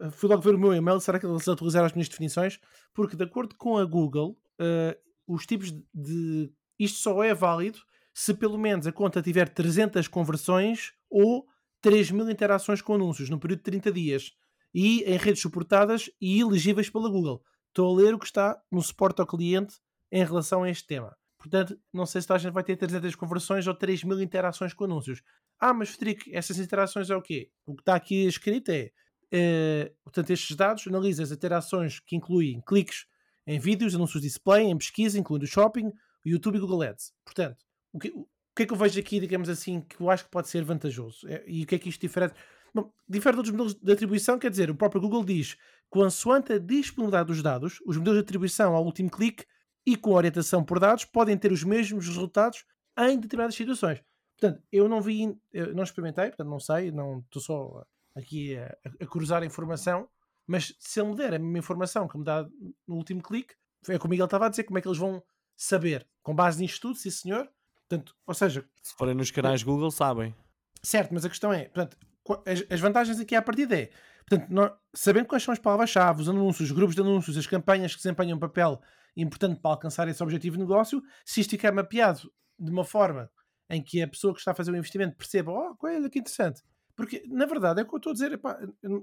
Eh, 0.00 0.10
fui 0.10 0.28
logo 0.28 0.42
ver 0.42 0.54
o 0.54 0.58
meu 0.58 0.72
e-mail, 0.74 1.00
será 1.00 1.18
que 1.18 1.26
eles 1.26 1.46
atualizaram 1.48 1.86
as 1.86 1.92
minhas 1.92 2.08
definições? 2.08 2.58
Porque, 2.94 3.16
de 3.16 3.24
acordo 3.24 3.54
com 3.56 3.76
a 3.76 3.84
Google, 3.84 4.38
uh, 4.60 4.96
os 5.26 5.44
tipos 5.44 5.72
de. 5.92 6.52
Isto 6.78 6.98
só 6.98 7.22
é 7.22 7.34
válido 7.34 7.78
se 8.12 8.32
pelo 8.32 8.58
menos 8.58 8.86
a 8.86 8.92
conta 8.92 9.20
tiver 9.20 9.48
300 9.48 10.08
conversões 10.08 10.92
ou 11.10 11.46
3 11.82 12.10
mil 12.10 12.30
interações 12.30 12.80
com 12.80 12.94
anúncios 12.94 13.28
no 13.28 13.38
período 13.38 13.58
de 13.58 13.64
30 13.64 13.92
dias 13.92 14.32
e 14.74 15.02
em 15.02 15.16
redes 15.16 15.42
suportadas 15.42 16.10
e 16.20 16.40
elegíveis 16.40 16.88
pela 16.88 17.10
Google. 17.10 17.42
Estou 17.68 17.92
a 17.92 18.02
ler 18.02 18.14
o 18.14 18.18
que 18.18 18.26
está 18.26 18.58
no 18.70 18.82
suporte 18.82 19.20
ao 19.20 19.26
cliente 19.26 19.76
em 20.10 20.24
relação 20.24 20.62
a 20.62 20.70
este 20.70 20.86
tema. 20.86 21.16
Portanto, 21.48 21.78
não 21.92 22.04
sei 22.04 22.20
se 22.20 22.32
a 22.32 22.38
gente 22.38 22.52
vai 22.52 22.64
ter 22.64 22.76
300 22.76 23.14
conversões 23.14 23.66
ou 23.66 23.74
3 23.74 24.02
mil 24.04 24.20
interações 24.20 24.74
com 24.74 24.84
anúncios. 24.84 25.22
Ah, 25.60 25.72
mas 25.72 25.90
Frederico, 25.90 26.28
essas 26.32 26.58
interações 26.58 27.08
é 27.08 27.16
o 27.16 27.22
quê? 27.22 27.50
O 27.64 27.74
que 27.74 27.82
está 27.82 27.94
aqui 27.94 28.26
escrito 28.26 28.70
é, 28.70 28.90
é 29.30 29.92
portanto, 30.02 30.30
estes 30.30 30.56
dados 30.56 30.86
analisam 30.86 31.22
as 31.22 31.30
interações 31.30 32.00
que 32.00 32.16
incluem 32.16 32.60
cliques 32.66 33.06
em 33.46 33.60
vídeos, 33.60 33.94
anúncios 33.94 34.20
de 34.20 34.28
display, 34.28 34.64
em 34.64 34.76
pesquisa, 34.76 35.18
incluindo 35.18 35.44
o 35.44 35.48
shopping, 35.48 35.92
YouTube 36.24 36.56
e 36.56 36.60
Google 36.60 36.82
Ads. 36.82 37.12
Portanto, 37.24 37.64
o 37.92 37.98
que, 37.98 38.08
o 38.08 38.26
que 38.56 38.64
é 38.64 38.66
que 38.66 38.72
eu 38.72 38.76
vejo 38.76 38.98
aqui, 38.98 39.20
digamos 39.20 39.48
assim, 39.48 39.82
que 39.82 40.00
eu 40.00 40.10
acho 40.10 40.24
que 40.24 40.30
pode 40.30 40.48
ser 40.48 40.64
vantajoso? 40.64 41.28
É, 41.28 41.44
e 41.46 41.62
o 41.62 41.66
que 41.66 41.76
é 41.76 41.78
que 41.78 41.88
isto 41.88 42.00
difere? 42.00 42.32
Bom, 42.74 42.92
difere 43.08 43.34
de 43.34 43.38
outros 43.38 43.52
modelos 43.52 43.74
de 43.74 43.92
atribuição, 43.92 44.36
quer 44.36 44.50
dizer, 44.50 44.68
o 44.68 44.74
próprio 44.74 45.00
Google 45.00 45.24
diz, 45.24 45.56
consoante 45.88 46.54
a 46.54 46.58
disponibilidade 46.58 47.28
dos 47.28 47.40
dados, 47.40 47.80
os 47.86 47.96
modelos 47.96 48.18
de 48.18 48.24
atribuição 48.24 48.74
ao 48.74 48.84
último 48.84 49.08
clique 49.08 49.46
e 49.86 49.96
com 49.96 50.10
orientação 50.10 50.64
por 50.64 50.80
dados 50.80 51.04
podem 51.04 51.38
ter 51.38 51.52
os 51.52 51.62
mesmos 51.62 52.08
resultados 52.08 52.64
em 52.98 53.18
determinadas 53.18 53.54
situações. 53.54 54.02
Portanto, 54.38 54.62
eu 54.70 54.88
não 54.88 55.00
vi, 55.00 55.38
eu 55.52 55.74
não 55.74 55.84
experimentei, 55.84 56.26
portanto 56.26 56.48
não 56.48 56.60
sei, 56.60 56.90
não 56.90 57.20
estou 57.20 57.40
só 57.40 57.84
aqui 58.14 58.56
a, 58.56 58.76
a 59.00 59.06
cruzar 59.06 59.42
a 59.42 59.46
informação, 59.46 60.08
mas 60.46 60.74
se 60.78 61.00
ele 61.00 61.10
me 61.10 61.16
der 61.16 61.34
a 61.34 61.38
mesma 61.38 61.58
informação 61.58 62.08
que 62.08 62.18
me 62.18 62.24
dá 62.24 62.46
no 62.86 62.96
último 62.96 63.22
clique, 63.22 63.54
é 63.88 63.98
como 63.98 64.08
o 64.08 64.10
Miguel 64.10 64.26
estava 64.26 64.46
a 64.46 64.48
dizer, 64.48 64.64
como 64.64 64.78
é 64.78 64.82
que 64.82 64.88
eles 64.88 64.98
vão 64.98 65.22
saber, 65.56 66.06
com 66.22 66.34
base 66.34 66.60
nisto 66.60 66.80
tudo, 66.80 66.98
sim 66.98 67.10
senhor. 67.10 67.48
Portanto, 67.88 68.14
ou 68.26 68.34
seja, 68.34 68.68
se 68.82 68.94
forem 68.94 69.14
nos 69.14 69.30
canais 69.30 69.62
Google, 69.62 69.90
sabem. 69.90 70.34
Certo, 70.82 71.14
mas 71.14 71.24
a 71.24 71.28
questão 71.28 71.52
é, 71.52 71.64
portanto, 71.64 71.96
as, 72.44 72.64
as 72.68 72.80
vantagens 72.80 73.20
aqui 73.20 73.34
à 73.34 73.40
partida 73.40 73.78
é, 73.78 73.90
portanto, 74.28 74.50
nós, 74.50 74.72
sabendo 74.92 75.26
quais 75.26 75.42
são 75.42 75.52
as 75.52 75.58
palavras-chave, 75.58 76.22
os 76.22 76.28
anúncios, 76.28 76.70
os 76.70 76.76
grupos 76.76 76.94
de 76.94 77.00
anúncios, 77.00 77.36
as 77.36 77.46
campanhas 77.46 77.92
que 77.92 78.02
desempenham 78.02 78.36
um 78.36 78.40
papel 78.40 78.80
importante 79.16 79.60
para 79.60 79.72
alcançar 79.72 80.08
esse 80.08 80.22
objetivo 80.22 80.56
de 80.56 80.62
negócio, 80.62 81.02
se 81.24 81.40
isto 81.40 81.50
ficar 81.50 81.72
mapeado 81.72 82.30
de 82.58 82.70
uma 82.70 82.84
forma 82.84 83.30
em 83.68 83.82
que 83.82 84.00
a 84.02 84.08
pessoa 84.08 84.32
que 84.32 84.38
está 84.38 84.52
a 84.52 84.54
fazer 84.54 84.70
o 84.70 84.76
investimento 84.76 85.16
perceba, 85.16 85.52
oh, 85.52 85.76
olha 85.82 86.08
que 86.08 86.18
interessante. 86.18 86.62
Porque, 86.94 87.22
na 87.28 87.44
verdade, 87.46 87.80
é 87.80 87.82
o 87.82 87.86
que 87.86 87.94
eu 87.94 87.98
estou 87.98 88.10
a 88.10 88.14
dizer. 88.14 88.32
Epá, 88.32 88.58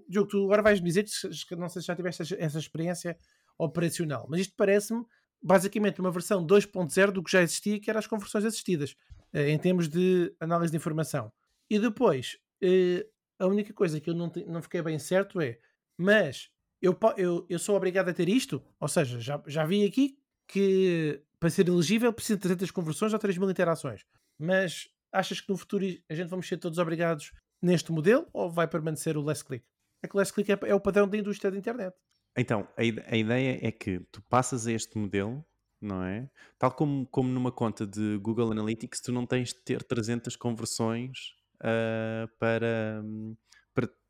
Diogo, 0.09 0.27
tu 0.27 0.43
agora 0.45 0.63
vais-me 0.63 0.87
dizer 0.87 1.05
que 1.47 1.55
não 1.55 1.69
sei 1.69 1.81
se 1.81 1.87
já 1.87 1.95
tiveste 1.95 2.35
essa 2.39 2.57
experiência 2.57 3.15
operacional, 3.57 4.25
mas 4.27 4.41
isto 4.41 4.53
parece-me 4.57 5.05
basicamente 5.41 5.99
uma 5.99 6.09
versão 6.09 6.45
2.0 6.45 7.11
do 7.11 7.21
que 7.21 7.31
já 7.31 7.41
existia, 7.41 7.79
que 7.79 7.89
eram 7.89 7.99
as 7.99 8.07
conversões 8.07 8.45
assistidas, 8.45 8.95
eh, 9.33 9.49
em 9.49 9.59
termos 9.59 9.87
de 9.89 10.33
análise 10.39 10.71
de 10.71 10.77
informação. 10.77 11.31
E 11.69 11.77
depois, 11.77 12.37
eh, 12.61 13.05
a 13.37 13.45
única 13.45 13.73
coisa 13.73 13.99
que 13.99 14.09
eu 14.09 14.15
não, 14.15 14.31
não 14.47 14.61
fiquei 14.61 14.81
bem 14.81 14.97
certo 14.97 15.41
é, 15.41 15.59
mas 15.97 16.49
eu, 16.83 16.99
eu, 17.15 17.45
eu 17.49 17.57
sou 17.57 17.77
obrigado 17.77 18.09
a 18.09 18.13
ter 18.13 18.27
isto? 18.27 18.61
Ou 18.77 18.89
seja, 18.89 19.17
já, 19.17 19.41
já 19.47 19.65
vi 19.65 19.85
aqui 19.85 20.19
que 20.45 21.23
para 21.39 21.49
ser 21.49 21.69
elegível 21.69 22.11
precisa 22.11 22.35
de 22.35 22.41
300 22.41 22.71
conversões 22.71 23.13
ou 23.13 23.19
3 23.19 23.37
mil 23.37 23.49
interações. 23.49 24.05
Mas 24.37 24.89
achas 25.09 25.39
que 25.39 25.49
no 25.49 25.55
futuro 25.55 25.85
a 26.09 26.13
gente 26.13 26.27
vamos 26.27 26.45
ser 26.45 26.57
todos 26.57 26.77
obrigados 26.77 27.31
neste 27.61 27.89
modelo 27.89 28.27
ou 28.33 28.51
vai 28.51 28.67
permanecer 28.67 29.15
o 29.15 29.21
last 29.21 29.45
click? 29.45 29.65
É 30.03 30.07
que 30.09 30.15
o 30.15 30.17
last 30.17 30.33
click 30.33 30.51
é, 30.51 30.59
é 30.63 30.75
o 30.75 30.79
padrão 30.79 31.07
da 31.07 31.17
indústria 31.17 31.49
da 31.49 31.57
internet. 31.57 31.95
Então, 32.37 32.67
a, 32.75 32.81
a, 32.81 33.15
ideia 33.15 33.59
é 33.65 33.71
que 33.71 34.01
tu 34.11 34.21
passas 34.23 34.67
a 34.67 34.71
este 34.73 34.97
modelo, 34.97 35.45
não 35.79 36.03
é? 36.03 36.29
Tal 36.59 36.71
como, 36.71 37.07
como 37.07 37.29
numa 37.29 37.51
conta 37.51 37.87
de 37.87 38.17
Google 38.17 38.51
Analytics, 38.51 38.99
tu 38.99 39.13
não 39.13 39.25
tens 39.25 39.53
de 39.53 39.61
ter 39.61 39.83
300 39.83 40.35
conversões 40.35 41.35
uh, 41.61 42.27
para, 42.37 43.01
para 43.01 43.52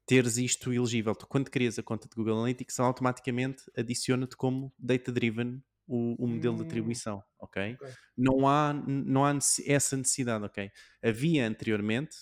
teres 0.06 0.38
isto 0.38 0.74
elegível. 0.74 1.16
Tu, 1.16 1.28
quando 1.28 1.50
crias 1.50 1.80
a 1.80 1.84
conta 1.84 2.08
de 2.08 2.16
Google 2.16 2.38
Analytics, 2.38 2.80
automaticamente 2.80 3.64
adiciona-te 3.78 4.36
como 4.36 4.74
data-driven 4.78 5.62
o, 5.88 6.24
o, 6.24 6.28
modelo 6.28 6.56
hum, 6.56 6.58
de 6.58 6.64
atribuição, 6.64 7.24
okay? 7.40 7.74
ok? 7.74 7.90
Não 8.18 8.48
há, 8.48 8.74
não 8.74 9.26
há 9.26 9.38
essa 9.66 9.98
necessidade, 9.98 10.44
ok? 10.46 10.72
Havia 11.04 11.48
anteriormente 11.48 12.16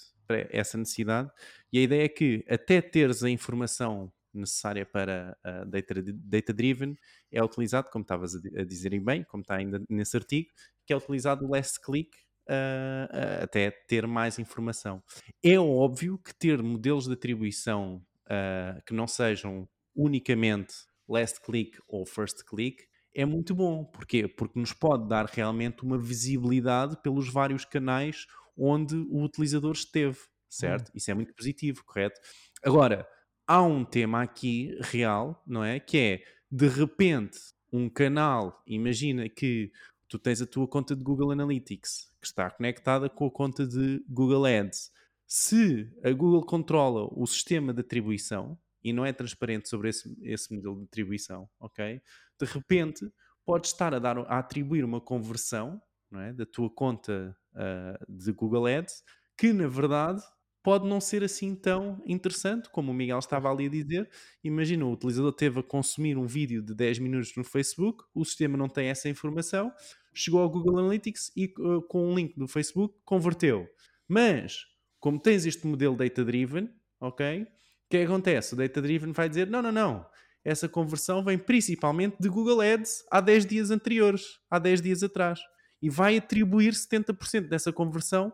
essa 0.50 0.78
necessidade 0.78 1.30
e 1.74 1.80
a 1.80 1.82
ideia 1.82 2.06
é 2.06 2.10
que 2.10 2.44
até 2.50 2.82
teres 2.82 3.22
a 3.22 3.30
informação 3.30 4.12
necessária 4.34 4.86
para 4.86 5.38
a 5.44 5.66
data-driven 5.66 6.94
data 6.94 7.02
é 7.32 7.44
utilizado, 7.44 7.90
como 7.92 8.04
estavas 8.04 8.36
a 8.36 8.64
dizer 8.64 8.98
bem, 9.02 9.24
como 9.26 9.42
está 9.42 9.56
ainda 9.56 9.84
nesse 9.90 10.16
artigo, 10.16 10.50
que 10.86 10.94
é 10.94 10.98
utilizado 10.98 11.46
o 11.46 11.52
last 11.52 11.80
click 11.82 12.12
uh, 12.52 13.44
até 13.44 13.72
ter 13.72 14.06
mais 14.06 14.38
informação. 14.38 15.02
É 15.44 15.58
óbvio 15.60 16.18
que 16.18 16.36
ter 16.36 16.62
modelos 16.62 17.08
de 17.08 17.14
atribuição 17.14 18.04
uh, 18.26 18.82
que 18.86 18.94
não 18.94 19.08
sejam 19.08 19.68
unicamente 19.96 20.74
last 21.08 21.42
click 21.42 21.78
ou 21.88 22.06
first 22.06 22.44
click 22.46 22.84
é 23.14 23.26
muito 23.26 23.54
bom. 23.54 23.84
Porquê? 23.84 24.28
Porque 24.28 24.60
nos 24.60 24.74
pode 24.74 25.08
dar 25.08 25.26
realmente 25.26 25.84
uma 25.84 25.98
visibilidade 25.98 26.98
pelos 27.02 27.30
vários 27.30 27.66
canais 27.66 28.26
onde 28.58 28.96
o 28.96 29.24
utilizador 29.24 29.74
esteve, 29.74 30.18
certo? 30.50 30.90
Hum. 30.90 30.94
Isso 30.96 31.12
é 31.12 31.14
muito 31.14 31.34
positivo, 31.34 31.84
correto? 31.86 32.20
Agora, 32.64 33.08
há 33.48 33.62
um 33.62 33.84
tema 33.84 34.22
aqui 34.22 34.78
real, 34.82 35.42
não 35.46 35.64
é? 35.64 35.80
Que 35.80 35.98
é, 35.98 36.24
de 36.50 36.68
repente, 36.68 37.40
um 37.72 37.90
canal, 37.90 38.62
imagina 38.68 39.28
que 39.30 39.72
tu 40.08 40.20
tens 40.20 40.42
a 40.42 40.48
tua 40.48 40.68
conta 40.68 40.96
de 40.96 41.04
Google 41.04 41.32
Analytics, 41.32 42.11
que 42.22 42.28
está 42.28 42.50
conectada 42.50 43.10
com 43.10 43.26
a 43.26 43.32
conta 43.32 43.66
de 43.66 44.04
Google 44.08 44.46
Ads. 44.46 44.92
Se 45.26 45.92
a 46.04 46.12
Google 46.12 46.46
controla 46.46 47.10
o 47.12 47.26
sistema 47.26 47.74
de 47.74 47.82
atribuição 47.82 48.58
e 48.84 48.94
não 48.94 49.06
é 49.06 49.12
transparente 49.12 49.68
sobre 49.68 49.90
esse, 49.90 50.16
esse 50.22 50.54
modelo 50.54 50.78
de 50.78 50.84
atribuição, 50.84 51.50
ok? 51.60 52.02
De 52.40 52.46
repente, 52.46 53.12
podes 53.46 53.72
estar 53.72 53.94
a, 53.94 54.00
dar, 54.00 54.18
a 54.20 54.40
atribuir 54.40 54.84
uma 54.84 55.02
conversão 55.02 55.82
é? 56.14 56.34
da 56.34 56.46
tua 56.46 56.70
conta 56.70 57.36
uh, 57.54 58.06
de 58.12 58.32
Google 58.32 58.68
Ads 58.68 59.04
que, 59.38 59.54
na 59.54 59.68
verdade, 59.68 60.22
pode 60.64 60.88
não 60.88 61.02
ser 61.02 61.24
assim 61.24 61.56
tão 61.56 62.02
interessante, 62.06 62.70
como 62.70 62.92
o 62.92 62.94
Miguel 62.94 63.20
estava 63.20 63.50
ali 63.50 63.66
a 63.66 63.70
dizer. 63.70 64.10
Imagina, 64.44 64.86
o 64.86 64.94
utilizador 64.94 65.34
teve 65.34 65.60
a 65.60 65.64
consumir 65.64 66.18
um 66.18 66.28
vídeo 66.28 66.62
de 66.62 66.76
10 66.76 67.00
minutos 67.00 67.36
no 67.36 67.44
Facebook, 67.44 68.04
o 68.14 68.24
sistema 68.24 68.58
não 68.58 68.70
tem 68.70 68.88
essa 68.88 69.10
informação, 69.10 69.72
chegou 70.14 70.42
ao 70.42 70.50
Google 70.50 70.80
Analytics 70.80 71.32
e 71.36 71.54
uh, 71.60 71.82
com 71.84 72.12
um 72.12 72.16
link 72.16 72.38
do 72.38 72.48
Facebook 72.48 72.96
converteu. 73.06 73.68
Mas, 74.08 74.66
como 75.00 75.20
tens 75.20 75.46
este 75.46 75.66
modelo 75.66 75.96
data-driven, 75.96 76.70
ok? 77.00 77.44
O 77.44 77.48
que 77.90 77.98
é 77.98 78.04
acontece? 78.04 78.54
O 78.54 78.58
data-driven 78.58 79.12
vai 79.12 79.30
dizer, 79.30 79.48
não, 79.48 79.62
não, 79.62 79.72
não, 79.72 80.06
essa 80.44 80.68
conversão 80.68 81.24
vem 81.24 81.38
principalmente 81.38 82.18
de 82.20 82.28
Google 82.28 82.62
Ads 82.62 83.04
há 83.12 83.22
10 83.22 83.46
dias 83.46 83.72
anteriores, 83.72 84.40
há 84.50 84.58
10 84.58 84.82
dias 84.82 85.04
atrás. 85.04 85.40
E 85.82 85.90
vai 85.90 86.18
atribuir 86.18 86.74
70% 86.74 87.48
dessa 87.48 87.72
conversão 87.72 88.32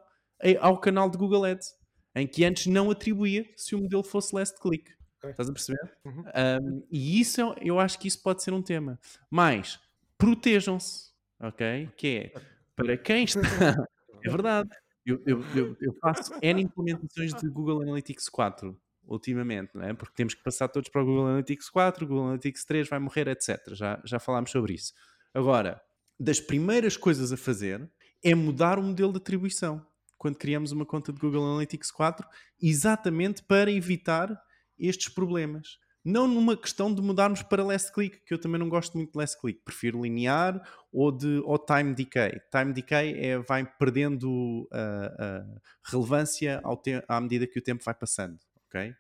ao 0.60 0.80
canal 0.80 1.10
de 1.10 1.18
Google 1.18 1.46
Ads 1.46 1.74
em 2.16 2.28
que 2.28 2.44
antes 2.44 2.66
não 2.68 2.90
atribuía 2.90 3.46
se 3.56 3.76
o 3.76 3.80
modelo 3.80 4.04
fosse 4.04 4.36
last 4.36 4.60
click. 4.60 4.92
Okay. 5.20 5.32
Estás 5.32 5.50
a 5.50 5.54
perceber? 5.54 5.98
Uhum. 6.06 6.24
Um, 6.24 6.88
e 6.92 7.20
isso 7.20 7.42
eu 7.62 7.80
acho 7.80 8.00
que 8.00 8.08
isso 8.08 8.22
pode 8.22 8.44
ser 8.44 8.54
um 8.54 8.62
tema. 8.62 9.00
Mas 9.30 9.80
protejam-se, 10.18 11.07
ok? 11.40 11.90
Que 11.96 12.08
é 12.08 12.42
para 12.76 12.98
quem 12.98 13.24
está. 13.24 13.40
é 14.24 14.30
verdade. 14.30 14.70
Eu, 15.06 15.22
eu, 15.26 15.42
eu, 15.56 15.78
eu 15.80 15.94
faço 16.02 16.34
N 16.42 16.62
implementações 16.62 17.34
de 17.34 17.48
Google 17.50 17.82
Analytics 17.82 18.28
4 18.30 18.78
ultimamente, 19.08 19.72
não 19.74 19.84
é? 19.84 19.94
Porque 19.94 20.14
temos 20.16 20.34
que 20.34 20.44
passar 20.44 20.68
todos 20.68 20.90
para 20.90 21.02
o 21.02 21.06
Google 21.06 21.28
Analytics 21.28 21.70
4, 21.70 22.04
o 22.04 22.08
Google 22.08 22.26
Analytics 22.26 22.66
3 22.66 22.90
vai 22.90 23.00
morrer, 23.00 23.28
etc. 23.30 23.74
Já, 23.74 24.02
já 24.04 24.20
falámos 24.20 24.52
sobre 24.52 24.74
isso. 24.74 24.94
Agora, 25.34 25.82
das 26.20 26.42
primeiras 26.42 26.98
coisas 26.98 27.32
a 27.32 27.38
fazer 27.38 27.90
é 28.24 28.36
mudar 28.36 28.78
o 28.78 28.84
modelo 28.84 29.14
de 29.14 29.18
atribuição 29.18 29.86
quando 30.18 30.38
criamos 30.38 30.72
uma 30.72 30.86
conta 30.86 31.14
de 31.14 31.20
Google 31.20 31.46
Analytics 31.46 31.92
4, 31.92 32.28
exatamente 32.62 33.44
para 33.44 33.72
evitar 33.72 34.42
estes 34.78 35.10
problemas. 35.10 35.80
Não 36.10 36.26
numa 36.26 36.56
questão 36.56 36.96
de 36.96 37.02
mudarmos 37.02 37.44
para 37.44 37.66
last 37.66 37.92
click, 37.92 38.22
que 38.26 38.34
eu 38.34 38.40
também 38.40 38.58
não 38.58 38.70
gosto 38.70 38.96
muito 38.96 39.12
de 39.12 39.18
last 39.18 39.38
click, 39.42 39.60
prefiro 39.66 40.02
linear 40.02 40.66
ou 40.90 41.12
de 41.12 41.42
ou 41.44 41.60
time 41.60 41.94
decay. 41.94 42.40
Time 42.50 42.72
decay 42.72 43.14
é 43.20 43.38
vai 43.38 43.66
perdendo 43.66 44.30
uh, 44.72 44.72
uh, 44.72 45.62
relevância 45.84 46.62
ao 46.64 46.82
à 47.10 47.20
medida 47.20 47.46
que 47.46 47.60
o 47.60 47.62
tempo 47.62 47.84
vai 47.84 47.94
passando. 47.94 48.40
ok? 48.68 48.96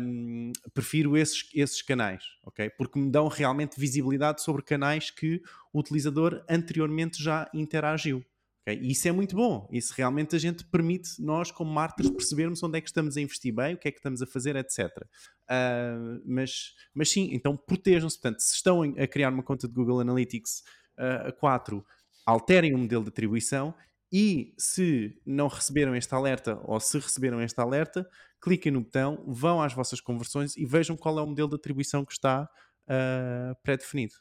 Um, 0.00 0.50
prefiro 0.72 1.14
esses, 1.14 1.46
esses 1.54 1.82
canais, 1.82 2.24
ok? 2.42 2.70
Porque 2.70 2.98
me 2.98 3.10
dão 3.10 3.28
realmente 3.28 3.78
visibilidade 3.78 4.42
sobre 4.42 4.62
canais 4.62 5.10
que 5.10 5.42
o 5.74 5.80
utilizador 5.80 6.42
anteriormente 6.48 7.22
já 7.22 7.50
interagiu. 7.52 8.24
Okay? 8.62 8.78
E 8.80 8.92
isso 8.92 9.08
é 9.08 9.12
muito 9.12 9.34
bom. 9.36 9.68
Isso 9.72 9.92
realmente 9.96 10.36
a 10.36 10.38
gente 10.38 10.64
permite 10.64 11.20
nós, 11.20 11.50
como 11.50 11.72
marketers, 11.72 12.10
percebermos 12.10 12.62
onde 12.62 12.78
é 12.78 12.80
que 12.80 12.88
estamos 12.88 13.16
a 13.16 13.20
investir 13.20 13.54
bem, 13.54 13.74
o 13.74 13.78
que 13.78 13.88
é 13.88 13.90
que 13.90 13.98
estamos 13.98 14.22
a 14.22 14.26
fazer, 14.26 14.56
etc. 14.56 14.86
Uh, 14.88 15.06
ah, 15.48 16.20
mas, 16.26 16.74
mas 16.94 17.10
sim, 17.10 17.30
então 17.32 17.56
protejam-se. 17.56 18.20
Portanto, 18.20 18.40
se 18.40 18.54
estão 18.54 18.82
a 18.82 19.06
criar 19.06 19.32
uma 19.32 19.42
conta 19.42 19.66
de 19.66 19.74
Google 19.74 20.00
Analytics 20.00 20.62
uh, 20.98 21.28
a 21.28 21.32
4, 21.32 21.84
alterem 22.26 22.74
o 22.74 22.78
modelo 22.78 23.02
de 23.04 23.08
atribuição 23.08 23.74
e 24.12 24.54
se 24.58 25.20
não 25.24 25.46
receberam 25.46 25.94
este 25.94 26.14
alerta 26.14 26.60
ou 26.64 26.78
se 26.80 26.98
receberam 26.98 27.40
este 27.40 27.60
alerta, 27.60 28.08
cliquem 28.40 28.72
no 28.72 28.80
botão, 28.80 29.22
vão 29.26 29.62
às 29.62 29.72
vossas 29.72 30.00
conversões 30.00 30.56
e 30.56 30.64
vejam 30.64 30.96
qual 30.96 31.18
é 31.18 31.22
o 31.22 31.26
modelo 31.26 31.48
de 31.48 31.54
atribuição 31.56 32.04
que 32.04 32.12
está 32.12 32.44
uh, 32.44 33.54
pré-definido. 33.62 34.14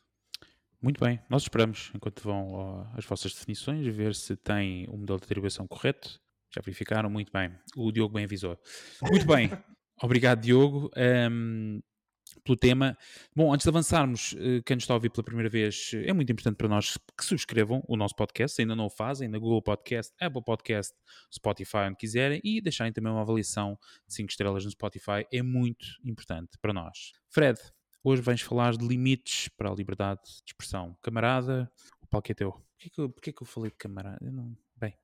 Muito 0.82 1.04
bem, 1.04 1.20
nós 1.30 1.42
esperamos, 1.42 1.92
enquanto 1.94 2.24
vão 2.24 2.90
às 2.94 3.04
vossas 3.06 3.34
definições, 3.34 3.86
ver 3.88 4.16
se 4.16 4.38
tem 4.38 4.88
o 4.88 4.98
modelo 4.98 5.20
de 5.20 5.26
atribuição 5.26 5.68
correto. 5.68 6.22
Já 6.54 6.62
verificaram? 6.62 7.10
Muito 7.10 7.32
bem. 7.32 7.54
O 7.76 7.92
Diogo 7.92 8.14
bem 8.14 8.24
avisou. 8.24 8.58
Muito 9.02 9.26
bem. 9.28 9.52
Obrigado, 10.02 10.42
Diogo, 10.42 10.90
um, 11.30 11.82
pelo 12.44 12.58
tema. 12.58 12.98
Bom, 13.36 13.54
antes 13.54 13.66
de 13.66 13.70
avançarmos, 13.70 14.34
eh, 14.38 14.62
quem 14.66 14.76
nos 14.76 14.84
está 14.84 14.94
a 14.94 14.96
ouvir 14.96 15.10
pela 15.10 15.24
primeira 15.24 15.50
vez, 15.50 15.92
é 15.94 16.14
muito 16.14 16.32
importante 16.32 16.56
para 16.56 16.70
nós 16.70 16.98
que 17.18 17.26
subscrevam 17.26 17.84
o 17.88 17.98
nosso 17.98 18.16
podcast, 18.16 18.56
se 18.56 18.62
ainda 18.62 18.76
não 18.76 18.86
o 18.86 18.90
fazem, 18.90 19.28
na 19.28 19.38
Google 19.38 19.62
Podcast, 19.62 20.14
Apple 20.20 20.44
Podcast, 20.44 20.94
Spotify, 21.34 21.88
onde 21.88 21.98
quiserem, 21.98 22.40
e 22.44 22.62
deixarem 22.62 22.94
também 22.94 23.12
uma 23.12 23.22
avaliação 23.22 23.78
de 24.08 24.14
5 24.14 24.30
estrelas 24.30 24.64
no 24.64 24.72
Spotify. 24.72 25.26
É 25.32 25.44
muito 25.44 25.86
importante 26.06 26.58
para 26.62 26.72
nós. 26.72 27.12
Fred, 27.30 27.60
Hoje 28.02 28.22
vens 28.22 28.42
falar 28.42 28.78
de 28.78 28.88
limites 28.88 29.50
para 29.58 29.70
a 29.70 29.76
liberdade 29.76 30.22
de 30.24 30.52
expressão. 30.52 30.96
Camarada, 31.02 31.70
o 32.02 32.08
palco 32.08 32.32
é 32.32 32.34
teu. 32.36 32.52
Porquê 32.52 32.90
que 32.90 33.02
eu, 33.02 33.10
porquê 33.10 33.34
que 33.34 33.44
eu 33.44 33.48
falei 33.48 33.70
de 33.70 33.76
camarada? 33.76 34.18
Eu 34.22 34.32
não... 34.32 34.58
Bem. 34.78 34.98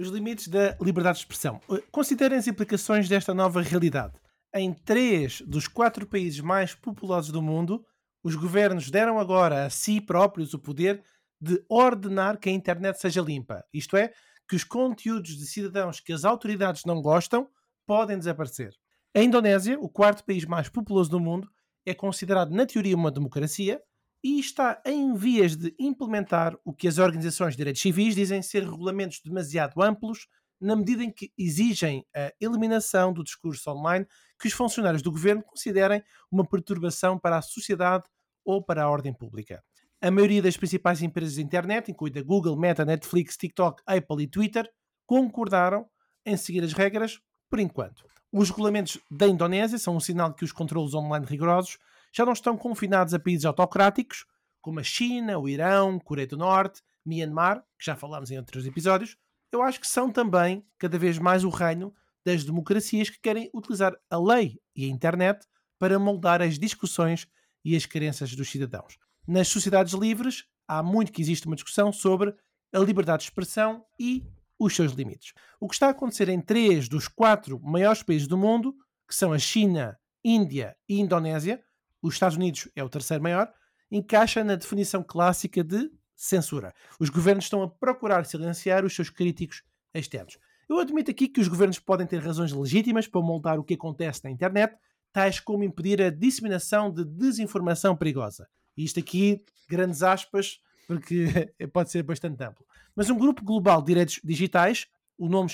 Os 0.00 0.08
limites 0.08 0.48
da 0.48 0.76
liberdade 0.80 1.18
de 1.18 1.24
expressão. 1.24 1.60
Uh, 1.68 1.82
considerem 1.90 2.38
as 2.38 2.46
implicações 2.46 3.08
desta 3.10 3.34
nova 3.34 3.60
realidade. 3.60 4.18
Em 4.54 4.72
três 4.72 5.42
dos 5.42 5.68
quatro 5.68 6.06
países 6.06 6.40
mais 6.40 6.74
populosos 6.74 7.30
do 7.30 7.42
mundo, 7.42 7.84
os 8.24 8.34
governos 8.34 8.90
deram 8.90 9.18
agora 9.18 9.66
a 9.66 9.70
si 9.70 10.00
próprios 10.00 10.54
o 10.54 10.58
poder 10.58 11.04
de 11.38 11.62
ordenar 11.68 12.38
que 12.38 12.48
a 12.48 12.52
internet 12.52 12.98
seja 12.98 13.20
limpa. 13.20 13.62
Isto 13.72 13.98
é, 13.98 14.12
que 14.48 14.56
os 14.56 14.64
conteúdos 14.64 15.36
de 15.36 15.46
cidadãos 15.46 16.00
que 16.00 16.12
as 16.12 16.24
autoridades 16.24 16.84
não 16.86 17.02
gostam 17.02 17.48
podem 17.86 18.18
desaparecer. 18.18 18.74
A 19.12 19.20
Indonésia, 19.20 19.76
o 19.80 19.88
quarto 19.88 20.24
país 20.24 20.44
mais 20.44 20.68
populoso 20.68 21.10
do 21.10 21.18
mundo, 21.18 21.50
é 21.84 21.92
considerado 21.92 22.52
na 22.52 22.64
teoria 22.64 22.94
uma 22.94 23.10
democracia 23.10 23.82
e 24.22 24.38
está 24.38 24.80
em 24.86 25.14
vias 25.14 25.56
de 25.56 25.74
implementar 25.80 26.56
o 26.64 26.72
que 26.72 26.86
as 26.86 26.98
organizações 26.98 27.54
de 27.54 27.56
direitos 27.56 27.82
civis 27.82 28.14
dizem 28.14 28.40
ser 28.40 28.62
regulamentos 28.62 29.20
demasiado 29.24 29.82
amplos, 29.82 30.28
na 30.60 30.76
medida 30.76 31.02
em 31.02 31.10
que 31.10 31.32
exigem 31.36 32.06
a 32.14 32.32
eliminação 32.40 33.12
do 33.12 33.24
discurso 33.24 33.68
online 33.70 34.06
que 34.38 34.46
os 34.46 34.52
funcionários 34.52 35.02
do 35.02 35.10
governo 35.10 35.42
considerem 35.42 36.04
uma 36.30 36.46
perturbação 36.46 37.18
para 37.18 37.38
a 37.38 37.42
sociedade 37.42 38.04
ou 38.44 38.62
para 38.62 38.84
a 38.84 38.90
ordem 38.90 39.12
pública. 39.12 39.60
A 40.00 40.10
maioria 40.10 40.40
das 40.40 40.56
principais 40.56 41.02
empresas 41.02 41.34
de 41.34 41.42
internet, 41.42 41.90
incluindo 41.90 42.24
Google, 42.24 42.56
Meta, 42.56 42.84
Netflix, 42.84 43.36
TikTok, 43.36 43.82
Apple 43.84 44.22
e 44.22 44.28
Twitter, 44.28 44.70
concordaram 45.04 45.84
em 46.24 46.36
seguir 46.36 46.62
as 46.62 46.72
regras 46.72 47.18
por 47.50 47.58
enquanto. 47.58 48.08
Os 48.32 48.48
regulamentos 48.48 48.96
da 49.10 49.26
Indonésia 49.26 49.76
são 49.76 49.96
um 49.96 50.00
sinal 50.00 50.30
de 50.30 50.36
que 50.36 50.44
os 50.44 50.52
controlos 50.52 50.94
online 50.94 51.26
rigorosos 51.26 51.76
já 52.12 52.24
não 52.24 52.32
estão 52.32 52.56
confinados 52.56 53.12
a 53.12 53.18
países 53.18 53.44
autocráticos, 53.44 54.24
como 54.62 54.78
a 54.78 54.84
China, 54.84 55.38
o 55.38 55.48
Irão, 55.48 55.98
Coreia 55.98 56.28
do 56.28 56.36
Norte, 56.36 56.80
Myanmar, 57.04 57.64
que 57.78 57.84
já 57.84 57.96
falámos 57.96 58.30
em 58.30 58.38
outros 58.38 58.66
episódios. 58.66 59.16
Eu 59.50 59.62
acho 59.62 59.80
que 59.80 59.86
são 59.86 60.12
também 60.12 60.64
cada 60.78 60.96
vez 60.96 61.18
mais 61.18 61.42
o 61.42 61.48
reino 61.48 61.92
das 62.24 62.44
democracias 62.44 63.10
que 63.10 63.18
querem 63.18 63.50
utilizar 63.52 63.96
a 64.08 64.18
lei 64.18 64.60
e 64.76 64.84
a 64.84 64.88
internet 64.88 65.44
para 65.78 65.98
moldar 65.98 66.42
as 66.42 66.58
discussões 66.58 67.26
e 67.64 67.74
as 67.74 67.86
crenças 67.86 68.34
dos 68.36 68.50
cidadãos. 68.50 68.98
Nas 69.26 69.48
sociedades 69.48 69.94
livres, 69.94 70.44
há 70.68 70.82
muito 70.82 71.10
que 71.10 71.20
existe 71.22 71.46
uma 71.46 71.56
discussão 71.56 71.92
sobre 71.92 72.34
a 72.72 72.78
liberdade 72.78 73.22
de 73.22 73.30
expressão 73.30 73.84
e 73.98 74.24
os 74.60 74.76
seus 74.76 74.92
limites. 74.92 75.32
O 75.58 75.66
que 75.66 75.74
está 75.74 75.86
a 75.86 75.90
acontecer 75.90 76.28
em 76.28 76.40
três 76.40 76.86
dos 76.86 77.08
quatro 77.08 77.58
maiores 77.60 78.02
países 78.02 78.28
do 78.28 78.36
mundo, 78.36 78.74
que 79.08 79.14
são 79.14 79.32
a 79.32 79.38
China, 79.38 79.98
Índia 80.22 80.76
e 80.86 81.00
Indonésia, 81.00 81.62
os 82.02 82.14
Estados 82.14 82.36
Unidos 82.36 82.68
é 82.76 82.84
o 82.84 82.88
terceiro 82.88 83.22
maior, 83.22 83.50
encaixa 83.90 84.44
na 84.44 84.54
definição 84.54 85.02
clássica 85.02 85.64
de 85.64 85.90
censura. 86.14 86.74
Os 86.98 87.08
governos 87.08 87.46
estão 87.46 87.62
a 87.62 87.68
procurar 87.68 88.26
silenciar 88.26 88.84
os 88.84 88.94
seus 88.94 89.08
críticos 89.08 89.62
externos. 89.94 90.38
Eu 90.68 90.78
admito 90.78 91.10
aqui 91.10 91.26
que 91.26 91.40
os 91.40 91.48
governos 91.48 91.78
podem 91.78 92.06
ter 92.06 92.20
razões 92.22 92.52
legítimas 92.52 93.08
para 93.08 93.20
moldar 93.20 93.58
o 93.58 93.64
que 93.64 93.74
acontece 93.74 94.22
na 94.22 94.30
internet, 94.30 94.76
tais 95.12 95.40
como 95.40 95.64
impedir 95.64 96.00
a 96.02 96.10
disseminação 96.10 96.92
de 96.92 97.04
desinformação 97.04 97.96
perigosa. 97.96 98.46
Isto 98.76 99.00
aqui, 99.00 99.42
grandes 99.68 100.02
aspas, 100.02 100.60
porque 100.86 101.52
pode 101.72 101.90
ser 101.90 102.02
bastante 102.02 102.42
amplo. 102.42 102.64
Mas 102.94 103.10
um 103.10 103.18
grupo 103.18 103.44
global 103.44 103.80
de 103.80 103.88
direitos 103.88 104.20
digitais, 104.22 104.86
o 105.18 105.28
nome 105.28 105.50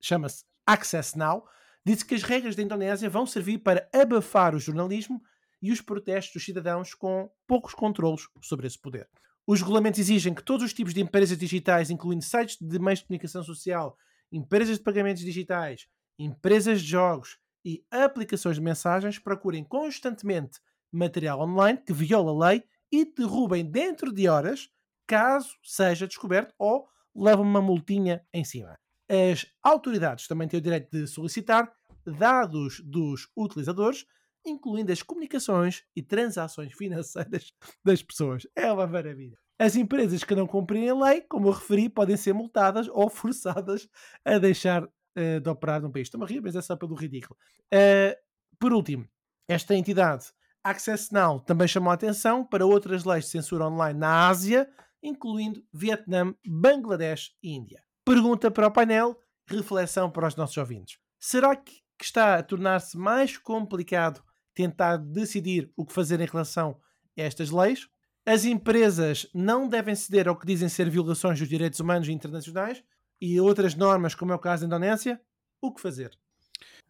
chama-se 0.00 0.44
Access 0.66 1.16
Now, 1.16 1.44
disse 1.84 2.04
que 2.04 2.14
as 2.14 2.22
regras 2.22 2.56
da 2.56 2.62
Indonésia 2.62 3.08
vão 3.08 3.26
servir 3.26 3.58
para 3.58 3.88
abafar 3.92 4.54
o 4.54 4.60
jornalismo 4.60 5.22
e 5.60 5.72
os 5.72 5.80
protestos 5.80 6.34
dos 6.34 6.44
cidadãos 6.44 6.94
com 6.94 7.30
poucos 7.46 7.74
controlos 7.74 8.28
sobre 8.42 8.66
esse 8.66 8.78
poder. 8.78 9.08
Os 9.46 9.60
regulamentos 9.60 9.98
exigem 9.98 10.34
que 10.34 10.42
todos 10.42 10.66
os 10.66 10.74
tipos 10.74 10.92
de 10.92 11.00
empresas 11.00 11.38
digitais, 11.38 11.90
incluindo 11.90 12.22
sites 12.22 12.58
de 12.60 12.78
meios 12.78 13.00
de 13.00 13.06
comunicação 13.06 13.42
social 13.42 13.96
empresas 14.30 14.76
de 14.76 14.84
pagamentos 14.84 15.22
digitais, 15.22 15.86
empresas 16.18 16.82
de 16.82 16.88
jogos 16.88 17.38
e 17.64 17.84
aplicações 17.90 18.56
de 18.56 18.62
mensagens 18.62 19.18
procurem 19.18 19.64
constantemente 19.64 20.60
material 20.92 21.40
online 21.40 21.78
que 21.78 21.92
viola 21.92 22.30
a 22.30 22.50
lei 22.50 22.64
e 22.92 23.04
derrubem 23.04 23.64
dentro 23.64 24.12
de 24.12 24.28
horas 24.28 24.70
caso 25.06 25.56
seja 25.62 26.06
descoberto 26.06 26.54
ou 26.58 26.88
levem 27.14 27.44
uma 27.44 27.62
multinha 27.62 28.24
em 28.32 28.44
cima. 28.44 28.78
As 29.08 29.46
autoridades 29.62 30.28
também 30.28 30.46
têm 30.46 30.60
o 30.60 30.62
direito 30.62 30.90
de 30.90 31.06
solicitar 31.06 31.72
dados 32.06 32.80
dos 32.80 33.28
utilizadores, 33.36 34.06
incluindo 34.44 34.92
as 34.92 35.02
comunicações 35.02 35.82
e 35.96 36.02
transações 36.02 36.72
financeiras 36.74 37.52
das 37.84 38.02
pessoas. 38.02 38.46
É 38.54 38.70
uma 38.70 38.86
maravilha. 38.86 39.38
As 39.58 39.74
empresas 39.74 40.22
que 40.22 40.34
não 40.34 40.46
cumprirem 40.46 40.90
a 40.90 40.94
lei, 40.94 41.20
como 41.22 41.48
eu 41.48 41.52
referi, 41.52 41.88
podem 41.88 42.16
ser 42.16 42.32
multadas 42.32 42.86
ou 42.92 43.08
forçadas 43.08 43.88
a 44.24 44.38
deixar 44.38 44.84
uh, 44.84 45.40
de 45.42 45.48
operar 45.48 45.82
no 45.82 45.90
país. 45.90 46.06
Estou-me 46.06 46.24
a 46.24 46.28
rir, 46.28 46.40
mas 46.40 46.54
é 46.54 46.62
só 46.62 46.76
pelo 46.76 46.94
ridículo. 46.94 47.36
Uh, 47.74 48.14
por 48.58 48.72
último, 48.72 49.08
esta 49.48 49.74
entidade 49.74 50.26
Access 50.68 51.10
Now 51.10 51.40
também 51.40 51.66
chamou 51.66 51.90
a 51.90 51.94
atenção 51.94 52.44
para 52.44 52.66
outras 52.66 53.04
leis 53.04 53.24
de 53.24 53.30
censura 53.30 53.66
online 53.66 53.98
na 53.98 54.28
Ásia, 54.28 54.68
incluindo 55.02 55.64
Vietnã, 55.72 56.34
Bangladesh 56.46 57.30
e 57.42 57.52
Índia. 57.52 57.82
Pergunta 58.04 58.50
para 58.50 58.66
o 58.66 58.70
painel, 58.70 59.18
reflexão 59.46 60.10
para 60.10 60.26
os 60.26 60.36
nossos 60.36 60.56
ouvintes. 60.58 60.98
Será 61.18 61.56
que 61.56 61.82
está 62.02 62.36
a 62.36 62.42
tornar-se 62.42 62.98
mais 62.98 63.38
complicado 63.38 64.22
tentar 64.54 64.98
decidir 64.98 65.72
o 65.74 65.86
que 65.86 65.92
fazer 65.92 66.20
em 66.20 66.26
relação 66.26 66.78
a 67.18 67.22
estas 67.22 67.50
leis? 67.50 67.88
As 68.26 68.44
empresas 68.44 69.26
não 69.32 69.68
devem 69.68 69.94
ceder 69.94 70.28
ao 70.28 70.36
que 70.36 70.46
dizem 70.46 70.68
ser 70.68 70.90
violações 70.90 71.38
dos 71.38 71.48
direitos 71.48 71.80
humanos 71.80 72.10
internacionais 72.10 72.84
e 73.18 73.40
outras 73.40 73.74
normas, 73.74 74.14
como 74.14 74.32
é 74.32 74.34
o 74.34 74.38
caso 74.38 74.62
da 74.62 74.66
Indonésia? 74.66 75.18
O 75.62 75.72
que 75.72 75.80
fazer? 75.80 76.10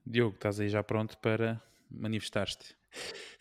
Diogo, 0.04 0.34
estás 0.34 0.58
aí 0.58 0.68
já 0.68 0.82
pronto 0.82 1.16
para 1.18 1.62
manifestar-te? 1.88 2.77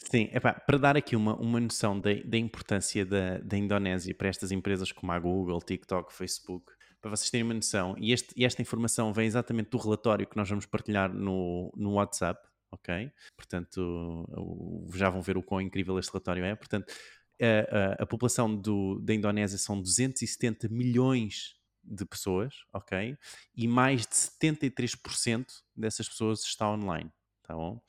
Sim, 0.09 0.29
epá, 0.31 0.53
para 0.53 0.77
dar 0.77 0.95
aqui 0.97 1.15
uma, 1.15 1.35
uma 1.35 1.59
noção 1.59 1.99
da, 1.99 2.13
da 2.25 2.37
importância 2.37 3.05
da, 3.05 3.39
da 3.39 3.57
Indonésia 3.57 4.15
para 4.15 4.29
estas 4.29 4.51
empresas 4.51 4.91
como 4.91 5.11
a 5.11 5.19
Google, 5.19 5.59
TikTok, 5.61 6.13
Facebook, 6.13 6.71
para 7.01 7.11
vocês 7.11 7.29
terem 7.29 7.43
uma 7.43 7.53
noção, 7.53 7.95
e, 7.97 8.13
este, 8.13 8.33
e 8.35 8.45
esta 8.45 8.61
informação 8.61 9.13
vem 9.13 9.27
exatamente 9.27 9.69
do 9.69 9.77
relatório 9.77 10.25
que 10.25 10.37
nós 10.37 10.49
vamos 10.49 10.65
partilhar 10.65 11.13
no, 11.13 11.71
no 11.75 11.93
WhatsApp, 11.93 12.39
ok? 12.71 13.11
Portanto, 13.35 14.25
já 14.93 15.09
vão 15.09 15.21
ver 15.21 15.37
o 15.37 15.43
quão 15.43 15.61
incrível 15.61 15.97
este 15.99 16.11
relatório 16.11 16.43
é. 16.43 16.55
Portanto, 16.55 16.93
a, 17.41 18.01
a, 18.01 18.03
a 18.03 18.05
população 18.05 18.53
do, 18.55 18.99
da 18.99 19.13
Indonésia 19.13 19.57
são 19.57 19.81
270 19.81 20.69
milhões 20.69 21.55
de 21.83 22.05
pessoas, 22.05 22.53
ok? 22.73 23.17
E 23.55 23.67
mais 23.67 24.01
de 24.01 24.15
73% 24.15 25.45
dessas 25.75 26.09
pessoas 26.09 26.41
está 26.43 26.69
online, 26.69 27.11
tá 27.47 27.55
bom? 27.55 27.81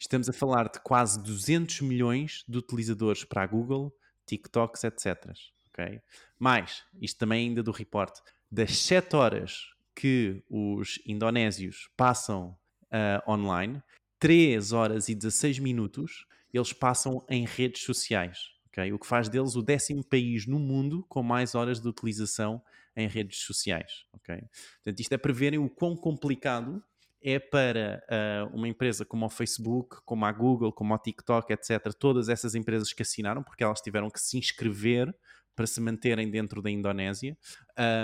Estamos 0.00 0.28
a 0.28 0.32
falar 0.32 0.68
de 0.70 0.80
quase 0.80 1.22
200 1.22 1.82
milhões 1.82 2.44
de 2.48 2.56
utilizadores 2.56 3.24
para 3.24 3.42
a 3.42 3.46
Google, 3.46 3.94
TikToks, 4.26 4.84
etc. 4.84 5.30
Ok? 5.68 6.00
Mais, 6.38 6.82
isto 7.00 7.18
também 7.18 7.48
ainda 7.48 7.62
do 7.62 7.70
report, 7.70 8.18
das 8.50 8.76
7 8.78 9.14
horas 9.14 9.66
que 9.94 10.42
os 10.48 10.98
indonésios 11.06 11.90
passam 11.96 12.56
uh, 12.86 13.30
online, 13.30 13.82
3 14.18 14.72
horas 14.72 15.08
e 15.08 15.14
16 15.14 15.58
minutos 15.58 16.26
eles 16.52 16.72
passam 16.72 17.24
em 17.28 17.44
redes 17.44 17.82
sociais. 17.82 18.50
Okay? 18.68 18.92
O 18.92 18.98
que 18.98 19.06
faz 19.06 19.28
deles 19.28 19.56
o 19.56 19.62
décimo 19.62 20.04
país 20.04 20.46
no 20.46 20.58
mundo 20.58 21.04
com 21.08 21.22
mais 21.22 21.54
horas 21.54 21.80
de 21.80 21.88
utilização 21.88 22.62
em 22.96 23.08
redes 23.08 23.38
sociais. 23.38 24.04
Okay? 24.14 24.42
Portanto, 24.76 25.00
isto 25.00 25.12
é 25.12 25.18
para 25.18 25.32
verem 25.32 25.58
o 25.58 25.68
quão 25.68 25.96
complicado 25.96 26.82
é 27.22 27.38
para 27.38 28.02
uh, 28.10 28.56
uma 28.56 28.68
empresa 28.68 29.04
como 29.04 29.26
o 29.26 29.30
Facebook, 29.30 29.96
como 30.04 30.24
a 30.24 30.32
Google, 30.32 30.72
como 30.72 30.94
o 30.94 30.98
TikTok, 30.98 31.52
etc., 31.52 31.92
todas 31.98 32.28
essas 32.28 32.54
empresas 32.54 32.92
que 32.92 33.02
assinaram, 33.02 33.42
porque 33.42 33.62
elas 33.62 33.80
tiveram 33.80 34.10
que 34.10 34.20
se 34.20 34.36
inscrever 34.36 35.14
para 35.54 35.66
se 35.66 35.80
manterem 35.80 36.30
dentro 36.30 36.62
da 36.62 36.70
Indonésia. 36.70 37.36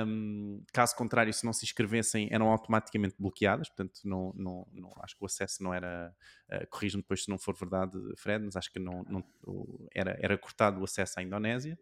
Um, 0.06 0.62
caso 0.72 0.94
contrário, 0.94 1.32
se 1.32 1.44
não 1.44 1.52
se 1.52 1.64
inscrevessem, 1.64 2.28
eram 2.30 2.48
automaticamente 2.50 3.14
bloqueadas. 3.18 3.68
Portanto, 3.68 4.00
não, 4.04 4.32
não, 4.36 4.66
não 4.72 4.92
acho 5.02 5.16
que 5.16 5.22
o 5.22 5.26
acesso 5.26 5.62
não 5.62 5.72
era. 5.72 6.14
Uh, 6.52 6.66
Corrijam 6.68 7.00
depois 7.00 7.24
se 7.24 7.30
não 7.30 7.38
for 7.38 7.56
verdade, 7.56 7.98
Fred, 8.16 8.44
mas 8.44 8.56
acho 8.56 8.70
que 8.72 8.78
não, 8.78 9.02
não 9.04 9.24
era, 9.94 10.18
era 10.20 10.36
cortado 10.36 10.80
o 10.80 10.84
acesso 10.84 11.20
à 11.20 11.22
Indonésia. 11.22 11.78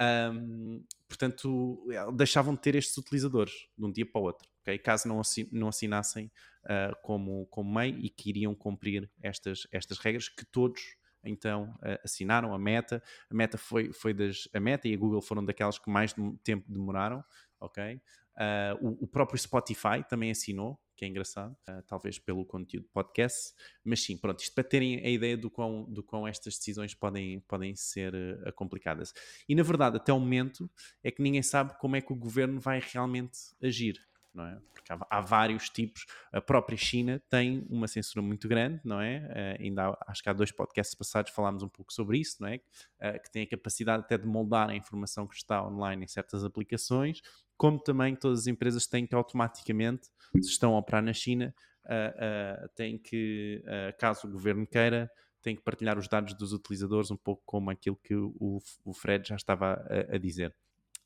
Um, 0.00 0.84
portanto, 1.06 1.86
deixavam 2.14 2.54
de 2.54 2.60
ter 2.60 2.74
estes 2.74 2.96
utilizadores 2.96 3.68
de 3.76 3.84
um 3.84 3.92
dia 3.92 4.06
para 4.06 4.20
o 4.20 4.24
outro, 4.24 4.48
okay? 4.62 4.78
caso 4.78 5.06
não, 5.06 5.20
assin 5.20 5.48
não 5.52 5.68
assinassem 5.68 6.30
uh, 6.64 6.96
como, 7.02 7.46
como 7.46 7.72
MEI 7.72 7.98
e 8.00 8.08
que 8.08 8.30
iriam 8.30 8.54
cumprir 8.54 9.10
estas, 9.22 9.66
estas 9.70 9.98
regras 9.98 10.28
que 10.28 10.44
todos 10.44 10.82
então 11.24 11.74
uh, 11.78 11.98
assinaram 12.02 12.52
a 12.52 12.58
Meta. 12.58 13.02
A 13.30 13.34
Meta 13.34 13.56
foi, 13.56 13.92
foi 13.92 14.12
das 14.12 14.48
a 14.52 14.58
Meta 14.58 14.88
e 14.88 14.94
a 14.94 14.96
Google 14.96 15.22
foram 15.22 15.44
daquelas 15.44 15.78
que 15.78 15.90
mais 15.90 16.14
tempo 16.42 16.64
demoraram, 16.68 17.22
ok? 17.60 18.00
Uh, 18.36 18.88
o, 18.88 19.04
o, 19.04 19.06
próprio 19.06 19.38
Spotify 19.38 20.02
também 20.08 20.30
assinou, 20.30 20.80
que 20.96 21.04
é 21.04 21.08
engraçado, 21.08 21.52
uh, 21.68 21.82
talvez 21.86 22.18
pelo 22.18 22.46
conteúdo 22.46 22.88
podcast, 22.90 23.52
mas 23.84 24.02
sim, 24.02 24.16
pronto, 24.16 24.40
isto 24.40 24.54
para 24.54 24.64
terem 24.64 25.04
a 25.04 25.08
ideia 25.10 25.36
do 25.36 25.50
quão, 25.50 25.84
do 25.84 26.02
quão 26.02 26.26
estas 26.26 26.56
decisões 26.56 26.94
podem, 26.94 27.40
podem 27.40 27.76
ser 27.76 28.14
uh, 28.14 28.52
complicadas. 28.54 29.12
E 29.46 29.54
na 29.54 29.62
verdade, 29.62 29.98
até 29.98 30.12
o 30.12 30.18
momento, 30.18 30.70
é 31.04 31.10
que 31.10 31.20
ninguém 31.20 31.42
sabe 31.42 31.78
como 31.78 31.94
é 31.94 32.00
que 32.00 32.12
o 32.12 32.16
governo 32.16 32.58
vai 32.58 32.80
realmente 32.80 33.38
agir. 33.62 34.00
Não 34.34 34.46
é? 34.46 34.58
Porque 34.72 34.90
há, 34.90 34.98
há, 35.10 35.20
vários 35.20 35.68
tipos. 35.68 36.06
A 36.32 36.40
própria 36.40 36.78
China 36.78 37.22
tem 37.28 37.66
uma 37.68 37.86
censura 37.86 38.22
muito 38.22 38.48
grande, 38.48 38.80
não 38.82 38.98
é? 38.98 39.58
Ainda 39.60 39.88
há, 39.88 40.04
acho 40.08 40.22
que 40.22 40.28
há 40.30 40.32
dois 40.32 40.50
podcasts 40.50 40.94
passados 40.94 41.30
falámos 41.32 41.62
um 41.62 41.68
pouco 41.68 41.92
sobre 41.92 42.16
isso, 42.16 42.38
não 42.40 42.48
é? 42.48 42.56
Que 42.56 43.30
tem 43.30 43.42
a 43.42 43.46
capacidade 43.46 44.04
até 44.04 44.16
de 44.16 44.26
moldar 44.26 44.70
a 44.70 44.74
informação 44.74 45.26
que 45.26 45.34
está 45.34 45.62
online 45.62 46.04
em 46.04 46.08
certas 46.08 46.44
aplicações, 46.44 47.20
como 47.62 47.78
também 47.78 48.16
todas 48.16 48.40
as 48.40 48.46
empresas 48.48 48.88
têm 48.88 49.06
que 49.06 49.14
automaticamente, 49.14 50.08
se 50.40 50.48
estão 50.48 50.74
a 50.74 50.78
operar 50.80 51.00
na 51.00 51.12
China, 51.12 51.54
uh, 51.84 52.64
uh, 52.64 52.68
têm 52.74 52.98
que, 52.98 53.62
uh, 53.64 53.96
caso 54.00 54.26
o 54.26 54.30
governo 54.32 54.66
queira, 54.66 55.08
têm 55.40 55.54
que 55.54 55.62
partilhar 55.62 55.96
os 55.96 56.08
dados 56.08 56.34
dos 56.34 56.52
utilizadores, 56.52 57.12
um 57.12 57.16
pouco 57.16 57.40
como 57.46 57.70
aquilo 57.70 57.94
que 57.94 58.16
o, 58.16 58.60
o 58.84 58.92
Fred 58.92 59.28
já 59.28 59.36
estava 59.36 59.74
a, 59.74 60.16
a 60.16 60.18
dizer. 60.18 60.52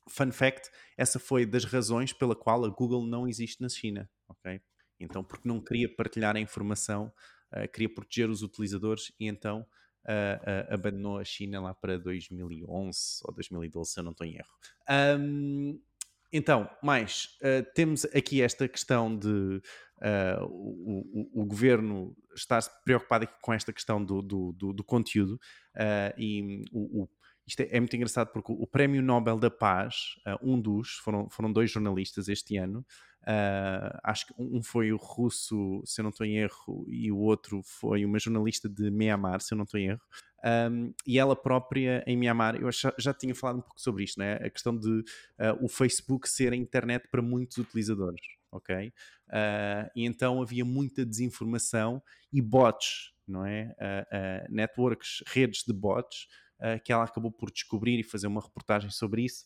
Fun 0.09 0.31
fact, 0.31 0.71
essa 0.97 1.19
foi 1.19 1.45
das 1.45 1.63
razões 1.63 2.11
pela 2.11 2.35
qual 2.35 2.65
a 2.65 2.69
Google 2.69 3.05
não 3.05 3.27
existe 3.27 3.61
na 3.61 3.69
China, 3.69 4.09
ok? 4.27 4.59
Então, 4.99 5.23
porque 5.23 5.47
não 5.47 5.61
queria 5.61 5.87
partilhar 5.87 6.35
a 6.35 6.39
informação, 6.39 7.13
uh, 7.51 7.71
queria 7.71 7.93
proteger 7.93 8.31
os 8.31 8.41
utilizadores 8.41 9.11
e 9.19 9.27
então 9.27 9.59
uh, 9.59 10.71
uh, 10.71 10.73
abandonou 10.73 11.19
a 11.19 11.23
China 11.23 11.61
lá 11.61 11.75
para 11.75 11.99
2011 11.99 13.19
ou 13.25 13.31
2012, 13.31 13.91
se 13.91 13.99
eu 13.99 14.03
não 14.03 14.11
estou 14.11 14.25
em 14.25 14.37
erro. 14.37 15.19
Um, 15.19 15.79
então, 16.37 16.69
mais, 16.83 17.29
uh, 17.41 17.65
temos 17.73 18.05
aqui 18.05 18.43
esta 18.43 18.67
questão 18.67 19.17
de 19.17 19.27
uh, 19.27 20.43
o, 20.45 21.31
o, 21.33 21.41
o, 21.41 21.45
governo 21.45 22.15
estar 22.35 22.61
preocupado 22.85 23.27
com 23.41 23.51
esta 23.51 23.73
questão 23.73 24.03
do, 24.03 24.21
do, 24.21 24.51
do, 24.53 24.71
do 24.71 24.83
conteúdo 24.83 25.33
uh, 25.75 26.13
e 26.15 26.63
o, 26.71 27.07
isto 27.47 27.61
é, 27.61 27.69
é, 27.71 27.79
muito 27.79 27.95
engraçado 27.95 28.31
porque 28.31 28.51
o 28.51 28.67
Prémio 28.67 29.01
Nobel 29.01 29.39
da 29.39 29.49
Paz, 29.49 29.95
um 30.41 30.59
dos, 30.59 30.97
foram, 30.97 31.29
foram 31.29 31.51
dois 31.51 31.71
jornalistas 31.71 32.27
este 32.27 32.57
ano, 32.57 32.85
acho 34.03 34.27
que 34.27 34.33
um 34.37 34.61
foi 34.61 34.91
o 34.91 34.97
russo, 34.97 35.81
se 35.85 36.01
eu 36.01 36.03
não 36.03 36.09
estou 36.09 36.25
em 36.25 36.39
erro, 36.39 36.85
e 36.89 37.09
o 37.09 37.17
outro 37.17 37.61
foi 37.63 38.03
uma 38.03 38.19
jornalista 38.19 38.67
de 38.67 38.91
Myanmar, 38.91 39.39
se 39.39 39.53
eu 39.53 39.57
não 39.57 39.63
estou 39.63 39.79
em 39.79 39.87
erro, 39.87 40.01
um, 40.43 40.93
e 41.05 41.17
ela 41.17 41.35
própria 41.35 42.03
em 42.05 42.15
Myanmar, 42.15 42.55
eu 42.55 42.71
já, 42.71 42.93
já, 42.97 43.13
tinha 43.13 43.33
falado 43.33 43.57
um 43.57 43.61
pouco 43.61 43.81
sobre 43.81 44.03
isto, 44.03 44.19
né? 44.19 44.35
a 44.35 44.49
questão 44.49 44.77
de 44.77 44.89
uh, 44.89 45.03
o 45.61 45.67
Facebook 45.67 46.29
ser 46.29 46.53
a 46.53 46.55
internet 46.55 47.07
para 47.09 47.21
muitos 47.21 47.57
utilizadores, 47.57 48.21
ok? 48.51 48.87
Uh, 48.87 49.89
e 49.95 50.05
então 50.05 50.41
havia 50.41 50.63
muita 50.63 51.05
desinformação 51.05 52.01
e 52.31 52.41
bots, 52.41 53.13
não 53.27 53.45
é? 53.45 53.75
Uh, 53.79 54.53
networks, 54.53 55.23
redes 55.27 55.63
de 55.65 55.73
bots, 55.73 56.27
que 56.83 56.91
ela 56.91 57.03
acabou 57.03 57.31
por 57.31 57.51
descobrir 57.51 57.99
e 57.99 58.03
fazer 58.03 58.25
uma 58.25 58.41
reportagem 58.41 58.89
sobre 58.89 59.23
isso. 59.23 59.45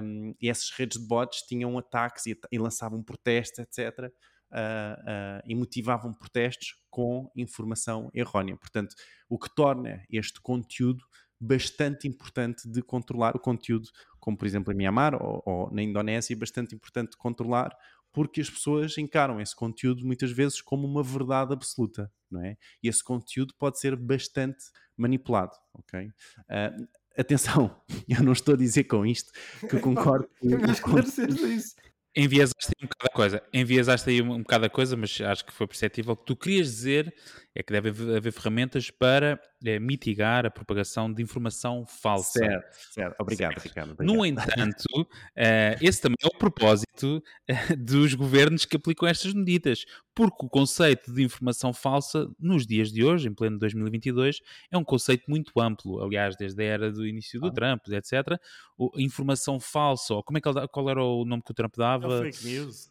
Um, 0.00 0.32
e 0.40 0.48
essas 0.48 0.70
redes 0.70 1.00
de 1.00 1.04
bots 1.04 1.40
tinham 1.42 1.76
ataques 1.76 2.24
e, 2.26 2.38
e 2.52 2.56
lançavam 2.56 3.02
protestos, 3.02 3.58
etc 3.58 4.12
uh, 4.52 5.40
uh, 5.40 5.42
e 5.46 5.54
motivavam 5.54 6.12
protestos 6.12 6.76
com 6.90 7.30
informação 7.36 8.10
errónea. 8.14 8.56
Portanto, 8.56 8.94
o 9.28 9.38
que 9.38 9.54
torna 9.54 10.02
este 10.10 10.40
conteúdo 10.40 11.04
bastante 11.38 12.08
importante 12.08 12.68
de 12.68 12.82
controlar 12.82 13.36
o 13.36 13.40
conteúdo, 13.40 13.88
como 14.18 14.36
por 14.36 14.46
exemplo 14.46 14.72
em 14.72 14.76
Myanmar 14.76 15.14
ou, 15.14 15.42
ou 15.44 15.70
na 15.70 15.82
Indonésia, 15.82 16.36
bastante 16.36 16.74
importante 16.74 17.10
de 17.10 17.16
controlar, 17.16 17.76
porque 18.12 18.40
as 18.40 18.48
pessoas 18.48 18.96
encaram 18.96 19.38
esse 19.40 19.54
conteúdo 19.54 20.04
muitas 20.06 20.30
vezes 20.32 20.62
como 20.62 20.86
uma 20.86 21.02
verdade 21.02 21.52
absoluta, 21.52 22.10
não 22.30 22.42
é? 22.42 22.56
E 22.82 22.88
esse 22.88 23.04
conteúdo 23.04 23.54
pode 23.58 23.78
ser 23.78 23.94
bastante 23.94 24.64
manipulado, 24.96 25.52
ok? 25.74 26.06
Uh, 26.06 26.88
atenção, 27.18 27.78
eu 28.08 28.22
não 28.22 28.32
estou 28.32 28.54
a 28.54 28.56
dizer 28.56 28.84
com 28.84 29.04
isto 29.04 29.30
que 29.68 29.78
concordo 29.80 30.28
com, 30.40 30.48
com, 30.48 30.98
isso. 30.98 31.76
Enviesaste 32.16 32.72
aí 32.76 32.84
um 32.84 32.88
bocado 32.88 33.10
a 33.12 33.14
coisa, 33.14 33.42
enviesaste 33.52 34.10
aí 34.10 34.22
um, 34.22 34.38
bocado 34.38 34.66
a 34.66 34.70
coisa, 34.70 34.96
mas 34.96 35.20
acho 35.20 35.44
que 35.44 35.52
foi 35.52 35.66
perceptível. 35.66 36.14
O 36.14 36.16
que 36.16 36.24
tu 36.24 36.34
querias 36.34 36.68
dizer 36.68 37.14
é 37.54 37.62
que 37.62 37.72
deve 37.72 37.90
haver 38.16 38.32
ferramentas 38.32 38.90
para 38.90 39.38
é, 39.64 39.78
mitigar 39.78 40.46
a 40.46 40.50
propagação 40.50 41.12
de 41.12 41.22
informação 41.22 41.84
falsa. 41.84 42.38
Certo, 42.38 42.76
certo. 42.92 43.16
Obrigado, 43.20 43.52
certo. 43.52 43.64
Ricardo. 43.64 43.92
Obrigado. 43.92 44.16
No 44.16 44.24
entanto, 44.24 44.84
uh, 45.02 45.76
esse 45.80 46.00
também 46.00 46.16
é 46.22 46.26
o 46.26 46.38
propósito 46.38 47.22
uh, 47.50 47.76
dos 47.76 48.14
governos 48.14 48.64
que 48.64 48.76
aplicam 48.76 49.06
estas 49.08 49.34
medidas, 49.34 49.84
porque 50.16 50.46
o 50.46 50.48
conceito 50.48 51.12
de 51.12 51.22
informação 51.22 51.74
falsa, 51.74 52.26
nos 52.40 52.66
dias 52.66 52.90
de 52.90 53.04
hoje, 53.04 53.28
em 53.28 53.34
pleno 53.34 53.58
2022, 53.58 54.40
é 54.70 54.78
um 54.78 54.82
conceito 54.82 55.24
muito 55.28 55.60
amplo. 55.60 56.02
Aliás, 56.02 56.34
desde 56.34 56.62
a 56.62 56.66
era 56.66 56.90
do 56.90 57.06
início 57.06 57.38
do 57.38 57.48
ah. 57.48 57.52
Trump, 57.52 57.86
etc. 57.88 58.40
O, 58.78 58.90
informação 58.98 59.60
falsa, 59.60 60.14
ou 60.14 60.22
como 60.22 60.38
é 60.38 60.40
que 60.40 60.48
ele, 60.48 60.66
qual 60.68 60.88
era 60.88 61.04
o 61.04 61.22
nome 61.26 61.42
que 61.42 61.50
o 61.50 61.54
Trump 61.54 61.76
dava? 61.76 62.26
É 62.26 62.32
fake 62.32 62.46
news. 62.46 62.90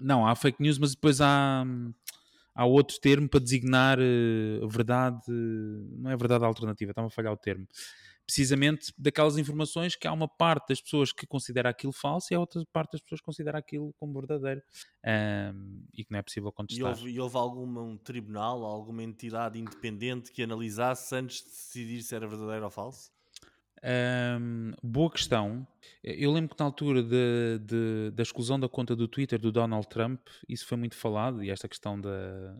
Não, 0.00 0.26
há 0.26 0.34
fake 0.34 0.60
news, 0.60 0.78
mas 0.78 0.96
depois 0.96 1.20
há. 1.20 1.64
Há 2.52 2.66
outro 2.66 2.98
termo 3.00 3.28
para 3.28 3.38
designar 3.38 4.00
uh, 4.00 4.68
verdade, 4.68 5.22
não 5.28 6.10
é 6.10 6.16
verdade 6.16 6.44
alternativa, 6.44 6.90
está-me 6.90 7.06
a 7.06 7.10
falhar 7.10 7.32
o 7.32 7.36
termo. 7.36 7.68
Precisamente 8.28 8.92
daquelas 8.98 9.38
informações 9.38 9.96
que 9.96 10.06
há 10.06 10.12
uma 10.12 10.28
parte 10.28 10.68
das 10.68 10.82
pessoas 10.82 11.12
que 11.12 11.26
considera 11.26 11.70
aquilo 11.70 11.94
falso 11.94 12.28
e 12.30 12.34
a 12.34 12.40
outra 12.40 12.62
parte 12.70 12.92
das 12.92 13.00
pessoas 13.00 13.22
que 13.22 13.24
considera 13.24 13.56
aquilo 13.56 13.94
como 13.98 14.12
verdadeiro 14.12 14.60
um, 15.54 15.82
e 15.94 16.04
que 16.04 16.12
não 16.12 16.18
é 16.18 16.22
possível 16.22 16.52
contestar. 16.52 16.90
E 16.90 16.90
houve, 16.90 17.10
e 17.10 17.20
houve 17.20 17.36
algum 17.38 17.80
um 17.80 17.96
tribunal, 17.96 18.64
alguma 18.64 19.02
entidade 19.02 19.58
independente 19.58 20.30
que 20.30 20.42
analisasse 20.42 21.14
antes 21.14 21.38
de 21.38 21.46
decidir 21.46 22.02
se 22.02 22.14
era 22.14 22.28
verdadeiro 22.28 22.66
ou 22.66 22.70
falso? 22.70 23.10
Um, 23.82 24.72
boa 24.82 25.10
questão. 25.10 25.66
Eu 26.02 26.32
lembro 26.32 26.54
que 26.54 26.60
na 26.60 26.66
altura 26.66 27.02
de, 27.02 27.58
de, 27.60 28.10
da 28.12 28.22
exclusão 28.22 28.58
da 28.58 28.68
conta 28.68 28.94
do 28.94 29.08
Twitter 29.08 29.38
do 29.38 29.52
Donald 29.52 29.86
Trump, 29.88 30.20
isso 30.48 30.66
foi 30.66 30.76
muito 30.76 30.96
falado, 30.96 31.42
e 31.42 31.50
esta 31.50 31.68
questão 31.68 32.00
da, 32.00 32.56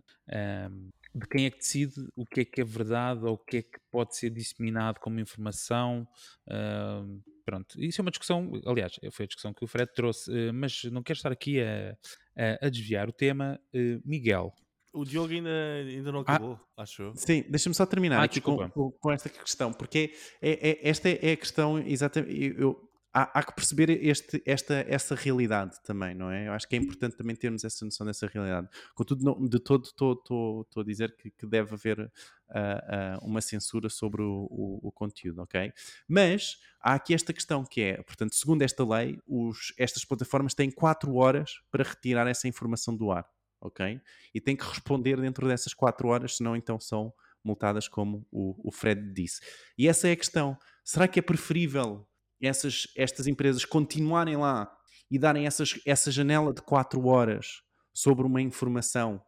um, 0.71 0.89
de 1.13 1.27
quem 1.27 1.45
é 1.45 1.49
que 1.49 1.57
decide 1.57 2.07
o 2.15 2.25
que 2.25 2.41
é 2.41 2.45
que 2.45 2.61
é 2.61 2.63
verdade 2.63 3.25
ou 3.25 3.33
o 3.33 3.37
que 3.37 3.57
é 3.57 3.61
que 3.61 3.79
pode 3.91 4.15
ser 4.15 4.29
disseminado 4.29 4.99
como 4.99 5.19
informação. 5.19 6.07
Um, 6.47 7.21
pronto, 7.45 7.81
isso 7.81 7.99
é 7.99 8.03
uma 8.03 8.11
discussão, 8.11 8.51
aliás, 8.65 8.99
foi 9.11 9.25
a 9.25 9.27
discussão 9.27 9.53
que 9.53 9.63
o 9.63 9.67
Fred 9.67 9.91
trouxe, 9.93 10.31
uh, 10.31 10.53
mas 10.53 10.83
não 10.85 11.01
quero 11.01 11.17
estar 11.17 11.31
aqui 11.31 11.61
a, 11.61 11.97
a, 12.37 12.67
a 12.67 12.69
desviar 12.69 13.09
o 13.09 13.13
tema. 13.13 13.59
Uh, 13.73 14.01
Miguel, 14.05 14.53
o 14.93 15.05
Diogo 15.05 15.31
ainda, 15.31 15.49
ainda 15.87 16.11
não 16.11 16.19
ah, 16.19 16.21
acabou, 16.21 16.59
ah, 16.75 16.81
acho 16.83 17.03
eu. 17.03 17.15
Sim, 17.15 17.43
deixa-me 17.47 17.75
só 17.75 17.85
terminar 17.85 18.21
ah, 18.21 18.23
aqui 18.23 18.41
com, 18.41 18.69
com, 18.69 18.91
com, 18.91 19.11
esta 19.11 19.29
questão, 19.29 19.71
porque 19.71 20.13
é, 20.41 20.69
é, 20.69 20.89
esta 20.89 21.09
é 21.09 21.33
a 21.33 21.37
questão 21.37 21.77
exatamente. 21.79 22.55
Eu, 22.57 22.88
há, 23.13 23.39
há, 23.39 23.43
que 23.43 23.53
perceber 23.53 23.89
este, 24.05 24.41
esta, 24.45 24.85
essa 24.87 25.15
realidade 25.15 25.81
também, 25.83 26.13
não 26.13 26.29
é? 26.31 26.47
Eu 26.47 26.53
acho 26.53 26.67
que 26.67 26.75
é 26.75 26.79
importante 26.79 27.17
também 27.17 27.35
termos 27.35 27.63
essa 27.63 27.83
noção 27.83 28.05
dessa 28.05 28.27
realidade. 28.27 28.67
Contudo, 28.95 29.23
não, 29.23 29.47
de 29.47 29.59
todo 29.59 29.85
estou 29.85 30.65
a 30.77 30.83
dizer 30.83 31.15
que, 31.15 31.31
que, 31.31 31.45
deve 31.45 31.73
haver 31.73 31.99
uh, 31.99 32.03
uh, 32.03 33.25
uma 33.25 33.41
censura 33.41 33.89
sobre 33.89 34.21
o, 34.21 34.47
o, 34.49 34.87
o, 34.87 34.91
conteúdo, 34.91 35.41
ok? 35.41 35.71
Mas 36.07 36.57
há 36.81 36.93
aqui 36.93 37.13
esta 37.13 37.33
questão 37.33 37.63
que 37.63 37.81
é, 37.81 38.01
portanto, 38.03 38.35
segundo 38.35 38.61
esta 38.61 38.83
lei, 38.83 39.19
os, 39.27 39.73
estas 39.77 40.05
plataformas 40.05 40.53
têm 40.53 40.69
4 40.69 41.13
horas 41.15 41.53
para 41.71 41.83
retirar 41.83 42.27
essa 42.27 42.47
informação 42.47 42.95
do 42.95 43.11
ar 43.11 43.25
ok? 43.61 43.99
E 44.33 44.39
tem 44.39 44.55
que 44.55 44.63
responder 44.63 45.19
dentro 45.19 45.45
dessas 45.45 45.73
4 45.73 46.07
horas, 46.07 46.37
senão 46.37 46.55
então 46.55 46.79
são 46.79 47.13
multadas 47.43 47.87
como 47.87 48.25
o, 48.31 48.67
o 48.67 48.71
Fred 48.71 49.13
disse. 49.13 49.41
E 49.77 49.87
essa 49.87 50.07
é 50.07 50.11
a 50.11 50.15
questão. 50.15 50.57
Será 50.83 51.07
que 51.07 51.19
é 51.19 51.21
preferível 51.21 52.07
essas, 52.41 52.87
estas 52.95 53.27
empresas 53.27 53.65
continuarem 53.65 54.37
lá 54.37 54.71
e 55.09 55.17
darem 55.17 55.45
essas, 55.45 55.79
essa 55.85 56.11
janela 56.11 56.53
de 56.53 56.61
4 56.61 57.03
horas 57.05 57.61
sobre 57.93 58.25
uma 58.25 58.41
informação 58.41 59.21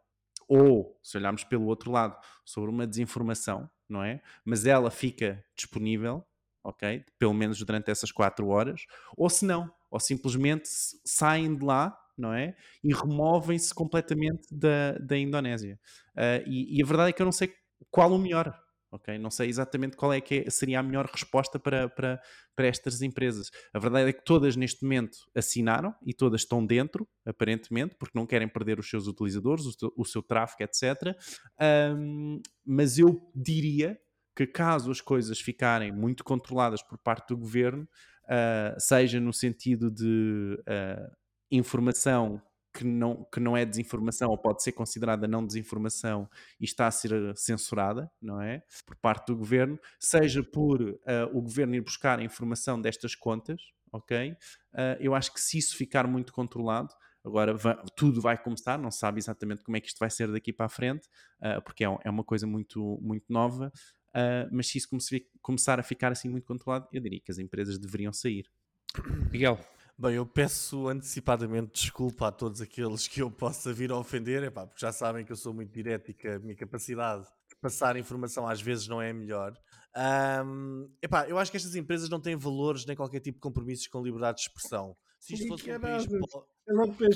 ou, 0.48 1.00
se 1.02 1.18
olharmos 1.18 1.44
pelo 1.44 1.66
outro 1.66 1.92
lado, 1.92 2.18
sobre 2.46 2.70
uma 2.70 2.86
desinformação, 2.86 3.70
não 3.88 4.04
é? 4.04 4.22
Mas 4.44 4.66
ela 4.66 4.92
fica 4.92 5.44
disponível, 5.56 6.26
ok? 6.64 7.06
Pelo 7.18 7.34
menos 7.34 7.58
durante 7.60 7.90
essas 7.90 8.12
4 8.12 8.48
horas, 8.48 8.86
ou 9.16 9.30
se 9.30 9.46
não, 9.46 9.72
ou 9.90 10.00
simplesmente 10.00 10.68
saem 11.06 11.56
de 11.56 11.64
lá 11.66 11.98
não 12.18 12.34
é? 12.34 12.56
E 12.84 12.94
removem-se 12.94 13.74
completamente 13.74 14.48
da, 14.52 14.94
da 15.00 15.18
Indonésia. 15.18 15.80
Uh, 16.16 16.48
e, 16.48 16.78
e, 16.78 16.84
a 16.84 16.86
verdade 16.86 17.10
é 17.10 17.14
que 17.14 17.22
eu 17.22 17.26
não 17.26 17.32
sei 17.32 17.52
qual 17.90 18.12
o 18.12 18.20
melhor, 18.20 18.56
ok? 18.92 19.18
Não 19.18 19.32
sei 19.32 19.50
exatamente 19.50 19.96
qual 19.96 20.12
é 20.12 20.20
que 20.20 20.44
é, 20.46 20.50
seria 20.50 20.80
a 20.80 20.84
melhor 20.84 21.06
resposta 21.06 21.58
para, 21.58 21.90
para, 21.90 22.22
para 22.56 22.68
estas 22.68 23.02
empresas. 23.02 23.50
A 23.74 23.80
verdade 23.80 24.10
é 24.10 24.14
que 24.14 24.24
todas 24.24 24.56
neste 24.56 24.84
momento 24.84 25.18
assinaram 25.36 25.96
e 26.06 26.14
todas 26.14 26.42
estão 26.42 26.66
dentro, 26.66 27.08
aparentemente, 27.26 27.96
porque 27.98 28.18
não 28.18 28.26
querem 28.26 28.48
perder 28.48 28.80
os 28.80 28.90
seus 28.90 29.08
utilizadores, 29.08 29.66
o 29.66 29.92
o 29.96 30.06
seu 30.06 30.22
tráfego, 30.22 30.64
etc. 30.64 31.16
Um, 31.96 32.42
mas 32.66 32.98
eu 32.98 33.32
diria 33.36 33.98
que 34.36 34.48
caso 34.48 34.92
as 34.92 35.02
coisas 35.02 35.40
ficarem 35.40 35.92
muito 35.92 36.24
controladas 36.24 36.82
por 36.82 36.98
parte 36.98 37.30
do 37.30 37.38
governo, 37.38 37.84
uh, 38.26 38.80
seja 38.80 39.20
no 39.20 39.34
sentido 39.34 39.92
de 39.92 40.58
uh, 40.62 41.16
informação 41.52 42.42
que 42.74 42.84
não, 42.84 43.26
que 43.26 43.40
não 43.40 43.56
é 43.56 43.66
desinformação 43.66 44.30
ou 44.30 44.38
pode 44.38 44.64
ser 44.64 44.72
considerada 44.72 45.28
não 45.28 45.46
desinformação 45.46 46.30
e 46.60 46.66
está 46.66 46.88
a 46.88 46.92
ser 46.92 47.12
censurada, 47.36 48.10
não 48.22 48.42
é? 48.42 48.64
Por 48.86 48.96
parte 48.96 49.28
do 49.28 49.38
governo, 49.38 49.80
seja 50.00 50.44
por 50.44 50.82
uh, 50.82 50.98
o 51.34 51.42
governo 51.42 51.76
ir 51.76 51.82
buscar 51.82 52.20
a 52.20 52.24
informação 52.24 52.82
destas 52.82 53.16
contas, 53.16 53.62
ok? 53.92 54.32
Uh, 54.32 54.98
eu 55.00 55.14
acho 55.14 55.34
que 55.34 55.42
se 55.42 55.58
isso 55.58 55.76
ficar 55.76 56.08
muito 56.08 56.32
controlado, 56.32 56.94
agora 57.26 57.54
vai, 57.54 57.78
tudo 57.96 58.22
vai 58.22 58.42
começar, 58.42 58.78
não 58.80 58.92
sabe 58.92 59.20
exatamente 59.20 59.64
como 59.64 59.76
é 59.76 59.82
que 59.82 59.88
isto 59.88 60.00
vai 60.00 60.10
ser 60.10 60.32
daqui 60.32 60.54
para 60.54 60.68
a 60.68 60.70
frente, 60.70 61.08
uh, 61.42 61.62
porque 61.64 61.84
é, 61.84 61.88
é, 62.04 62.10
uma 62.10 62.24
coisa 62.24 62.48
muito, 62.48 63.00
muito 63.02 63.26
nova, 63.30 63.72
mas 64.52 64.68
se 64.68 64.78
isso 64.78 64.90
começar 65.42 65.80
a 65.80 65.84
ficar 65.84 66.12
assim 66.12 66.28
muito 66.28 66.46
controlado, 66.46 66.86
eu 66.92 67.00
diria 67.00 67.22
que 67.22 67.32
as 67.32 67.38
empresas 67.38 67.80
deveriam 67.80 68.12
sair. 68.12 68.46
Miguel. 69.32 69.58
Bem, 70.02 70.16
eu 70.16 70.26
peço 70.26 70.88
antecipadamente 70.88 71.74
desculpa 71.74 72.30
a 72.30 72.32
todos 72.32 72.60
aqueles 72.60 73.08
que 73.08 73.22
eu 73.22 73.30
possa 73.30 73.72
vir 73.72 73.92
a 73.92 73.98
ofender, 74.00 74.42
epá, 74.42 74.66
porque 74.66 74.82
já 74.82 74.92
sabem 74.92 75.24
que 75.24 75.32
eu 75.32 75.36
sou 75.36 75.54
muito 75.54 75.72
direto 75.72 76.10
e 76.10 76.14
que 76.16 76.28
a 76.28 76.40
minha 76.40 76.56
capacidade 76.56 77.22
de 77.22 77.56
passar 77.62 77.96
informação 77.96 78.48
às 78.48 78.60
vezes 78.60 78.88
não 78.88 79.00
é 79.00 79.12
a 79.12 79.14
melhor. 79.14 79.56
Um, 80.44 80.92
epá, 81.04 81.30
eu 81.30 81.38
acho 81.38 81.52
que 81.52 81.58
estas 81.58 81.76
empresas 81.76 82.10
não 82.10 82.20
têm 82.20 82.36
valores 82.36 82.84
nem 82.84 82.96
qualquer 82.96 83.20
tipo 83.20 83.36
de 83.36 83.42
compromissos 83.42 83.86
com 83.86 84.02
liberdade 84.02 84.38
de 84.38 84.42
expressão. 84.42 84.98
Se 85.20 85.36
isto 85.36 85.48
fosse 85.48 85.72
um 85.72 85.80
país. 85.80 86.08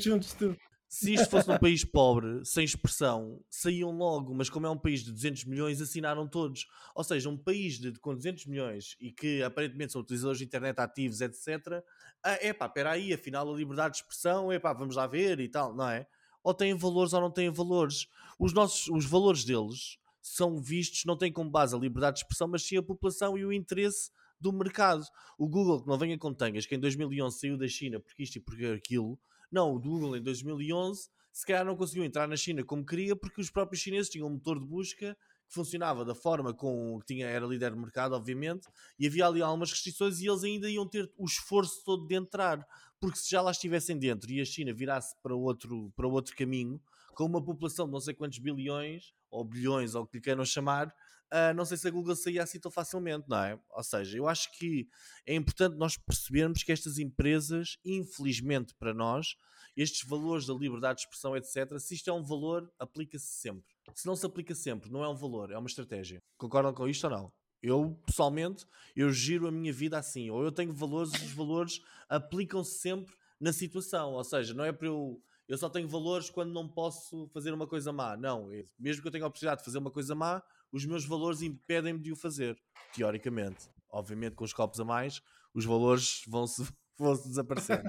Juntos 0.03 0.33
tu. 0.33 0.55
Se 0.87 1.13
isto 1.13 1.29
fosse 1.29 1.49
um 1.49 1.57
país 1.57 1.83
pobre, 1.83 2.45
sem 2.45 2.63
expressão, 2.63 3.43
saíam 3.49 3.91
logo, 3.91 4.33
mas 4.33 4.49
como 4.49 4.67
é 4.67 4.69
um 4.69 4.77
país 4.77 5.03
de 5.03 5.11
200 5.11 5.45
milhões, 5.45 5.81
assinaram 5.81 6.27
todos. 6.27 6.67
Ou 6.93 7.03
seja, 7.03 7.29
um 7.29 7.37
país 7.37 7.79
de, 7.79 7.91
com 7.99 8.15
200 8.15 8.45
milhões 8.45 8.95
e 8.99 9.11
que 9.11 9.41
aparentemente 9.43 9.93
são 9.93 10.01
utilizadores 10.01 10.39
de 10.39 10.45
internet 10.45 10.79
ativos, 10.79 11.21
etc. 11.21 11.83
É 12.23 12.53
pá, 12.53 12.67
espera 12.67 12.91
aí, 12.91 13.13
afinal 13.13 13.51
a 13.51 13.57
liberdade 13.57 13.95
de 13.95 14.01
expressão, 14.01 14.51
é 14.51 14.59
pá, 14.59 14.73
vamos 14.73 14.95
lá 14.95 15.07
ver 15.07 15.39
e 15.39 15.49
tal, 15.49 15.75
não 15.75 15.89
é? 15.89 16.07
Ou 16.43 16.53
têm 16.53 16.75
valores 16.75 17.13
ou 17.13 17.21
não 17.21 17.31
têm 17.31 17.49
valores. 17.49 18.07
Os, 18.39 18.53
nossos, 18.53 18.87
os 18.87 19.05
valores 19.05 19.43
deles 19.43 19.97
são 20.21 20.59
vistos, 20.61 21.03
não 21.05 21.17
têm 21.17 21.31
como 21.31 21.49
base 21.49 21.75
a 21.75 21.79
liberdade 21.79 22.17
de 22.17 22.23
expressão, 22.23 22.47
mas 22.47 22.63
sim 22.63 22.77
a 22.77 22.83
população 22.83 23.37
e 23.37 23.45
o 23.45 23.51
interesse 23.51 24.11
do 24.39 24.53
mercado. 24.53 25.05
O 25.37 25.47
Google, 25.47 25.81
que 25.81 25.87
não 25.87 25.97
venha 25.97 26.17
com 26.17 26.33
tangas, 26.33 26.65
que 26.65 26.75
em 26.75 26.79
2011 26.79 27.39
saiu 27.39 27.57
da 27.57 27.67
China 27.67 27.99
porque 27.99 28.23
isto 28.23 28.37
e 28.37 28.39
porque 28.39 28.65
aquilo 28.65 29.19
não, 29.55 29.73
o 29.73 29.79
Google 29.79 30.17
em 30.17 30.21
2011 30.21 31.09
se 31.31 31.45
calhar 31.45 31.65
não 31.65 31.75
conseguiu 31.75 32.03
entrar 32.03 32.27
na 32.27 32.35
China 32.35 32.63
como 32.63 32.85
queria 32.85 33.15
porque 33.15 33.39
os 33.39 33.49
próprios 33.49 33.81
chineses 33.81 34.09
tinham 34.09 34.27
um 34.27 34.31
motor 34.31 34.59
de 34.59 34.65
busca 34.65 35.17
que 35.47 35.53
funcionava 35.53 36.03
da 36.03 36.13
forma 36.13 36.53
com 36.53 36.99
que 36.99 37.13
tinha, 37.13 37.27
era 37.27 37.45
líder 37.45 37.71
de 37.71 37.77
mercado, 37.77 38.15
obviamente, 38.15 38.67
e 38.99 39.07
havia 39.07 39.27
ali 39.27 39.41
algumas 39.41 39.71
restrições 39.71 40.19
e 40.19 40.27
eles 40.27 40.43
ainda 40.43 40.69
iam 40.69 40.87
ter 40.87 41.09
o 41.17 41.25
esforço 41.25 41.83
todo 41.85 42.05
de 42.05 42.15
entrar, 42.15 42.65
porque 42.99 43.17
se 43.17 43.29
já 43.29 43.41
lá 43.41 43.51
estivessem 43.51 43.97
dentro 43.97 44.31
e 44.31 44.41
a 44.41 44.45
China 44.45 44.73
virasse 44.73 45.15
para 45.21 45.35
outro, 45.35 45.91
para 45.95 46.07
outro 46.07 46.35
caminho, 46.35 46.81
com 47.13 47.25
uma 47.25 47.43
população 47.43 47.85
de 47.85 47.91
não 47.91 47.99
sei 48.01 48.13
quantos 48.13 48.39
bilhões, 48.39 49.13
ou 49.29 49.43
bilhões, 49.43 49.95
ou 49.95 50.03
o 50.03 50.07
que 50.07 50.17
lhe 50.17 50.21
queiram 50.21 50.45
chamar, 50.45 50.93
uh, 51.33 51.53
não 51.55 51.65
sei 51.65 51.77
se 51.77 51.87
a 51.87 51.91
Google 51.91 52.15
saía 52.15 52.43
assim 52.43 52.59
tão 52.59 52.71
facilmente, 52.71 53.25
não 53.27 53.37
é? 53.37 53.59
Ou 53.69 53.83
seja, 53.83 54.17
eu 54.17 54.27
acho 54.27 54.51
que 54.57 54.87
é 55.25 55.35
importante 55.35 55.75
nós 55.77 55.97
percebermos 55.97 56.63
que 56.63 56.71
estas 56.71 56.97
empresas, 56.97 57.77
infelizmente 57.83 58.73
para 58.75 58.93
nós, 58.93 59.35
estes 59.75 60.07
valores 60.07 60.45
da 60.45 60.53
liberdade 60.53 60.99
de 60.99 61.05
expressão, 61.05 61.35
etc., 61.35 61.77
se 61.79 61.95
isto 61.95 62.09
é 62.09 62.13
um 62.13 62.23
valor, 62.23 62.71
aplica-se 62.79 63.27
sempre. 63.27 63.73
Se 63.93 64.05
não 64.05 64.15
se 64.15 64.25
aplica 64.25 64.55
sempre, 64.55 64.91
não 64.91 65.03
é 65.03 65.09
um 65.09 65.15
valor, 65.15 65.51
é 65.51 65.57
uma 65.57 65.67
estratégia. 65.67 66.23
Concordam 66.37 66.73
com 66.73 66.87
isto 66.87 67.03
ou 67.05 67.09
não? 67.09 67.33
Eu, 67.61 67.99
pessoalmente, 68.05 68.65
eu 68.95 69.11
giro 69.11 69.47
a 69.47 69.51
minha 69.51 69.73
vida 69.73 69.97
assim. 69.97 70.29
Ou 70.29 70.43
eu 70.43 70.51
tenho 70.51 70.71
valores, 70.71 71.11
os 71.13 71.31
valores 71.31 71.81
aplicam-se 72.07 72.79
sempre 72.79 73.13
na 73.39 73.51
situação. 73.51 74.13
Ou 74.13 74.23
seja, 74.23 74.53
não 74.53 74.63
é 74.63 74.71
para 74.71 74.87
eu 74.87 75.21
eu 75.47 75.57
só 75.57 75.69
tenho 75.69 75.87
valores 75.87 76.29
quando 76.29 76.51
não 76.51 76.67
posso 76.67 77.27
fazer 77.27 77.53
uma 77.53 77.67
coisa 77.67 77.93
má. 77.93 78.17
Não, 78.17 78.49
mesmo 78.79 79.01
que 79.01 79.07
eu 79.07 79.11
tenha 79.11 79.23
a 79.23 79.27
oportunidade 79.27 79.61
de 79.61 79.65
fazer 79.65 79.77
uma 79.77 79.91
coisa 79.91 80.15
má, 80.15 80.41
os 80.75 80.85
meus 80.85 81.05
valores 81.05 81.41
impedem-me 81.41 82.01
de 82.01 82.11
o 82.11 82.17
fazer, 82.17 82.57
teoricamente. 82.93 83.69
Obviamente, 83.89 84.35
com 84.35 84.43
os 84.43 84.51
copos 84.51 84.77
a 84.77 84.83
mais, 84.83 85.21
os 85.53 85.63
valores 85.63 86.21
vão-se 86.27 86.67
fosse 86.97 87.29
desaparecer. 87.29 87.81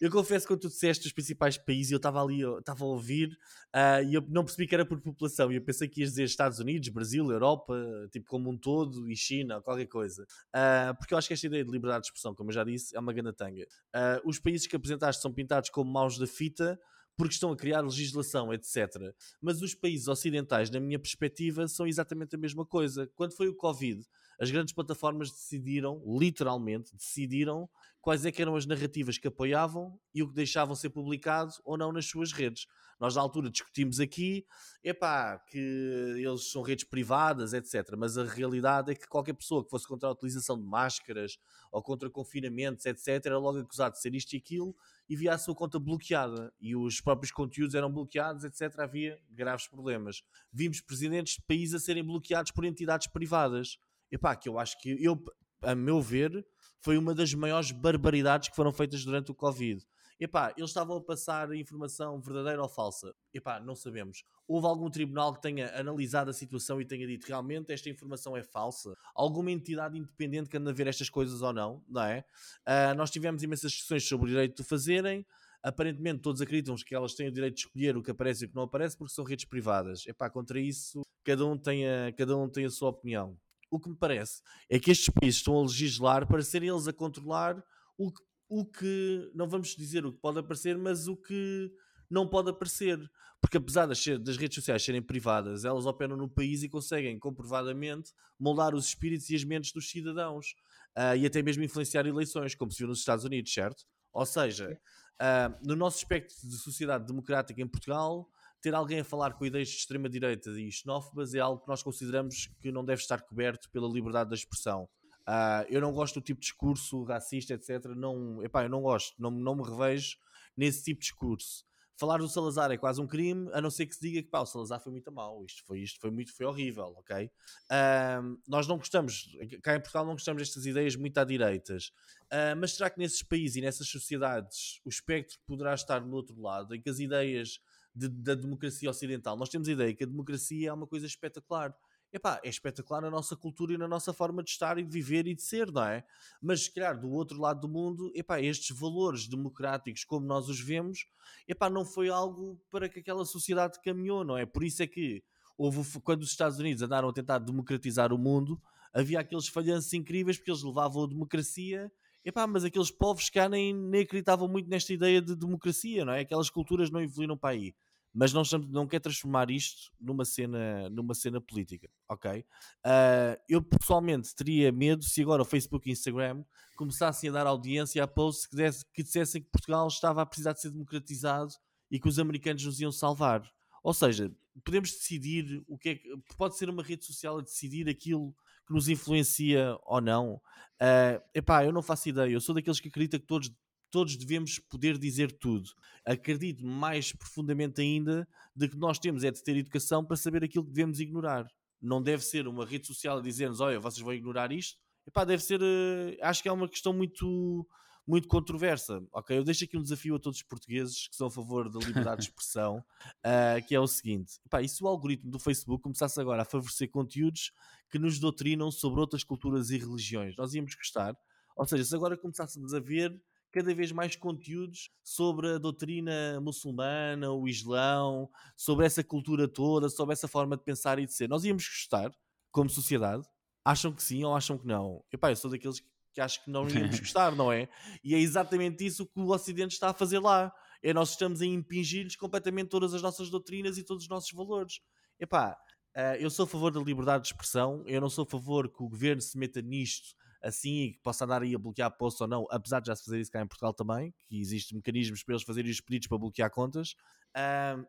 eu 0.00 0.10
confesso 0.10 0.46
que 0.46 0.52
quando 0.52 0.60
tu 0.60 0.68
disseste 0.68 1.06
os 1.06 1.12
principais 1.12 1.58
países, 1.58 1.92
eu 1.92 1.98
estava 1.98 2.22
ali, 2.22 2.40
estava 2.58 2.84
a 2.84 2.88
ouvir 2.88 3.28
uh, 3.74 4.02
e 4.06 4.14
eu 4.14 4.22
não 4.28 4.42
percebi 4.42 4.66
que 4.66 4.74
era 4.74 4.86
por 4.86 5.00
população. 5.02 5.52
Eu 5.52 5.62
pensei 5.62 5.86
que 5.86 6.00
ias 6.00 6.10
dizer 6.10 6.24
Estados 6.24 6.58
Unidos, 6.58 6.88
Brasil, 6.88 7.30
Europa, 7.30 7.74
tipo 8.10 8.26
como 8.26 8.50
um 8.50 8.56
todo, 8.56 9.10
e 9.10 9.16
China, 9.16 9.60
qualquer 9.60 9.86
coisa. 9.86 10.24
Uh, 10.54 10.94
porque 10.98 11.12
eu 11.12 11.18
acho 11.18 11.28
que 11.28 11.34
esta 11.34 11.46
ideia 11.46 11.64
de 11.64 11.70
liberdade 11.70 12.04
de 12.04 12.06
expressão, 12.08 12.34
como 12.34 12.50
eu 12.50 12.54
já 12.54 12.64
disse, 12.64 12.96
é 12.96 13.00
uma 13.00 13.12
gana 13.12 13.34
tanga. 13.34 13.66
Uh, 13.94 14.28
os 14.28 14.38
países 14.38 14.66
que 14.66 14.76
apresentaste 14.76 15.20
são 15.20 15.32
pintados 15.32 15.68
como 15.68 15.92
maus 15.92 16.18
da 16.18 16.26
fita 16.26 16.78
porque 17.16 17.34
estão 17.34 17.52
a 17.52 17.56
criar 17.56 17.80
legislação, 17.80 18.52
etc. 18.52 19.14
Mas 19.40 19.62
os 19.62 19.74
países 19.74 20.08
ocidentais, 20.08 20.70
na 20.70 20.80
minha 20.80 20.98
perspectiva, 20.98 21.66
são 21.68 21.86
exatamente 21.86 22.34
a 22.34 22.38
mesma 22.38 22.66
coisa. 22.66 23.10
Quando 23.14 23.36
foi 23.36 23.48
o 23.48 23.54
Covid, 23.54 24.04
as 24.40 24.50
grandes 24.50 24.74
plataformas 24.74 25.30
decidiram, 25.30 26.02
literalmente, 26.06 26.94
decidiram 26.94 27.68
quais 28.04 28.26
é 28.26 28.32
eram 28.36 28.54
as 28.54 28.66
narrativas 28.66 29.16
que 29.16 29.28
apoiavam 29.28 29.98
e 30.14 30.22
o 30.22 30.28
que 30.28 30.34
deixavam 30.34 30.74
ser 30.74 30.90
publicado 30.90 31.54
ou 31.64 31.78
não 31.78 31.90
nas 31.90 32.04
suas 32.04 32.32
redes. 32.32 32.66
Nós 33.00 33.16
na 33.16 33.22
altura 33.22 33.50
discutimos 33.50 33.98
aqui, 33.98 34.46
epá, 34.82 35.38
que 35.38 35.58
eles 35.58 36.50
são 36.50 36.62
redes 36.62 36.84
privadas, 36.84 37.52
etc. 37.54 37.94
Mas 37.96 38.18
a 38.18 38.24
realidade 38.24 38.92
é 38.92 38.94
que 38.94 39.08
qualquer 39.08 39.32
pessoa 39.32 39.64
que 39.64 39.70
fosse 39.70 39.88
contra 39.88 40.08
a 40.08 40.12
utilização 40.12 40.58
de 40.58 40.64
máscaras 40.64 41.38
ou 41.72 41.82
contra 41.82 42.10
confinamentos, 42.10 42.84
etc., 42.84 43.24
era 43.24 43.38
logo 43.38 43.58
acusado 43.58 43.94
de 43.94 44.00
ser 44.00 44.14
isto 44.14 44.34
e 44.34 44.36
aquilo 44.36 44.76
e 45.08 45.16
via 45.16 45.34
a 45.34 45.38
sua 45.38 45.54
conta 45.54 45.78
bloqueada 45.78 46.52
e 46.60 46.76
os 46.76 47.00
próprios 47.00 47.32
conteúdos 47.32 47.74
eram 47.74 47.90
bloqueados, 47.90 48.44
etc. 48.44 48.80
Havia 48.80 49.18
graves 49.30 49.66
problemas. 49.66 50.22
Vimos 50.52 50.80
presidentes 50.80 51.34
de 51.34 51.42
países 51.42 51.74
a 51.74 51.78
serem 51.78 52.04
bloqueados 52.04 52.52
por 52.52 52.64
entidades 52.64 53.06
privadas. 53.06 53.78
Epá, 54.10 54.36
que 54.36 54.48
eu 54.48 54.58
acho 54.58 54.78
que 54.80 54.96
eu, 55.02 55.22
a 55.62 55.74
meu 55.74 56.00
ver, 56.00 56.46
foi 56.80 56.98
uma 56.98 57.14
das 57.14 57.32
maiores 57.34 57.70
barbaridades 57.70 58.48
que 58.48 58.56
foram 58.56 58.72
feitas 58.72 59.04
durante 59.04 59.30
o 59.30 59.34
Covid. 59.34 59.84
Epá, 60.20 60.54
eles 60.56 60.70
estavam 60.70 60.96
a 60.96 61.02
passar 61.02 61.52
informação 61.54 62.20
verdadeira 62.20 62.62
ou 62.62 62.68
falsa? 62.68 63.12
Epá, 63.32 63.58
não 63.58 63.74
sabemos. 63.74 64.22
Houve 64.46 64.66
algum 64.66 64.88
tribunal 64.88 65.34
que 65.34 65.42
tenha 65.42 65.76
analisado 65.78 66.30
a 66.30 66.32
situação 66.32 66.80
e 66.80 66.84
tenha 66.84 67.06
dito 67.06 67.26
realmente 67.26 67.72
esta 67.72 67.90
informação 67.90 68.36
é 68.36 68.42
falsa? 68.42 68.94
Alguma 69.14 69.50
entidade 69.50 69.98
independente 69.98 70.48
que 70.48 70.56
anda 70.56 70.70
a 70.70 70.72
ver 70.72 70.86
estas 70.86 71.10
coisas 71.10 71.42
ou 71.42 71.52
não? 71.52 71.82
Não 71.88 72.02
é? 72.02 72.24
Uh, 72.66 72.94
nós 72.96 73.10
tivemos 73.10 73.42
imensas 73.42 73.72
discussões 73.72 74.06
sobre 74.06 74.26
o 74.26 74.28
direito 74.28 74.62
de 74.62 74.68
fazerem. 74.68 75.26
Aparentemente 75.62 76.20
todos 76.20 76.40
acreditam 76.40 76.76
que 76.76 76.94
elas 76.94 77.14
têm 77.14 77.28
o 77.28 77.32
direito 77.32 77.54
de 77.54 77.60
escolher 77.62 77.96
o 77.96 78.02
que 78.02 78.10
aparece 78.10 78.44
e 78.44 78.46
o 78.46 78.50
que 78.50 78.54
não 78.54 78.64
aparece 78.64 78.96
porque 78.96 79.12
são 79.12 79.24
redes 79.24 79.46
privadas. 79.46 80.06
Epá, 80.06 80.30
contra 80.30 80.60
isso, 80.60 81.02
cada 81.24 81.44
um 81.44 81.58
tem 81.58 81.88
a, 81.88 82.12
cada 82.12 82.36
um 82.36 82.48
tem 82.48 82.66
a 82.66 82.70
sua 82.70 82.90
opinião. 82.90 83.36
O 83.74 83.80
que 83.80 83.88
me 83.88 83.96
parece 83.96 84.40
é 84.70 84.78
que 84.78 84.90
estes 84.90 85.08
países 85.08 85.40
estão 85.40 85.58
a 85.58 85.62
legislar 85.62 86.26
para 86.26 86.42
serem 86.42 86.68
eles 86.68 86.86
a 86.86 86.92
controlar 86.92 87.62
o 87.98 88.12
que 88.12 88.22
o 88.48 88.64
que, 88.64 89.32
não 89.34 89.48
vamos 89.48 89.74
dizer 89.74 90.04
o 90.04 90.12
que 90.12 90.20
pode 90.20 90.38
aparecer, 90.38 90.76
mas 90.76 91.08
o 91.08 91.16
que 91.16 91.72
não 92.10 92.28
pode 92.28 92.50
aparecer. 92.50 93.00
Porque 93.40 93.56
apesar 93.56 93.86
das, 93.86 94.04
das, 94.20 94.36
redes 94.36 94.54
sociais 94.54 94.84
serem 94.84 95.02
privadas, 95.02 95.64
elas 95.64 95.86
operam 95.86 96.16
no 96.16 96.28
país 96.28 96.62
e 96.62 96.68
conseguem 96.68 97.18
comprovadamente 97.18 98.12
moldar 98.38 98.74
os 98.74 98.86
espíritos 98.86 99.28
e 99.30 99.34
as 99.34 99.44
mentes 99.44 99.72
dos 99.72 99.90
cidadãos 99.90 100.54
uh, 100.96 101.16
e 101.16 101.26
até 101.26 101.42
mesmo 101.42 101.64
influenciar 101.64 102.06
eleições, 102.06 102.54
como 102.54 102.70
se 102.70 102.78
viu 102.78 102.88
nos 102.88 103.00
Estados 103.00 103.24
Unidos, 103.24 103.52
certo? 103.52 103.84
Ou 104.12 104.24
seja, 104.24 104.78
uh, 105.20 105.66
no 105.66 105.74
nosso 105.74 105.98
aspecto 105.98 106.34
de 106.46 106.56
sociedade 106.56 107.06
democrática 107.06 107.60
em 107.60 107.66
Portugal, 107.66 108.30
ter 108.64 108.74
alguém 108.74 109.00
a 109.00 109.04
falar 109.04 109.34
com 109.34 109.44
ideias 109.44 109.68
de 109.68 109.76
extrema-direita 109.76 110.48
e 110.52 110.72
xenófobas 110.72 111.34
é 111.34 111.38
algo 111.38 111.60
que 111.60 111.68
nós 111.68 111.82
consideramos 111.82 112.50
que 112.62 112.72
não 112.72 112.82
deve 112.82 113.02
estar 113.02 113.20
coberto 113.20 113.68
pela 113.68 113.86
liberdade 113.86 114.30
da 114.30 114.34
expressão. 114.34 114.88
Uh, 115.28 115.68
eu 115.68 115.82
não 115.82 115.92
gosto 115.92 116.18
do 116.18 116.24
tipo 116.24 116.40
de 116.40 116.46
discurso 116.46 117.02
racista, 117.04 117.52
etc. 117.52 117.84
Não, 117.94 118.42
epá, 118.42 118.62
eu 118.62 118.70
não 118.70 118.80
gosto, 118.80 119.20
não, 119.20 119.30
não 119.30 119.54
me 119.54 119.62
revejo 119.62 120.16
nesse 120.56 120.82
tipo 120.82 121.00
de 121.00 121.08
discurso. 121.08 121.66
Falar 121.96 122.18
do 122.18 122.28
Salazar 122.28 122.70
é 122.70 122.78
quase 122.78 123.02
um 123.02 123.06
crime, 123.06 123.50
a 123.52 123.60
não 123.60 123.70
ser 123.70 123.84
que 123.84 123.94
se 123.94 124.00
diga 124.00 124.22
que 124.22 124.30
pá, 124.30 124.40
o 124.40 124.46
Salazar 124.46 124.80
foi 124.80 124.92
muito 124.92 125.12
mal, 125.12 125.44
isto 125.44 125.62
foi, 125.64 125.80
isto 125.80 126.00
foi 126.00 126.10
muito 126.10 126.34
foi 126.34 126.46
horrível, 126.46 126.94
ok? 126.96 127.26
Uh, 127.26 128.40
nós 128.48 128.66
não 128.66 128.78
gostamos, 128.78 129.28
cá 129.62 129.76
em 129.76 129.80
Portugal 129.80 130.06
não 130.06 130.14
gostamos 130.14 130.42
destas 130.42 130.64
ideias 130.64 130.96
muito 130.96 131.18
à 131.18 131.24
direitas, 131.24 131.92
uh, 132.32 132.56
mas 132.58 132.72
será 132.72 132.88
que 132.88 132.98
nesses 132.98 133.22
países 133.22 133.56
e 133.58 133.60
nessas 133.60 133.86
sociedades 133.88 134.80
o 134.84 134.88
espectro 134.88 135.38
poderá 135.46 135.74
estar 135.74 136.00
no 136.00 136.16
outro 136.16 136.40
lado, 136.40 136.74
em 136.74 136.80
que 136.80 136.88
as 136.88 136.98
ideias 136.98 137.60
de, 137.94 138.08
da 138.08 138.34
democracia 138.34 138.90
ocidental, 138.90 139.36
nós 139.36 139.48
temos 139.48 139.68
a 139.68 139.72
ideia 139.72 139.94
que 139.94 140.04
a 140.04 140.06
democracia 140.06 140.68
é 140.68 140.72
uma 140.72 140.86
coisa 140.86 141.06
espetacular, 141.06 141.74
epá, 142.12 142.40
é 142.42 142.48
espetacular 142.48 143.00
na 143.00 143.10
nossa 143.10 143.36
cultura 143.36 143.74
e 143.74 143.78
na 143.78 143.88
nossa 143.88 144.12
forma 144.12 144.42
de 144.42 144.50
estar 144.50 144.78
e 144.78 144.82
de 144.82 144.90
viver 144.90 145.26
e 145.26 145.34
de 145.34 145.42
ser, 145.42 145.70
não 145.70 145.84
é? 145.84 146.04
Mas, 146.40 146.64
se 146.64 146.72
calhar, 146.72 146.98
do 146.98 147.10
outro 147.10 147.40
lado 147.40 147.60
do 147.60 147.68
mundo, 147.68 148.10
epá, 148.14 148.40
estes 148.40 148.76
valores 148.76 149.28
democráticos, 149.28 150.04
como 150.04 150.26
nós 150.26 150.48
os 150.48 150.60
vemos, 150.60 151.06
epá, 151.46 151.68
não 151.68 151.84
foi 151.84 152.08
algo 152.08 152.60
para 152.70 152.88
que 152.88 153.00
aquela 153.00 153.24
sociedade 153.24 153.80
caminhou, 153.82 154.24
não 154.24 154.36
é? 154.36 154.46
Por 154.46 154.64
isso 154.64 154.82
é 154.82 154.86
que 154.86 155.22
houve, 155.56 156.00
quando 156.00 156.22
os 156.22 156.30
Estados 156.30 156.58
Unidos 156.58 156.82
andaram 156.82 157.08
a 157.08 157.12
tentar 157.12 157.38
democratizar 157.38 158.12
o 158.12 158.18
mundo, 158.18 158.60
havia 158.92 159.20
aqueles 159.20 159.48
falhanços 159.48 159.92
incríveis 159.92 160.36
porque 160.36 160.50
eles 160.50 160.62
levavam 160.62 161.04
a 161.04 161.08
democracia 161.08 161.90
Epá, 162.24 162.46
mas 162.46 162.64
aqueles 162.64 162.90
povos 162.90 163.28
cá 163.28 163.48
nem, 163.48 163.74
nem 163.74 164.02
acreditavam 164.02 164.48
muito 164.48 164.68
nesta 164.68 164.92
ideia 164.92 165.20
de 165.20 165.36
democracia, 165.36 166.04
não 166.04 166.12
é? 166.12 166.20
Aquelas 166.20 166.48
culturas 166.48 166.90
não 166.90 167.02
evoluíram 167.02 167.36
para 167.36 167.50
aí 167.50 167.74
mas 168.14 168.32
não, 168.32 168.44
não 168.70 168.86
quer 168.86 169.00
transformar 169.00 169.50
isto 169.50 169.92
numa 170.00 170.24
cena, 170.24 170.88
numa 170.88 171.14
cena 171.14 171.40
política, 171.40 171.90
ok? 172.08 172.40
Uh, 172.86 173.36
eu 173.48 173.60
pessoalmente 173.60 174.32
teria 174.36 174.70
medo 174.70 175.02
se 175.02 175.20
agora 175.20 175.42
o 175.42 175.44
Facebook 175.44 175.88
e 175.88 175.92
Instagram 175.92 176.44
começassem 176.76 177.28
a 177.28 177.32
dar 177.32 177.46
audiência 177.46 178.02
a 178.04 178.06
posts 178.06 178.46
que, 178.46 178.54
desse, 178.54 178.84
que 178.92 179.02
dissessem 179.02 179.42
que 179.42 179.50
Portugal 179.50 179.88
estava 179.88 180.22
a 180.22 180.26
precisar 180.26 180.52
de 180.52 180.60
ser 180.60 180.70
democratizado 180.70 181.52
e 181.90 181.98
que 181.98 182.08
os 182.08 182.20
americanos 182.20 182.64
nos 182.64 182.80
iam 182.80 182.92
salvar. 182.92 183.42
Ou 183.82 183.92
seja, 183.92 184.32
podemos 184.64 184.92
decidir 184.92 185.64
o 185.66 185.76
que 185.76 185.88
é 185.88 185.94
que. 185.96 186.08
Pode 186.38 186.56
ser 186.56 186.70
uma 186.70 186.84
rede 186.84 187.04
social 187.04 187.38
a 187.38 187.42
decidir 187.42 187.88
aquilo 187.88 188.34
que 188.66 188.72
nos 188.72 188.88
influencia 188.88 189.76
ou 189.84 190.00
não. 190.00 190.34
Uh, 190.80 191.22
epá, 191.34 191.64
eu 191.64 191.72
não 191.72 191.82
faço 191.82 192.08
ideia. 192.08 192.32
Eu 192.32 192.40
sou 192.40 192.54
daqueles 192.54 192.80
que 192.80 192.88
acredita 192.88 193.18
que 193.18 193.26
todos 193.26 193.50
todos 193.94 194.16
devemos 194.16 194.58
poder 194.58 194.98
dizer 194.98 195.30
tudo. 195.38 195.70
Acredito 196.04 196.66
mais 196.66 197.12
profundamente 197.12 197.80
ainda 197.80 198.26
de 198.54 198.68
que 198.68 198.76
nós 198.76 198.98
temos 198.98 199.22
é 199.22 199.30
de 199.30 199.40
ter 199.40 199.56
educação 199.56 200.04
para 200.04 200.16
saber 200.16 200.42
aquilo 200.42 200.64
que 200.64 200.72
devemos 200.72 200.98
ignorar. 200.98 201.46
Não 201.80 202.02
deve 202.02 202.24
ser 202.24 202.48
uma 202.48 202.66
rede 202.66 202.88
social 202.88 203.18
a 203.18 203.22
dizer-nos, 203.22 203.60
olha, 203.60 203.78
vocês 203.78 204.02
vão 204.02 204.12
ignorar 204.12 204.50
isto. 204.50 204.76
Epá, 205.06 205.24
deve 205.24 205.44
ser, 205.44 205.62
uh, 205.62 206.16
acho 206.22 206.42
que 206.42 206.48
é 206.48 206.52
uma 206.52 206.68
questão 206.68 206.92
muito, 206.92 207.64
muito 208.06 208.28
controversa. 208.28 209.02
Ok, 209.12 209.36
eu 209.36 209.44
deixo 209.44 209.64
aqui 209.64 209.76
um 209.76 209.82
desafio 209.82 210.14
a 210.14 210.18
todos 210.18 210.38
os 210.38 210.42
portugueses 210.42 211.08
que 211.08 211.16
são 211.16 211.26
a 211.26 211.30
favor 211.30 211.70
da 211.70 211.78
liberdade 211.78 212.22
de 212.22 212.28
expressão, 212.28 212.78
uh, 212.78 213.66
que 213.66 213.74
é 213.74 213.80
o 213.80 213.86
seguinte: 213.86 214.38
epá, 214.44 214.62
e 214.62 214.68
se 214.68 214.82
o 214.82 214.86
algoritmo 214.86 215.30
do 215.30 215.38
Facebook 215.38 215.82
começasse 215.82 216.20
agora 216.20 216.42
a 216.42 216.44
favorecer 216.44 216.90
conteúdos 216.90 217.52
que 217.90 217.98
nos 217.98 218.18
doutrinam 218.18 218.70
sobre 218.70 219.00
outras 219.00 219.24
culturas 219.24 219.70
e 219.70 219.78
religiões, 219.78 220.36
nós 220.36 220.54
íamos 220.54 220.74
gostar. 220.74 221.16
Ou 221.56 221.66
seja, 221.66 221.84
se 221.84 221.94
agora 221.94 222.16
começássemos 222.16 222.74
a 222.74 222.80
ver 222.80 223.20
cada 223.52 223.72
vez 223.72 223.92
mais 223.92 224.16
conteúdos 224.16 224.90
sobre 225.04 225.52
a 225.52 225.58
doutrina 225.58 226.40
muçulmana, 226.40 227.30
o 227.30 227.46
Islão, 227.46 228.28
sobre 228.56 228.84
essa 228.84 229.04
cultura 229.04 229.46
toda, 229.46 229.88
sobre 229.88 230.12
essa 230.12 230.26
forma 230.26 230.56
de 230.56 230.64
pensar 230.64 230.98
e 230.98 231.06
de 231.06 231.14
ser. 231.14 231.28
Nós 231.28 231.44
íamos 231.44 231.64
gostar, 231.64 232.12
como 232.50 232.68
sociedade? 232.68 233.24
Acham 233.64 233.92
que 233.92 234.02
sim 234.02 234.24
ou 234.24 234.34
acham 234.34 234.58
que 234.58 234.66
não? 234.66 235.04
Epá, 235.12 235.30
eu 235.30 235.36
sou 235.36 235.50
daqueles 235.50 235.78
que 235.78 235.86
acho 236.20 236.44
que 236.44 236.50
não 236.50 236.68
íamos 236.68 236.98
gostar, 237.00 237.34
não 237.34 237.52
é? 237.52 237.68
E 238.02 238.14
é 238.14 238.18
exatamente 238.18 238.84
isso 238.84 239.06
que 239.06 239.20
o 239.20 239.30
Ocidente 239.30 239.74
está 239.74 239.90
a 239.90 239.94
fazer 239.94 240.18
lá. 240.18 240.52
É 240.82 240.92
nós 240.92 241.10
estamos 241.10 241.40
a 241.40 241.46
impingir-lhes 241.46 242.16
completamente 242.16 242.68
todas 242.68 242.92
as 242.92 243.02
nossas 243.02 243.30
doutrinas 243.30 243.78
e 243.78 243.84
todos 243.84 244.04
os 244.04 244.08
nossos 244.08 244.30
valores. 244.32 244.80
Epá, 245.18 245.56
uh, 245.96 246.16
eu 246.18 246.28
sou 246.30 246.44
a 246.44 246.48
favor 246.48 246.70
da 246.70 246.80
liberdade 246.80 247.22
de 247.22 247.28
expressão, 247.28 247.82
eu 247.86 248.00
não 248.00 248.10
sou 248.10 248.24
a 248.24 248.26
favor 248.26 248.68
que 248.68 248.82
o 248.82 248.88
governo 248.88 249.20
se 249.20 249.38
meta 249.38 249.62
nisto 249.62 250.14
assim 250.44 250.92
que 250.92 251.00
possa 251.02 251.24
andar 251.24 251.42
aí 251.42 251.54
a 251.54 251.58
bloquear 251.58 251.90
posts 251.96 252.20
ou 252.20 252.28
não, 252.28 252.46
apesar 252.50 252.80
de 252.80 252.88
já 252.88 252.94
se 252.94 253.04
fazer 253.04 253.18
isso 253.18 253.32
cá 253.32 253.40
em 253.40 253.46
Portugal 253.46 253.72
também, 253.72 254.14
que 254.28 254.38
existem 254.38 254.76
mecanismos 254.76 255.22
para 255.24 255.32
eles 255.34 255.42
fazerem 255.42 255.70
os 255.70 255.80
pedidos 255.80 256.06
para 256.06 256.18
bloquear 256.18 256.50
contas 256.50 256.94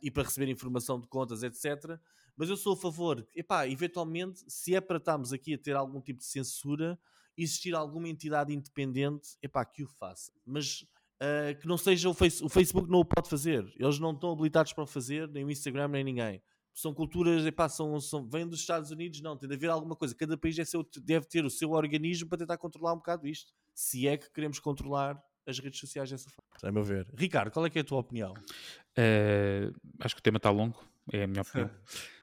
e 0.01 0.09
para 0.09 0.23
receber 0.23 0.49
informação 0.49 0.99
de 0.99 1.07
contas, 1.07 1.43
etc. 1.43 1.99
Mas 2.36 2.49
eu 2.49 2.57
sou 2.57 2.73
a 2.73 2.78
favor, 2.78 3.28
epá, 3.36 3.67
eventualmente, 3.67 4.43
se 4.47 4.73
é 4.73 4.82
para 4.82 4.97
estarmos 4.97 5.34
aqui 5.34 5.53
a 5.53 5.57
ter 5.57 5.76
algum 5.76 6.01
tipo 6.01 6.19
de 6.19 6.26
censura, 6.26 6.97
existir 7.38 7.75
alguma 7.75 8.09
entidade 8.09 8.53
independente, 8.53 9.38
epá, 9.41 9.65
que 9.65 9.83
o 9.83 9.88
faça. 9.88 10.31
Mas 10.45 10.81
uh, 11.21 11.59
que 11.59 11.67
não 11.67 11.77
seja 11.77 12.09
o, 12.09 12.13
face, 12.13 12.43
o 12.43 12.49
Facebook 12.49 12.89
não 12.89 12.99
o 12.99 13.05
pode 13.05 13.29
fazer. 13.29 13.65
Eles 13.77 13.99
não 13.99 14.11
estão 14.11 14.31
habilitados 14.31 14.73
para 14.73 14.83
o 14.83 14.88
fazer, 14.88 15.27
nem 15.29 15.43
o 15.43 15.51
Instagram, 15.51 15.88
nem 15.89 16.03
ninguém 16.03 16.41
são 16.75 16.93
culturas, 16.93 17.45
epá, 17.45 17.69
são, 17.69 17.97
são, 18.01 18.27
vêm 18.27 18.45
dos 18.45 18.59
Estados 18.59 18.91
Unidos, 18.91 19.21
não, 19.21 19.38
tem 19.38 19.47
de 19.47 19.55
haver 19.55 19.69
alguma 19.69 19.95
coisa. 19.95 20.13
Cada 20.13 20.38
país 20.38 20.57
deve, 20.57 20.69
ser, 20.69 20.86
deve 21.01 21.25
ter 21.25 21.45
o 21.45 21.49
seu 21.49 21.71
organismo 21.71 22.27
para 22.27 22.39
tentar 22.39 22.57
controlar 22.57 22.91
um 22.91 22.97
bocado 22.97 23.25
isto. 23.25 23.53
Se 23.73 24.05
é 24.05 24.17
que 24.17 24.29
queremos 24.29 24.59
controlar 24.59 25.17
as 25.47 25.57
redes 25.57 25.79
sociais 25.79 26.09
dessa 26.09 26.29
forma. 26.29 26.49
A 26.61 26.71
meu 26.71 26.83
ver. 26.83 27.07
Ricardo, 27.17 27.49
qual 27.51 27.65
é 27.65 27.69
que 27.69 27.77
é 27.77 27.81
a 27.81 27.86
tua 27.86 27.99
opinião? 27.99 28.33
Uh, 28.33 29.73
acho 30.01 30.15
que 30.15 30.19
o 30.19 30.23
tema 30.23 30.36
está 30.36 30.49
longo, 30.49 30.77
é 31.13 31.23
a 31.23 31.27
minha 31.27 31.43
opinião. 31.43 31.69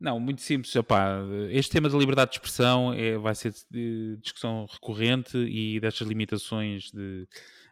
Não, 0.00 0.20
muito 0.20 0.42
simples. 0.42 0.74
Este 1.50 1.72
tema 1.72 1.88
da 1.88 1.96
liberdade 1.96 2.32
de 2.32 2.36
expressão 2.36 2.92
é, 2.92 3.16
vai 3.16 3.34
ser 3.34 3.52
discussão 4.20 4.66
recorrente 4.70 5.36
e 5.36 5.80
destas 5.80 6.06
limitações 6.06 6.90
de 6.90 7.26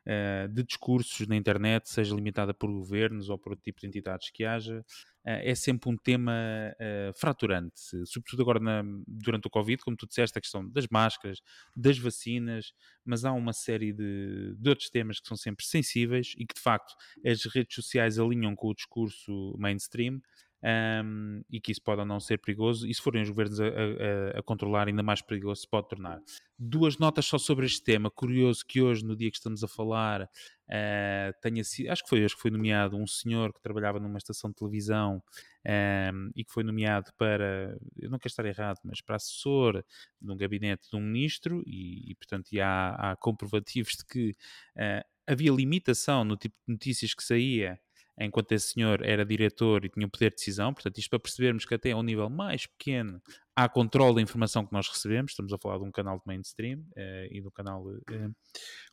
uh, 0.07 0.49
de 0.49 0.62
discursos 0.62 1.26
na 1.26 1.36
internet, 1.36 1.88
seja 1.88 2.14
limitada 2.14 2.53
por 2.53 2.70
governos 2.70 3.28
ou 3.28 3.38
por 3.38 3.51
outro 3.51 3.64
tipo 3.64 3.80
de 3.80 3.86
entidades 3.86 4.30
que 4.30 4.45
haja, 4.45 4.84
eh, 5.24 5.51
é 5.51 5.55
sempre 5.55 5.90
um 5.90 5.97
tema 5.97 6.32
uh, 6.32 7.12
fraturante, 7.18 7.80
sobretudo 8.07 8.43
agora 8.43 8.61
na, 8.61 8.82
durante 9.07 9.47
o 9.47 9.51
Covid, 9.51 9.82
como 9.82 9.97
tu 9.97 10.07
disseste, 10.07 10.38
a 10.38 10.40
questão 10.40 10.68
das 10.68 10.86
máscaras, 10.88 11.40
das 11.74 11.99
vacinas, 11.99 12.72
mas 13.05 13.24
há 13.24 13.32
uma 13.32 13.53
série 13.53 13.93
de, 13.93 14.55
de, 14.57 14.68
outros 14.68 14.90
temas 14.90 15.20
que 15.20 15.28
são 15.28 15.36
sempre 15.36 15.64
sensíveis 15.64 16.34
e 16.36 16.47
que 16.47 16.55
de 16.55 16.61
facto 16.61 16.95
as 17.24 17.45
redes 17.45 17.74
sociais 17.74 18.18
alinham 18.18 18.55
com 18.55 18.68
o 18.68 18.74
discurso 18.74 19.55
mainstream. 19.59 20.20
Um, 20.64 21.42
e 21.50 21.60
que 21.60 21.72
isso 21.72 21.82
pode 21.82 22.00
ou 22.00 22.06
não 22.06 22.20
ser 22.20 22.38
perigoso, 22.38 22.86
e 22.86 22.94
se 22.94 23.02
forem 23.02 23.22
os 23.22 23.28
governos 23.28 23.60
a, 23.60 23.66
a, 23.66 24.38
a, 24.38 24.42
controlar, 24.44 24.86
ainda 24.86 25.02
mais 25.02 25.20
perigoso 25.20 25.62
se 25.62 25.68
pode 25.68 25.88
tornar. 25.88 26.22
Duas 26.56 26.98
notas 26.98 27.26
só 27.26 27.36
sobre 27.36 27.66
este 27.66 27.82
tema. 27.82 28.08
Curioso 28.08 28.64
que 28.64 28.80
hoje, 28.80 29.04
no 29.04 29.16
dia 29.16 29.28
que 29.28 29.36
estamos 29.36 29.64
a 29.64 29.68
falar, 29.68 30.22
uh, 30.22 31.40
tenha 31.40 31.64
sido, 31.64 31.90
acho 31.90 32.04
que 32.04 32.08
foi 32.08 32.24
hoje 32.24 32.36
que 32.36 32.40
foi 32.40 32.50
nomeado 32.52 32.96
um 32.96 33.08
senhor 33.08 33.52
que 33.52 33.60
trabalhava 33.60 33.98
numa 33.98 34.18
estação 34.18 34.50
de 34.50 34.56
televisão 34.56 35.20
um, 35.66 36.30
e 36.36 36.44
que 36.44 36.52
foi 36.52 36.62
nomeado 36.62 37.10
para, 37.18 37.76
eu 37.96 38.08
não 38.08 38.18
quero 38.18 38.30
estar 38.30 38.46
errado, 38.46 38.78
mas 38.84 39.00
para 39.00 39.16
assessor 39.16 39.84
de 40.20 40.30
um 40.30 40.36
gabinete 40.36 40.88
de 40.88 40.96
um 40.96 41.00
ministro, 41.00 41.60
e, 41.66 42.12
e 42.12 42.14
portanto 42.14 42.48
há, 42.60 43.10
há 43.10 43.16
comprovativos 43.16 43.94
de 43.94 44.06
que 44.06 44.30
uh, 44.76 45.04
havia 45.26 45.50
limitação 45.50 46.24
no 46.24 46.36
tipo 46.36 46.54
de 46.66 46.72
notícias 46.72 47.14
que 47.14 47.22
saía 47.22 47.80
enquanto 48.24 48.52
esse 48.52 48.72
senhor 48.72 49.04
era 49.04 49.24
diretor 49.24 49.84
e 49.84 49.88
tinha 49.88 50.06
o 50.06 50.10
poder 50.10 50.30
de 50.30 50.36
decisão, 50.36 50.72
portanto, 50.72 50.98
isto 50.98 51.10
para 51.10 51.18
percebermos 51.18 51.64
que 51.64 51.74
até 51.74 51.92
a 51.92 51.96
um 51.96 52.02
nível 52.02 52.28
mais 52.28 52.66
pequeno 52.66 53.20
há 53.54 53.68
controle 53.68 54.16
da 54.16 54.22
informação 54.22 54.66
que 54.66 54.72
nós 54.72 54.88
recebemos, 54.88 55.32
estamos 55.32 55.52
a 55.52 55.58
falar 55.58 55.78
de 55.78 55.84
um 55.84 55.90
canal 55.90 56.16
de 56.16 56.22
mainstream 56.26 56.80
uh, 56.80 57.26
e 57.30 57.40
de 57.40 57.46
um 57.46 57.50
canal 57.50 57.84
uh, 57.86 58.34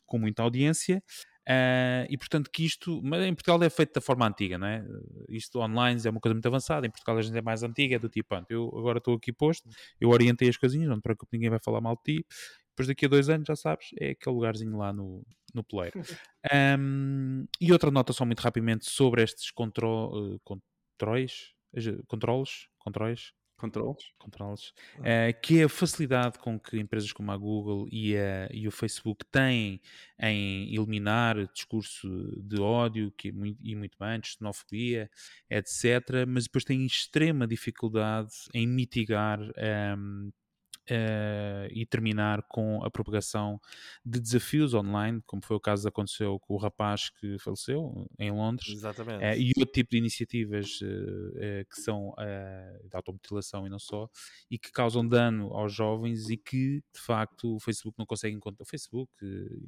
com 0.06 0.18
muita 0.18 0.42
audiência, 0.42 1.02
uh, 1.48 2.06
e 2.08 2.16
portanto 2.18 2.50
que 2.52 2.64
isto, 2.64 3.00
mas 3.02 3.24
em 3.24 3.34
Portugal 3.34 3.62
é 3.62 3.70
feito 3.70 3.94
da 3.94 4.00
forma 4.00 4.26
antiga, 4.26 4.58
não 4.58 4.66
é? 4.66 4.84
Isto 5.28 5.60
online 5.60 6.00
é 6.04 6.10
uma 6.10 6.20
coisa 6.20 6.34
muito 6.34 6.46
avançada, 6.46 6.86
em 6.86 6.90
Portugal 6.90 7.16
a 7.16 7.22
gente 7.22 7.36
é 7.36 7.42
mais 7.42 7.62
antiga, 7.62 7.96
é 7.96 7.98
do 7.98 8.08
tipo, 8.08 8.34
eu 8.48 8.68
agora 8.76 8.98
estou 8.98 9.14
aqui 9.14 9.32
posto, 9.32 9.68
eu 10.00 10.10
orientei 10.10 10.48
as 10.48 10.56
coisinhas, 10.56 10.88
não 10.88 10.96
te 10.96 11.02
preocupes, 11.02 11.32
ninguém 11.32 11.50
vai 11.50 11.60
falar 11.62 11.80
mal 11.80 11.96
de 11.96 12.18
ti, 12.18 12.26
depois 12.70 12.86
daqui 12.88 13.06
a 13.06 13.08
dois 13.08 13.28
anos, 13.28 13.46
já 13.46 13.56
sabes, 13.56 13.88
é 13.98 14.10
aquele 14.10 14.34
lugarzinho 14.34 14.76
lá 14.76 14.92
no, 14.92 15.22
no 15.54 15.64
player. 15.64 15.92
Um, 16.78 17.46
e 17.60 17.72
outra 17.72 17.90
nota 17.90 18.12
só 18.12 18.24
muito 18.24 18.40
rapidamente 18.40 18.90
sobre 18.90 19.22
estes 19.22 19.50
contro 19.50 20.34
uh, 20.34 20.40
controles, 20.44 21.54
controles, 22.06 22.68
controles, 22.78 23.32
controles, 23.60 24.04
controles 24.18 24.68
uh, 24.98 25.40
que 25.42 25.60
é 25.60 25.64
a 25.64 25.68
facilidade 25.68 26.38
com 26.38 26.58
que 26.58 26.78
empresas 26.78 27.12
como 27.12 27.30
a 27.30 27.36
Google 27.36 27.86
e, 27.92 28.16
a, 28.16 28.48
e 28.50 28.66
o 28.66 28.70
Facebook 28.70 29.24
têm 29.30 29.80
em 30.18 30.74
eliminar 30.74 31.36
discurso 31.52 32.08
de 32.42 32.60
ódio 32.60 33.12
que 33.12 33.28
é 33.28 33.32
muito, 33.32 33.58
e 33.62 33.76
muito 33.76 33.98
bem, 33.98 34.18
de 34.18 34.28
xenofobia, 34.28 35.10
etc. 35.50 36.26
Mas 36.26 36.44
depois 36.44 36.64
têm 36.64 36.86
extrema 36.86 37.46
dificuldade 37.46 38.32
em 38.54 38.66
mitigar 38.66 39.38
um, 39.40 40.30
uh, 40.90 41.68
e 41.70 41.86
terminar 41.86 42.42
com 42.48 42.82
a 42.84 42.90
propagação 42.90 43.60
de 44.04 44.20
desafios 44.20 44.74
online, 44.74 45.22
como 45.26 45.42
foi 45.44 45.56
o 45.56 45.60
caso 45.60 45.82
que 45.82 45.88
aconteceu 45.88 46.38
com 46.40 46.54
o 46.54 46.56
rapaz 46.56 47.10
que 47.10 47.38
faleceu 47.38 48.08
em 48.18 48.30
Londres. 48.30 48.68
Exatamente. 48.68 49.24
Uh, 49.24 49.40
e 49.40 49.52
outro 49.58 49.72
tipo 49.72 49.90
de 49.90 49.98
iniciativas 49.98 50.80
uh, 50.80 51.64
que 51.70 51.80
são 51.80 52.14
de 52.84 52.96
automutilação 52.96 53.66
e 53.66 53.70
não 53.70 53.78
só, 53.78 54.08
e 54.50 54.58
que 54.58 54.70
causam 54.72 55.06
dano 55.06 55.52
aos 55.54 55.72
jovens 55.72 56.28
e 56.28 56.36
que, 56.36 56.82
de 56.92 57.00
facto, 57.00 57.56
o 57.56 57.60
Facebook 57.60 57.98
não 57.98 58.06
consegue 58.06 58.34
encontrar, 58.34 58.62
o 58.62 58.66
Facebook 58.66 59.10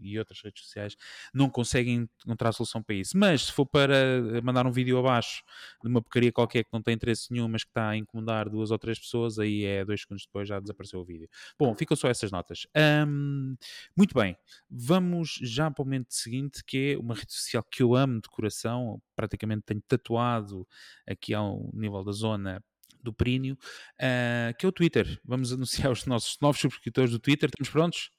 e 0.00 0.18
outras 0.18 0.40
redes 0.42 0.64
sociais 0.64 0.96
não 1.32 1.48
conseguem 1.48 2.08
encontrar 2.24 2.52
solução 2.52 2.82
para 2.82 2.96
isso. 2.96 3.16
Mas 3.16 3.46
se 3.46 3.52
for 3.52 3.66
para 3.66 3.94
mandar 4.42 4.66
um 4.66 4.72
vídeo 4.72 4.98
abaixo 4.98 5.42
de 5.82 5.88
uma 5.88 6.02
porcaria 6.02 6.32
qualquer 6.32 6.64
que 6.64 6.70
não 6.72 6.82
tem 6.82 6.94
interesse 6.94 7.32
nenhum, 7.32 7.48
mas 7.48 7.64
que 7.64 7.70
está 7.70 7.90
a 7.90 7.96
incomodar 7.96 8.48
duas 8.48 8.70
ou 8.70 8.78
três 8.78 8.98
pessoas, 8.98 9.38
aí 9.38 9.64
é 9.64 9.84
dois 9.84 10.02
segundos 10.02 10.26
depois 10.26 10.48
já 10.48 10.58
desapareceu 10.58 11.00
o 11.00 11.04
vídeo 11.04 11.11
vídeo. 11.12 11.28
Bom, 11.58 11.74
ficam 11.74 11.96
só 11.96 12.08
essas 12.08 12.30
notas. 12.30 12.66
Um, 13.06 13.56
muito 13.96 14.14
bem, 14.14 14.36
vamos 14.70 15.38
já 15.42 15.70
para 15.70 15.82
o 15.82 15.84
momento 15.84 16.12
seguinte, 16.14 16.62
que 16.64 16.92
é 16.92 16.98
uma 16.98 17.14
rede 17.14 17.32
social 17.32 17.62
que 17.62 17.82
eu 17.82 17.94
amo 17.94 18.20
de 18.20 18.28
coração, 18.28 19.00
praticamente 19.14 19.62
tenho 19.66 19.82
tatuado 19.82 20.66
aqui 21.06 21.34
ao 21.34 21.70
nível 21.72 22.02
da 22.04 22.12
zona 22.12 22.62
do 23.02 23.12
períneo, 23.12 23.58
uh, 23.94 24.56
que 24.58 24.64
é 24.64 24.68
o 24.68 24.72
Twitter. 24.72 25.20
Vamos 25.24 25.52
anunciar 25.52 25.90
os 25.90 26.06
nossos 26.06 26.38
novos 26.40 26.60
subscritores 26.60 27.10
do 27.10 27.18
Twitter. 27.18 27.48
Estamos 27.48 27.70
prontos? 27.70 28.10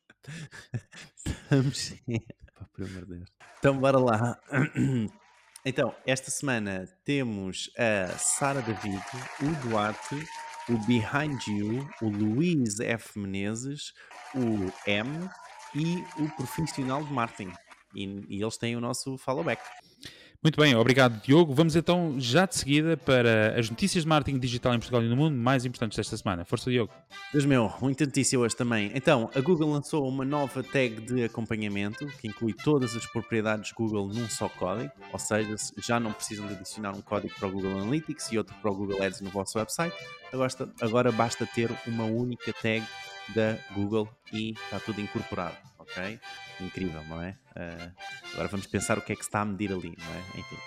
Estamos 1.15 1.77
sim. 1.77 2.19
Pelo 2.75 2.89
amor 2.89 3.05
de 3.05 3.17
Deus. 3.17 3.29
Então, 3.59 3.79
bora 3.79 3.97
lá. 3.97 4.39
Então, 5.65 5.95
esta 6.05 6.29
semana 6.29 6.85
temos 7.05 7.71
a 7.77 8.17
Sara 8.17 8.61
David, 8.61 9.01
o 9.41 9.67
Duarte, 9.67 10.27
o 10.70 10.78
Behind 10.86 11.41
You, 11.47 11.88
o 12.01 12.09
Luís 12.09 12.80
F. 12.80 13.20
Menezes, 13.20 13.93
o 14.34 14.72
M 14.89 15.30
e 15.76 16.03
o 16.18 16.30
Profissional 16.36 17.03
de 17.03 17.11
Martin. 17.11 17.51
E, 17.93 18.05
e 18.28 18.41
eles 18.41 18.57
têm 18.57 18.76
o 18.76 18.82
nosso 18.82 19.18
followback. 19.18 19.61
Muito 20.43 20.59
bem, 20.59 20.75
obrigado 20.75 21.21
Diogo. 21.21 21.53
Vamos 21.53 21.73
então 21.73 22.15
já 22.19 22.45
de 22.45 22.57
seguida 22.57 22.97
para 22.97 23.57
as 23.57 23.69
notícias 23.69 24.03
de 24.03 24.09
marketing 24.09 24.39
digital 24.39 24.73
em 24.73 24.77
Portugal 24.77 25.01
e 25.01 25.07
no 25.07 25.15
mundo 25.15 25.37
mais 25.37 25.63
importantes 25.63 25.95
desta 25.95 26.17
semana. 26.17 26.43
Força 26.43 26.69
Diogo. 26.69 26.91
Deus 27.31 27.45
meu, 27.45 27.71
muita 27.79 28.05
notícia 28.05 28.37
hoje 28.37 28.53
também. 28.53 28.91
Então, 28.93 29.29
a 29.33 29.39
Google 29.39 29.71
lançou 29.71 30.05
uma 30.05 30.25
nova 30.25 30.61
tag 30.61 30.99
de 30.99 31.23
acompanhamento 31.23 32.05
que 32.19 32.27
inclui 32.27 32.53
todas 32.53 32.93
as 32.93 33.05
propriedades 33.05 33.71
Google 33.71 34.09
num 34.09 34.27
só 34.27 34.49
código, 34.49 34.91
ou 35.13 35.17
seja, 35.17 35.55
já 35.77 35.97
não 35.97 36.11
precisam 36.11 36.45
de 36.45 36.55
adicionar 36.55 36.91
um 36.91 37.01
código 37.01 37.33
para 37.39 37.47
o 37.47 37.51
Google 37.51 37.79
Analytics 37.79 38.29
e 38.33 38.37
outro 38.37 38.53
para 38.61 38.69
o 38.69 38.75
Google 38.75 39.01
Ads 39.01 39.21
no 39.21 39.29
vosso 39.29 39.57
website. 39.57 39.95
Agora, 40.33 40.49
agora 40.81 41.11
basta 41.13 41.45
ter 41.45 41.71
uma 41.87 42.03
única 42.03 42.51
tag 42.51 42.83
da 43.33 43.57
Google 43.73 44.09
e 44.33 44.51
está 44.51 44.77
tudo 44.77 44.99
incorporado, 44.99 45.55
ok? 45.84 46.19
Incrível, 46.59 47.03
não 47.05 47.21
é? 47.21 47.38
Uh, 47.55 47.91
agora 48.34 48.47
vamos 48.47 48.67
pensar 48.67 48.97
o 48.97 49.01
que 49.01 49.13
é 49.13 49.15
que 49.15 49.23
se 49.23 49.29
está 49.29 49.41
a 49.41 49.45
medir 49.45 49.71
ali, 49.71 49.95
não 49.97 50.13
é? 50.13 50.39
Enfim. 50.39 50.57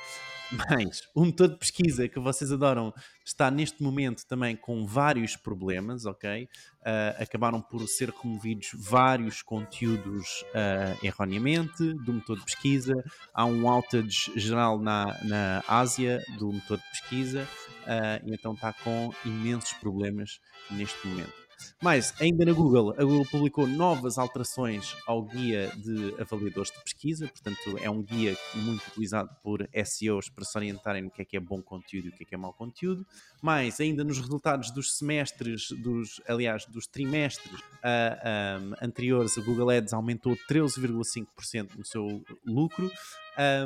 Mas 0.52 1.02
o 1.14 1.24
motor 1.24 1.48
de 1.48 1.56
pesquisa 1.56 2.08
que 2.08 2.20
vocês 2.20 2.52
adoram 2.52 2.94
está 3.24 3.50
neste 3.50 3.82
momento 3.82 4.24
também 4.26 4.54
com 4.54 4.86
vários 4.86 5.36
problemas, 5.36 6.06
ok? 6.06 6.44
Uh, 6.44 7.22
acabaram 7.22 7.60
por 7.60 7.86
ser 7.88 8.10
removidos 8.10 8.70
vários 8.74 9.42
conteúdos 9.42 10.44
uh, 10.50 11.04
erroneamente 11.04 11.94
do 12.04 12.12
motor 12.12 12.38
de 12.38 12.44
pesquisa. 12.44 12.94
Há 13.34 13.44
um 13.44 13.68
outage 13.68 14.30
geral 14.36 14.78
na, 14.78 15.18
na 15.24 15.64
Ásia 15.66 16.24
do 16.38 16.52
motor 16.52 16.78
de 16.78 16.90
pesquisa 16.90 17.48
uh, 17.82 18.28
e 18.28 18.32
então 18.32 18.54
está 18.54 18.72
com 18.72 19.12
imensos 19.24 19.72
problemas 19.74 20.40
neste 20.70 21.06
momento. 21.08 21.45
Mas, 21.82 22.14
ainda 22.20 22.44
na 22.44 22.52
Google, 22.52 22.94
a 22.98 23.04
Google 23.04 23.26
publicou 23.26 23.66
novas 23.66 24.18
alterações 24.18 24.96
ao 25.06 25.22
guia 25.22 25.70
de 25.76 26.14
avaliadores 26.20 26.70
de 26.70 26.82
pesquisa, 26.82 27.28
portanto, 27.28 27.78
é 27.80 27.90
um 27.90 28.02
guia 28.02 28.36
muito 28.54 28.86
utilizado 28.88 29.30
por 29.42 29.68
SEOs 29.84 30.28
para 30.28 30.44
se 30.44 30.56
orientarem 30.56 31.02
no 31.02 31.10
que 31.10 31.22
é 31.22 31.24
que 31.24 31.36
é 31.36 31.40
bom 31.40 31.60
conteúdo 31.62 32.06
e 32.06 32.08
o 32.08 32.12
que 32.12 32.22
é 32.22 32.26
que 32.26 32.34
é 32.34 32.38
mau 32.38 32.52
conteúdo. 32.52 33.06
Mas, 33.42 33.80
ainda 33.80 34.02
nos 34.04 34.18
resultados 34.18 34.70
dos 34.70 34.96
semestres, 34.96 35.68
dos, 35.82 36.20
aliás, 36.26 36.64
dos 36.66 36.86
trimestres 36.86 37.60
uh, 37.60 38.60
um, 38.60 38.74
anteriores, 38.80 39.36
a 39.36 39.40
Google 39.42 39.70
Ads 39.70 39.92
aumentou 39.92 40.36
13,5% 40.50 41.76
no 41.76 41.84
seu 41.84 42.24
lucro 42.44 42.90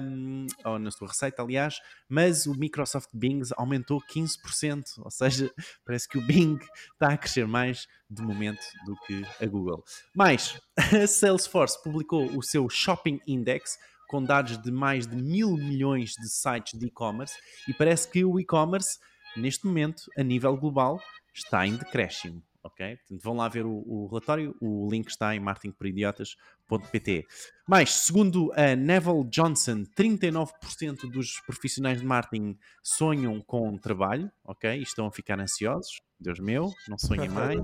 um, 0.03 0.47
ou 0.65 0.79
na 0.79 0.91
sua 0.91 1.09
receita, 1.09 1.43
aliás, 1.43 1.81
mas 2.09 2.47
o 2.47 2.55
Microsoft 2.55 3.11
Bing 3.13 3.41
aumentou 3.57 4.01
15%, 4.01 4.85
ou 4.99 5.11
seja, 5.11 5.53
parece 5.85 6.09
que 6.09 6.19
o 6.19 6.27
Bing 6.27 6.59
está 6.93 7.09
a 7.09 7.17
crescer 7.17 7.47
mais 7.47 7.87
de 8.09 8.23
momento 8.23 8.63
do 8.85 8.97
que 9.07 9.25
a 9.41 9.47
Google. 9.47 9.85
Mas 10.15 10.61
a 10.77 11.07
Salesforce 11.07 11.83
publicou 11.83 12.27
o 12.37 12.43
seu 12.43 12.69
Shopping 12.69 13.21
Index 13.27 13.79
com 14.09 14.23
dados 14.23 14.61
de 14.61 14.73
mais 14.73 15.07
de 15.07 15.15
mil 15.15 15.57
milhões 15.57 16.15
de 16.21 16.29
sites 16.29 16.79
de 16.79 16.87
e-commerce 16.87 17.35
e 17.69 17.73
parece 17.73 18.11
que 18.11 18.25
o 18.25 18.41
e-commerce, 18.41 18.99
neste 19.37 19.65
momento, 19.65 20.03
a 20.19 20.23
nível 20.23 20.57
global, 20.57 21.01
está 21.33 21.65
em 21.65 21.77
decréscimo 21.77 22.43
ok? 22.63 22.97
Portanto, 22.97 23.23
vão 23.23 23.37
lá 23.37 23.49
ver 23.49 23.65
o, 23.65 23.83
o, 23.87 24.07
relatório, 24.09 24.57
o 24.61 24.89
link 24.91 25.09
está 25.09 25.35
em 25.35 25.41
marketingporidiotas.pt. 25.41 27.27
Mas, 27.67 27.91
segundo 27.91 28.53
a 28.55 28.77
Neville 28.77 29.25
Johnson, 29.31 29.85
39% 29.97 31.11
dos 31.11 31.41
profissionais 31.47 32.01
de 32.01 32.07
marketing 32.07 32.59
sonham 32.83 33.41
com 33.41 33.77
trabalho, 33.77 34.31
ok? 34.45 34.79
E 34.79 34.83
estão 34.83 35.07
a 35.07 35.13
ficar 35.13 35.39
ansiosos. 35.41 36.01
Deus 36.19 36.39
meu, 36.39 36.71
não 36.89 36.99
sonhem 36.99 37.29
mais 37.31 37.61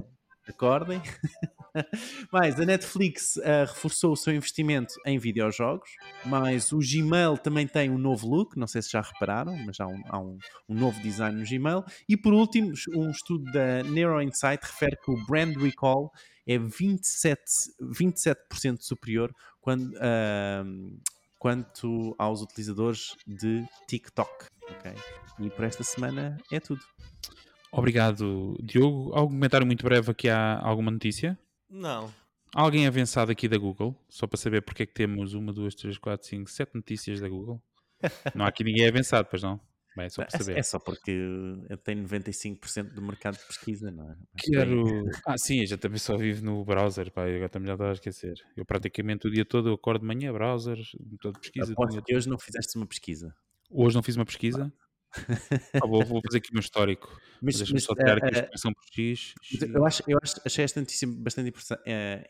acordem. 0.49 1.01
Mas 2.33 2.59
a 2.59 2.65
Netflix 2.65 3.37
uh, 3.37 3.67
reforçou 3.67 4.13
o 4.13 4.17
seu 4.17 4.35
investimento 4.35 4.95
em 5.05 5.19
videojogos, 5.19 5.91
mas 6.25 6.73
o 6.73 6.79
Gmail 6.79 7.37
também 7.37 7.67
tem 7.67 7.91
um 7.91 7.99
novo 7.99 8.27
look, 8.27 8.57
não 8.57 8.67
sei 8.67 8.81
se 8.81 8.91
já 8.91 9.03
repararam, 9.03 9.55
mas 9.59 9.79
há 9.79 9.87
um, 9.87 10.03
há 10.09 10.19
um, 10.19 10.39
um 10.69 10.75
novo 10.75 10.99
design 11.03 11.39
no 11.39 11.47
Gmail. 11.47 11.85
E 12.09 12.17
por 12.17 12.33
último, 12.33 12.73
um 12.95 13.11
estudo 13.11 13.45
da 13.53 13.83
Neuro 13.83 14.23
Insight 14.23 14.65
refere 14.65 14.97
que 14.97 15.11
o 15.11 15.27
brand 15.27 15.55
recall 15.57 16.11
é 16.47 16.59
27%, 16.59 17.37
27 17.81 18.41
superior 18.81 19.35
quando, 19.61 19.93
uh, 19.97 21.01
quanto 21.39 22.15
aos 22.19 22.41
utilizadores 22.41 23.17
de 23.27 23.67
TikTok. 23.87 24.47
Okay? 24.79 24.95
E 25.41 25.51
por 25.51 25.65
esta 25.65 25.85
semana 25.85 26.39
é 26.51 26.61
tudo. 26.61 26.81
Obrigado, 27.77 28.57
Diogo. 28.63 29.13
Algum 29.13 29.35
comentário 29.35 29.67
muito 29.67 29.85
breve 29.85 30.11
aqui? 30.11 30.31
Há 30.31 30.59
alguma 30.61 30.91
notícia? 30.91 31.39
Não. 31.69 32.11
Alguém 32.55 32.87
avançado 32.87 33.31
aqui 33.31 33.47
da 33.47 33.59
Google? 33.59 33.95
Só 34.09 34.27
para 34.27 34.39
saber 34.39 34.63
porque 34.63 34.85
é 34.85 34.87
que 34.87 34.95
temos 34.95 35.35
uma, 35.35 35.53
duas, 35.53 35.75
três, 35.75 35.99
quatro, 35.99 36.27
cinco, 36.27 36.51
sete 36.51 36.75
notícias 36.75 37.21
da 37.21 37.29
Google. 37.29 37.63
Não 38.35 38.47
há 38.47 38.49
aqui 38.49 38.65
ninguém 38.65 38.89
avançado, 38.89 39.29
pois 39.31 39.43
não? 39.43 39.61
Bem, 39.95 40.07
é 40.07 40.09
só 40.09 40.25
para 40.25 40.37
é 40.37 40.39
saber. 40.39 40.59
É, 40.59 40.63
só 40.63 40.79
porque 40.79 41.11
eu 41.69 41.77
tenho 41.77 42.03
95% 42.05 42.95
do 42.95 43.03
mercado 43.03 43.37
de 43.37 43.45
pesquisa, 43.45 43.91
não 43.91 44.11
é? 44.11 44.17
Quero. 44.39 44.85
Ah, 45.27 45.37
sim, 45.37 45.61
eu 45.61 45.67
já 45.67 45.77
também 45.77 45.99
só 45.99 46.17
vivo 46.17 46.45
no 46.45 46.65
browser, 46.65 47.11
pá, 47.11 47.27
agora 47.27 47.49
também 47.49 47.67
já 47.67 47.75
estava 47.75 47.91
a 47.91 47.95
esquecer. 47.95 48.35
Eu 48.57 48.65
praticamente 48.65 49.27
o 49.27 49.31
dia 49.31 49.45
todo 49.45 49.69
eu 49.69 49.75
acordo 49.75 50.01
de 50.01 50.07
manhã, 50.07 50.33
browser, 50.33 50.79
todo 51.21 51.39
pesquisa. 51.39 51.73
Aposto 51.73 52.03
que 52.03 52.17
hoje 52.17 52.27
não 52.27 52.39
fizeste 52.39 52.79
uma 52.79 52.87
pesquisa. 52.87 53.35
Hoje 53.71 53.97
não 53.97 54.03
fiz 54.03 54.17
uma 54.17 54.25
pesquisa? 54.25 54.73
Ah, 54.75 54.86
vou, 55.87 56.05
vou, 56.05 56.21
fazer 56.23 56.39
aqui 56.39 56.53
meu 56.53 56.61
histórico. 56.61 57.21
Mas, 57.41 57.71
mas 57.71 57.85
só 57.85 57.95
tirar 57.95 58.17
aqui 58.19 58.39
a 58.39 58.43
expressão 58.43 58.73
por 58.73 58.83
X. 58.93 59.35
Eu, 59.75 59.85
acho, 59.85 60.03
eu 60.07 60.19
acho, 60.23 60.41
achei 60.45 60.65
esta 60.65 60.81
notícia 60.81 61.07
bastante 61.09 61.53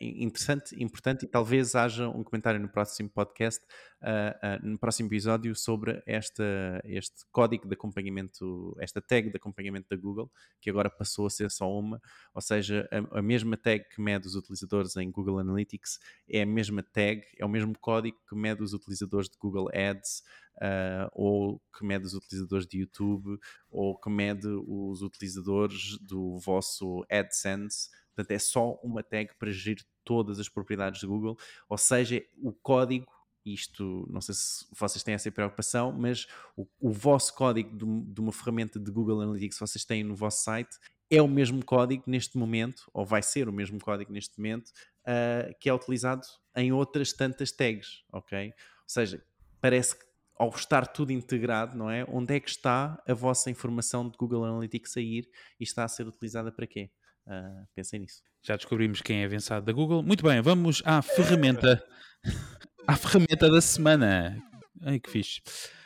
interessante, 0.01 0.83
importante 0.83 1.25
e 1.25 1.27
talvez 1.27 1.75
haja 1.75 2.09
um 2.09 2.23
comentário 2.23 2.59
no 2.59 2.69
próximo 2.69 3.09
podcast, 3.09 3.63
uh, 4.01 4.65
uh, 4.65 4.67
no 4.67 4.77
próximo 4.77 5.07
episódio, 5.09 5.55
sobre 5.55 6.01
esta, 6.05 6.81
este 6.83 7.25
código 7.31 7.67
de 7.67 7.73
acompanhamento, 7.73 8.75
esta 8.79 9.01
tag 9.01 9.29
de 9.29 9.37
acompanhamento 9.37 9.87
da 9.89 9.95
Google, 9.95 10.31
que 10.59 10.69
agora 10.69 10.89
passou 10.89 11.27
a 11.27 11.29
ser 11.29 11.49
só 11.49 11.71
uma, 11.71 12.01
ou 12.33 12.41
seja, 12.41 12.87
a, 12.91 13.19
a 13.19 13.21
mesma 13.21 13.57
tag 13.57 13.85
que 13.89 14.01
mede 14.01 14.27
os 14.27 14.35
utilizadores 14.35 14.95
em 14.97 15.09
Google 15.09 15.39
Analytics 15.39 15.99
é 16.29 16.41
a 16.41 16.45
mesma 16.45 16.83
tag, 16.83 17.23
é 17.37 17.45
o 17.45 17.49
mesmo 17.49 17.77
código 17.79 18.17
que 18.27 18.35
mede 18.35 18.61
os 18.61 18.73
utilizadores 18.73 19.29
de 19.29 19.37
Google 19.37 19.69
Ads 19.73 20.23
uh, 20.57 21.09
ou 21.13 21.61
que 21.77 21.85
mede 21.85 22.05
os 22.05 22.13
utilizadores 22.13 22.67
de 22.67 22.79
YouTube, 22.79 23.39
ou 23.69 23.97
que 23.97 24.09
mede 24.09 24.47
os 24.47 25.01
utilizadores 25.01 25.97
do 25.99 26.37
vosso 26.37 27.05
AdSense. 27.09 27.89
Portanto, 28.15 28.31
é 28.31 28.39
só 28.39 28.73
uma 28.83 29.03
tag 29.03 29.31
para 29.37 29.51
gerir 29.51 29.83
todas 30.03 30.39
as 30.39 30.49
propriedades 30.49 30.99
de 30.99 31.07
Google, 31.07 31.37
ou 31.69 31.77
seja, 31.77 32.23
o 32.41 32.51
código 32.51 33.11
isto, 33.53 34.05
não 34.09 34.19
sei 34.19 34.35
se 34.35 34.65
vocês 34.77 35.03
têm 35.03 35.13
essa 35.13 35.31
preocupação, 35.31 35.91
mas 35.91 36.27
o, 36.55 36.67
o 36.79 36.91
vosso 36.91 37.33
código 37.33 37.69
de, 37.77 38.13
de, 38.13 38.19
uma 38.19 38.31
ferramenta 38.31 38.77
de 38.79 38.91
Google 38.91 39.21
Analytics 39.21 39.57
que 39.57 39.65
vocês 39.65 39.85
têm 39.85 40.03
no 40.03 40.15
vosso 40.15 40.43
site 40.43 40.77
é 41.09 41.21
o 41.21 41.27
mesmo 41.27 41.63
código 41.63 42.03
neste 42.05 42.37
momento, 42.37 42.89
ou 42.93 43.05
vai 43.05 43.23
ser 43.23 43.47
o 43.47 43.53
mesmo 43.53 43.79
código 43.79 44.11
neste 44.11 44.37
momento, 44.37 44.67
uh, 44.67 45.55
que 45.59 45.69
é 45.69 45.73
utilizado 45.73 46.27
em 46.55 46.71
outras 46.73 47.13
tantas 47.13 47.51
tags, 47.51 48.03
ok? 48.11 48.47
Ou 48.47 48.53
seja, 48.85 49.23
parece 49.61 49.97
que 49.97 50.06
ao 50.39 50.49
estar 50.49 50.87
tudo 50.87 51.11
integrado, 51.11 51.77
não 51.77 51.89
é? 51.89 52.05
Onde 52.09 52.35
é 52.35 52.39
que 52.39 52.49
está 52.49 53.01
a 53.07 53.13
vossa 53.13 53.49
informação 53.49 54.07
de 54.09 54.17
Google 54.17 54.45
Analytics 54.45 54.97
a 54.97 55.01
ir 55.01 55.27
e 55.59 55.63
está 55.63 55.83
a 55.83 55.87
ser 55.87 56.07
utilizada 56.07 56.51
para 56.51 56.67
quê? 56.67 56.89
Uh, 57.25 57.67
pensem 57.75 57.99
nisso. 57.99 58.21
Já 58.41 58.55
descobrimos 58.55 59.01
quem 59.01 59.21
é 59.21 59.25
avançado 59.25 59.65
da 59.65 59.73
Google. 59.73 60.01
Muito 60.01 60.23
bem, 60.23 60.41
vamos 60.41 60.81
à 60.85 61.01
ferramenta, 61.01 61.83
à 62.87 62.95
ferramenta 62.95 63.49
da 63.49 63.59
semana. 63.59 64.41
Ai, 64.81 64.99
que 64.99 65.09
fixe. 65.09 65.41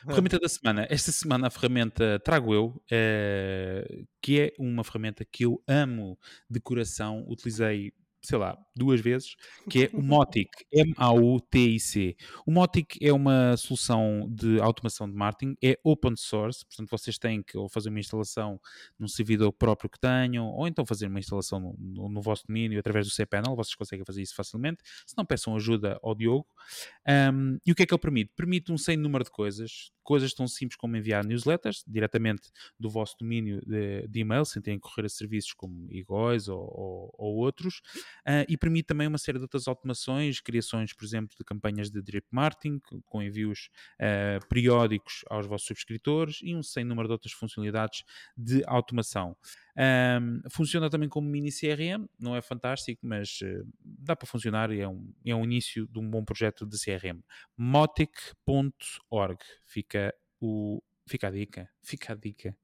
Ferramenta 0.05 0.37
da 0.37 0.49
semana. 0.49 0.85
Esta 0.89 1.11
semana 1.11 1.47
a 1.47 1.49
ferramenta 1.49 2.19
trago 2.19 2.53
eu, 2.53 2.83
é, 2.91 4.03
que 4.21 4.39
é 4.39 4.53
uma 4.59 4.83
ferramenta 4.83 5.23
que 5.23 5.45
eu 5.45 5.63
amo 5.67 6.19
de 6.49 6.59
coração. 6.59 7.25
Utilizei 7.27 7.93
sei 8.21 8.37
lá, 8.37 8.57
duas 8.75 9.01
vezes, 9.01 9.35
que 9.69 9.85
é 9.85 9.89
o 9.93 10.01
Motic, 10.03 10.49
M-A-U-T-I-C. 10.71 12.15
O 12.45 12.51
Motic 12.51 12.97
é 13.01 13.11
uma 13.11 13.57
solução 13.57 14.27
de 14.29 14.59
automação 14.61 15.09
de 15.09 15.15
marketing, 15.15 15.55
é 15.61 15.77
open 15.83 16.15
source, 16.15 16.65
portanto 16.65 16.89
vocês 16.89 17.17
têm 17.17 17.41
que 17.41 17.57
ou 17.57 17.67
fazer 17.67 17.89
uma 17.89 17.99
instalação 17.99 18.59
num 18.97 19.07
servidor 19.07 19.51
próprio 19.51 19.89
que 19.89 19.99
tenham, 19.99 20.47
ou 20.47 20.67
então 20.67 20.85
fazer 20.85 21.07
uma 21.07 21.19
instalação 21.19 21.59
no, 21.59 21.75
no, 21.77 22.09
no 22.09 22.21
vosso 22.21 22.45
domínio 22.47 22.79
através 22.79 23.07
do 23.07 23.13
cPanel, 23.13 23.55
vocês 23.55 23.75
conseguem 23.75 24.05
fazer 24.05 24.21
isso 24.21 24.35
facilmente, 24.35 24.83
se 25.05 25.17
não 25.17 25.25
peçam 25.25 25.55
ajuda 25.55 25.99
ao 26.03 26.13
Diogo. 26.13 26.47
Um, 27.33 27.57
e 27.65 27.71
o 27.71 27.75
que 27.75 27.83
é 27.83 27.85
que 27.85 27.93
ele 27.93 28.01
permite? 28.01 28.31
Permite 28.35 28.71
um 28.71 28.77
sem 28.77 28.95
número 28.95 29.23
de 29.23 29.31
coisas, 29.31 29.91
coisas 30.11 30.33
tão 30.33 30.45
simples 30.45 30.75
como 30.75 30.97
enviar 30.97 31.23
newsletters 31.23 31.85
diretamente 31.87 32.51
do 32.77 32.89
vosso 32.89 33.15
domínio 33.17 33.61
de, 33.65 34.05
de 34.09 34.19
e-mail, 34.19 34.43
sem 34.43 34.61
terem 34.61 34.77
que 34.77 34.83
correr 34.83 35.05
a 35.05 35.09
serviços 35.09 35.53
como 35.53 35.87
Egois 35.89 36.49
ou, 36.49 36.59
ou, 36.59 37.15
ou 37.17 37.35
outros, 37.37 37.77
uh, 38.27 38.43
e 38.49 38.57
permite 38.57 38.87
também 38.87 39.07
uma 39.07 39.17
série 39.17 39.37
de 39.37 39.45
outras 39.45 39.69
automações, 39.69 40.41
criações, 40.41 40.91
por 40.91 41.05
exemplo, 41.05 41.33
de 41.39 41.45
campanhas 41.45 41.89
de 41.89 42.01
drip 42.01 42.27
marketing, 42.29 42.81
com 43.05 43.23
envios 43.23 43.69
uh, 44.01 44.45
periódicos 44.49 45.23
aos 45.29 45.47
vossos 45.47 45.67
subscritores 45.67 46.39
e 46.43 46.53
um 46.53 46.61
sem 46.61 46.83
número 46.83 47.07
de 47.07 47.13
outras 47.13 47.31
funcionalidades 47.31 48.03
de 48.35 48.65
automação. 48.67 49.37
Um, 49.77 50.41
funciona 50.49 50.89
também 50.89 51.07
como 51.07 51.27
mini 51.27 51.49
CRM, 51.49 52.05
não 52.19 52.35
é 52.35 52.41
fantástico, 52.41 53.05
mas 53.05 53.39
uh, 53.41 53.65
dá 53.83 54.15
para 54.15 54.27
funcionar 54.27 54.71
e 54.71 54.81
é 54.81 54.87
um, 54.87 55.13
é 55.25 55.35
um 55.35 55.43
início 55.43 55.87
de 55.87 55.99
um 55.99 56.09
bom 56.09 56.23
projeto 56.23 56.65
de 56.65 56.77
CRM. 56.77 57.21
Motic.org 57.57 59.39
fica, 59.65 60.13
o, 60.39 60.81
fica 61.07 61.27
a 61.27 61.31
dica. 61.31 61.69
Fica 61.81 62.13
a 62.13 62.15
dica. 62.15 62.55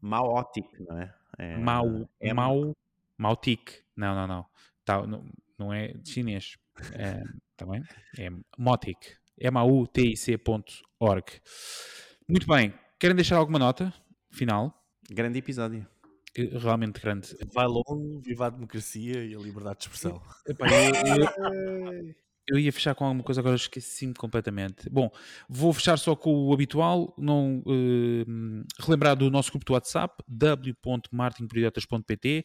Maotic, 0.00 0.66
não 0.80 0.98
é? 0.98 1.14
é 1.38 1.56
Mau, 1.58 2.08
é 2.18 2.34
Mau, 2.34 2.76
Mautic. 3.16 3.84
Não, 3.96 4.14
não, 4.14 4.26
não. 4.26 4.46
Tá, 4.84 5.06
não, 5.06 5.24
não 5.58 5.72
é 5.72 5.94
chinês. 6.04 6.58
É, 6.92 7.22
tá 7.56 7.66
bem? 7.66 7.84
É 8.18 8.30
Motic. 8.58 8.98
M-A-U-T-I-C.org. 9.38 11.24
Muito 12.28 12.46
bem. 12.46 12.74
Querem 12.98 13.16
deixar 13.16 13.36
alguma 13.36 13.58
nota 13.58 13.92
final? 14.30 14.84
Grande 15.10 15.38
episódio 15.38 15.86
realmente 16.36 17.00
grande. 17.00 17.34
Vai 17.52 17.66
longo, 17.66 18.20
viva 18.20 18.46
a 18.46 18.50
democracia 18.50 19.24
e 19.24 19.34
a 19.34 19.38
liberdade 19.38 19.80
de 19.80 19.84
expressão. 19.84 20.22
Epá, 20.46 20.68
eu, 20.68 20.94
eu, 21.16 21.26
eu, 22.48 22.58
ia 22.58 22.72
fechar 22.72 22.94
com 22.94 23.04
alguma 23.04 23.24
coisa, 23.24 23.40
agora 23.40 23.56
esqueci-me 23.56 24.14
completamente. 24.14 24.88
Bom, 24.90 25.10
vou 25.48 25.72
fechar 25.72 25.98
só 25.98 26.14
com 26.14 26.48
o 26.48 26.52
habitual, 26.52 27.12
não 27.18 27.64
uh, 27.66 28.64
relembrar 28.78 29.16
do 29.16 29.28
nosso 29.30 29.50
grupo 29.50 29.64
do 29.64 29.72
WhatsApp, 29.72 30.22
w.martinperiodotas.pt. 30.28 32.44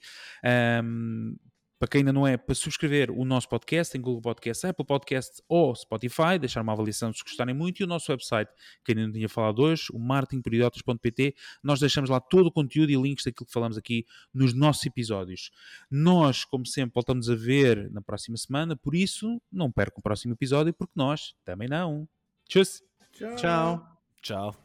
Um, 0.83 1.35
para 1.77 1.87
quem 1.87 1.99
ainda 1.99 2.13
não 2.13 2.25
é, 2.25 2.37
para 2.37 2.55
subscrever 2.55 3.11
o 3.11 3.25
nosso 3.25 3.49
podcast 3.49 3.97
em 3.97 4.01
Google 4.01 4.21
Podcast, 4.21 4.65
Apple 4.65 4.85
Podcast 4.85 5.41
ou 5.47 5.75
Spotify, 5.75 6.39
deixar 6.39 6.61
uma 6.61 6.73
avaliação 6.73 7.11
se 7.13 7.21
gostarem 7.23 7.53
muito 7.53 7.81
e 7.81 7.83
o 7.83 7.87
nosso 7.87 8.11
website, 8.11 8.51
que 8.83 8.91
ainda 8.91 9.05
não 9.05 9.11
tinha 9.11 9.27
falado 9.27 9.59
hoje, 9.59 9.87
o 9.93 9.99
martinperiodotas.pt, 9.99 11.35
nós 11.63 11.79
deixamos 11.79 12.09
lá 12.09 12.19
todo 12.19 12.47
o 12.47 12.51
conteúdo 12.51 12.91
e 12.91 12.95
links 12.95 13.25
daquilo 13.25 13.45
que 13.45 13.53
falamos 13.53 13.77
aqui 13.77 14.05
nos 14.33 14.53
nossos 14.53 14.85
episódios. 14.85 15.51
Nós, 15.89 16.45
como 16.45 16.65
sempre, 16.65 16.93
voltamos 16.93 17.29
a 17.29 17.35
ver 17.35 17.91
na 17.91 18.01
próxima 18.01 18.37
semana, 18.37 18.75
por 18.75 18.95
isso 18.95 19.41
não 19.51 19.71
percam 19.71 19.99
o 19.99 20.01
próximo 20.01 20.33
episódio, 20.33 20.73
porque 20.73 20.93
nós 20.95 21.35
também 21.43 21.67
não. 21.67 22.07
Tchau. 22.47 22.63
Tchau. 23.35 23.99
Tchau. 24.21 24.55